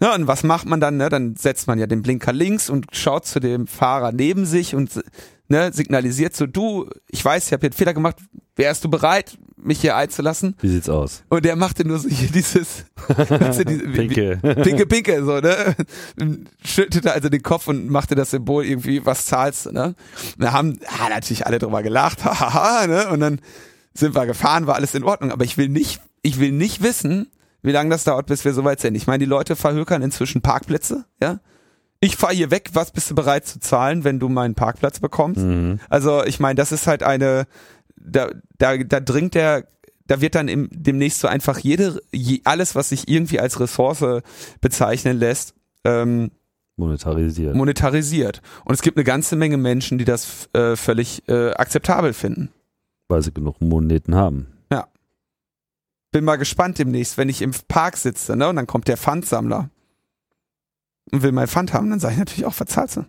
Ja, 0.00 0.14
und 0.14 0.28
was 0.28 0.44
macht 0.44 0.66
man 0.66 0.80
dann? 0.80 0.96
Ne? 0.96 1.08
Dann 1.08 1.34
setzt 1.34 1.66
man 1.66 1.78
ja 1.78 1.88
den 1.88 2.02
Blinker 2.02 2.32
links 2.32 2.70
und 2.70 2.86
schaut 2.92 3.26
zu 3.26 3.40
dem 3.40 3.66
Fahrer 3.66 4.12
neben 4.12 4.46
sich 4.46 4.74
und 4.76 5.02
ne, 5.48 5.72
signalisiert 5.72 6.36
so, 6.36 6.46
du, 6.46 6.88
ich 7.08 7.24
weiß, 7.24 7.46
ich 7.46 7.52
habe 7.52 7.60
hier 7.60 7.70
einen 7.70 7.76
Fehler 7.76 7.94
gemacht, 7.94 8.16
wärst 8.56 8.84
du 8.84 8.90
bereit, 8.90 9.38
mich 9.56 9.80
hier 9.80 9.96
einzulassen? 9.96 10.54
Wie 10.60 10.68
sieht's 10.68 10.88
aus? 10.88 11.24
Und 11.28 11.44
der 11.44 11.56
machte 11.56 11.86
nur 11.86 11.98
so 11.98 12.08
hier 12.08 12.30
dieses 12.30 12.84
Pinke. 13.94 14.38
Pinke, 14.62 14.86
Pinke, 14.86 15.24
so, 15.24 15.40
ne? 15.40 15.74
Schüttete 16.64 17.12
also 17.12 17.28
den 17.28 17.42
Kopf 17.42 17.68
und 17.68 17.88
machte 17.88 18.14
das 18.14 18.30
Symbol 18.30 18.64
irgendwie, 18.64 19.04
was 19.04 19.26
zahlst 19.26 19.66
du, 19.66 19.72
ne? 19.72 19.94
Und 20.36 20.44
da 20.44 20.52
haben 20.52 20.78
ah, 20.86 21.08
natürlich 21.08 21.46
alle 21.46 21.58
drüber 21.58 21.82
gelacht, 21.82 22.24
hahaha, 22.24 22.86
ne? 22.86 23.08
Und 23.08 23.20
dann 23.20 23.40
sind 23.94 24.14
wir 24.14 24.26
gefahren, 24.26 24.66
war 24.66 24.76
alles 24.76 24.94
in 24.94 25.04
Ordnung. 25.04 25.32
Aber 25.32 25.44
ich 25.44 25.56
will 25.56 25.68
nicht, 25.68 26.00
ich 26.22 26.38
will 26.38 26.52
nicht 26.52 26.82
wissen, 26.82 27.30
wie 27.62 27.72
lange 27.72 27.90
das 27.90 28.04
dauert, 28.04 28.26
bis 28.26 28.44
wir 28.44 28.54
soweit 28.54 28.80
sind. 28.80 28.94
Ich 28.94 29.06
meine, 29.06 29.18
die 29.18 29.30
Leute 29.30 29.56
verhökern 29.56 30.02
inzwischen 30.02 30.40
Parkplätze, 30.40 31.04
ja? 31.20 31.40
Ich 32.00 32.16
fahre 32.16 32.34
hier 32.34 32.50
weg, 32.50 32.70
was 32.74 32.92
bist 32.92 33.10
du 33.10 33.14
bereit 33.14 33.46
zu 33.46 33.60
zahlen, 33.60 34.04
wenn 34.04 34.20
du 34.20 34.28
meinen 34.28 34.54
Parkplatz 34.54 35.00
bekommst? 35.00 35.40
Mhm. 35.40 35.80
Also 35.88 36.24
ich 36.24 36.38
meine, 36.38 36.54
das 36.54 36.72
ist 36.72 36.86
halt 36.86 37.02
eine, 37.02 37.46
da, 37.96 38.30
da, 38.58 38.76
da 38.76 39.00
dringt 39.00 39.34
der, 39.34 39.66
da 40.06 40.20
wird 40.20 40.34
dann 40.34 40.48
im, 40.48 40.68
demnächst 40.72 41.20
so 41.20 41.28
einfach 41.28 41.58
jede, 41.58 42.00
je, 42.12 42.40
alles, 42.44 42.74
was 42.74 42.90
sich 42.90 43.08
irgendwie 43.08 43.40
als 43.40 43.60
Ressource 43.60 44.22
bezeichnen 44.60 45.18
lässt, 45.18 45.54
ähm, 45.84 46.30
monetarisiert. 46.76 47.54
monetarisiert. 47.54 48.42
Und 48.64 48.74
es 48.74 48.82
gibt 48.82 48.96
eine 48.96 49.04
ganze 49.04 49.36
Menge 49.36 49.56
Menschen, 49.56 49.98
die 49.98 50.04
das 50.04 50.48
äh, 50.54 50.76
völlig 50.76 51.28
äh, 51.28 51.50
akzeptabel 51.50 52.12
finden. 52.12 52.50
Weil 53.08 53.22
sie 53.22 53.32
genug 53.32 53.60
Moneten 53.60 54.14
haben. 54.14 54.46
Ja. 54.70 54.86
Bin 56.12 56.24
mal 56.24 56.36
gespannt 56.36 56.78
demnächst, 56.78 57.18
wenn 57.18 57.28
ich 57.28 57.42
im 57.42 57.52
Park 57.66 57.96
sitze, 57.96 58.36
ne? 58.36 58.48
Und 58.48 58.56
dann 58.56 58.66
kommt 58.66 58.86
der 58.86 58.96
Pfandsammler 58.96 59.70
und 61.10 61.22
will 61.22 61.32
mein 61.32 61.48
Pfand 61.48 61.72
haben, 61.72 61.90
dann 61.90 62.00
sage 62.00 62.14
ich 62.14 62.18
natürlich 62.18 62.46
auch, 62.46 62.54
verzahlst 62.54 62.96
du. 62.96 63.04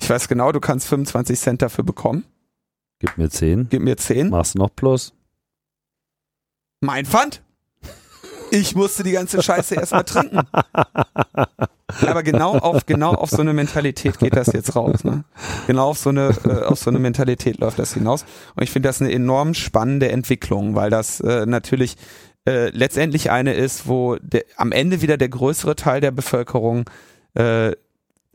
Ich 0.00 0.10
weiß 0.10 0.28
genau, 0.28 0.52
du 0.52 0.60
kannst 0.60 0.88
25 0.88 1.38
Cent 1.38 1.62
dafür 1.62 1.84
bekommen. 1.84 2.24
Gib 2.98 3.18
mir 3.18 3.30
10. 3.30 3.68
Gib 3.68 3.82
mir 3.82 3.96
10. 3.96 4.30
Machst 4.30 4.54
du 4.54 4.58
noch 4.58 4.74
plus? 4.74 5.12
Mein 6.80 7.06
Pfand? 7.06 7.42
Ich 8.50 8.74
musste 8.74 9.02
die 9.02 9.12
ganze 9.12 9.42
Scheiße 9.42 9.76
erstmal 9.76 10.04
trinken. 10.04 10.40
Aber 12.06 12.22
genau 12.22 12.52
auf, 12.58 12.84
genau 12.86 13.14
auf 13.14 13.30
so 13.30 13.40
eine 13.40 13.54
Mentalität 13.54 14.18
geht 14.18 14.36
das 14.36 14.48
jetzt 14.48 14.76
raus. 14.76 15.04
Ne? 15.04 15.24
Genau 15.66 15.88
auf 15.88 15.98
so 15.98 16.10
eine, 16.10 16.34
äh, 16.44 16.64
auf 16.64 16.78
so 16.78 16.90
eine 16.90 16.98
Mentalität 16.98 17.58
läuft 17.58 17.78
das 17.78 17.94
hinaus. 17.94 18.24
Und 18.54 18.62
ich 18.62 18.70
finde 18.70 18.88
das 18.88 19.00
eine 19.00 19.12
enorm 19.12 19.54
spannende 19.54 20.10
Entwicklung, 20.10 20.74
weil 20.74 20.90
das 20.90 21.20
äh, 21.20 21.46
natürlich 21.46 21.96
äh, 22.46 22.70
letztendlich 22.70 23.30
eine 23.30 23.54
ist, 23.54 23.88
wo 23.88 24.16
der, 24.16 24.44
am 24.56 24.72
Ende 24.72 25.00
wieder 25.00 25.16
der 25.16 25.28
größere 25.28 25.76
Teil 25.76 26.00
der 26.00 26.10
Bevölkerung 26.10 26.84
äh, 27.34 27.72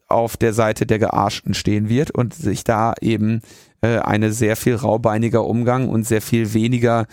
auf 0.07 0.37
der 0.37 0.53
Seite 0.53 0.85
der 0.85 0.99
Gearschten 0.99 1.53
stehen 1.53 1.89
wird 1.89 2.11
und 2.11 2.33
sich 2.33 2.63
da 2.63 2.93
eben 3.01 3.41
äh, 3.81 3.99
eine 3.99 4.31
sehr 4.31 4.55
viel 4.55 4.75
raubeiniger 4.75 5.45
Umgang 5.45 5.89
und 5.89 6.03
sehr 6.05 6.21
viel 6.21 6.53
weniger 6.53 7.07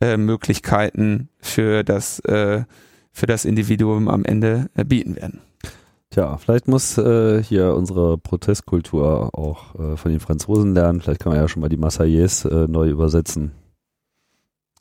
äh, 0.00 0.16
Möglichkeiten 0.16 1.28
für 1.38 1.82
das, 1.82 2.20
äh, 2.20 2.64
für 3.12 3.26
das 3.26 3.44
Individuum 3.44 4.08
am 4.08 4.24
Ende 4.24 4.70
äh, 4.74 4.84
bieten 4.84 5.16
werden. 5.16 5.40
Tja, 6.10 6.36
vielleicht 6.38 6.68
muss 6.68 6.96
äh, 6.98 7.42
hier 7.42 7.74
unsere 7.74 8.16
Protestkultur 8.16 9.36
auch 9.36 9.74
äh, 9.74 9.96
von 9.96 10.12
den 10.12 10.20
Franzosen 10.20 10.74
lernen. 10.74 11.00
Vielleicht 11.00 11.20
kann 11.20 11.32
man 11.32 11.40
ja 11.40 11.48
schon 11.48 11.60
mal 11.60 11.68
die 11.68 11.76
Marseillaise 11.76 12.48
äh, 12.48 12.68
neu 12.68 12.88
übersetzen. 12.88 13.52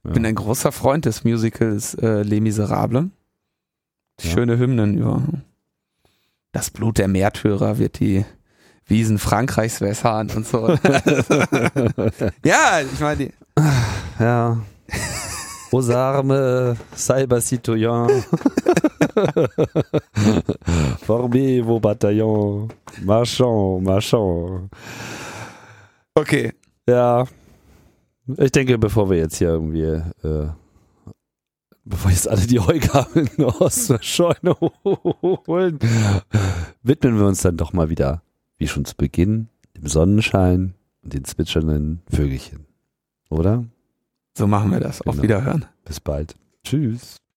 Ich 0.06 0.12
bin 0.12 0.26
ein 0.26 0.36
großer 0.36 0.72
Freund 0.72 1.06
des 1.06 1.24
Musicals 1.24 1.96
äh, 1.96 2.22
Les 2.22 2.40
Miserables. 2.40 3.06
Ja. 4.22 4.30
Schöne 4.30 4.60
Hymnen 4.60 5.00
über 5.00 5.24
das 6.56 6.70
Blut 6.72 6.98
der 6.98 7.08
Märtyrer 7.10 7.78
wird 7.78 8.00
die 8.00 8.24
Wiesen 8.88 9.18
Frankreichs 9.18 9.82
wässern 9.82 10.30
und 10.36 10.48
so. 10.48 10.70
ja, 12.46 12.80
ich 12.82 13.00
meine, 13.00 13.18
die- 13.18 13.34
Ja. 14.20 14.58
Aux 15.72 15.90
armes, 15.90 16.78
cyber 16.96 17.42
citoyens. 17.42 18.12
Formez 21.06 21.62
vos 21.66 21.82
bataillons. 21.82 22.70
Marchons, 23.04 23.82
marchons. 23.84 24.70
okay. 26.16 26.54
Ja. 26.88 27.26
Ich 28.38 28.52
denke, 28.52 28.78
bevor 28.78 29.10
wir 29.10 29.18
jetzt 29.18 29.38
hier 29.38 29.50
irgendwie, 29.50 29.84
äh, 29.84 30.48
bevor 31.86 32.12
jetzt 32.12 32.28
alle 32.28 32.46
die 32.46 32.60
Heugaben 32.60 33.30
aus 33.46 33.88
der 33.88 34.02
Scheune 34.02 34.56
holen, 34.60 35.80
widmen 36.84 37.18
wir 37.18 37.26
uns 37.28 37.42
dann 37.42 37.58
doch 37.58 37.74
mal 37.74 37.90
wieder, 37.90 38.22
wie 38.58 38.68
schon 38.68 38.86
zu 38.86 38.96
Beginn, 38.96 39.48
dem 39.78 39.88
Sonnenschein 39.88 40.74
und 41.04 41.14
den 41.14 41.24
zwitschernden 41.24 42.02
Vögelchen. 42.10 42.66
Oder? 43.30 43.66
So 44.38 44.48
machen 44.48 44.72
wir 44.72 44.80
das. 44.80 45.02
Auf 45.02 45.14
Genau. 45.16 45.24
Wiederhören. 45.24 45.66
Bis 45.86 46.00
bald. 46.00 46.36
Tschüss. 46.64 47.18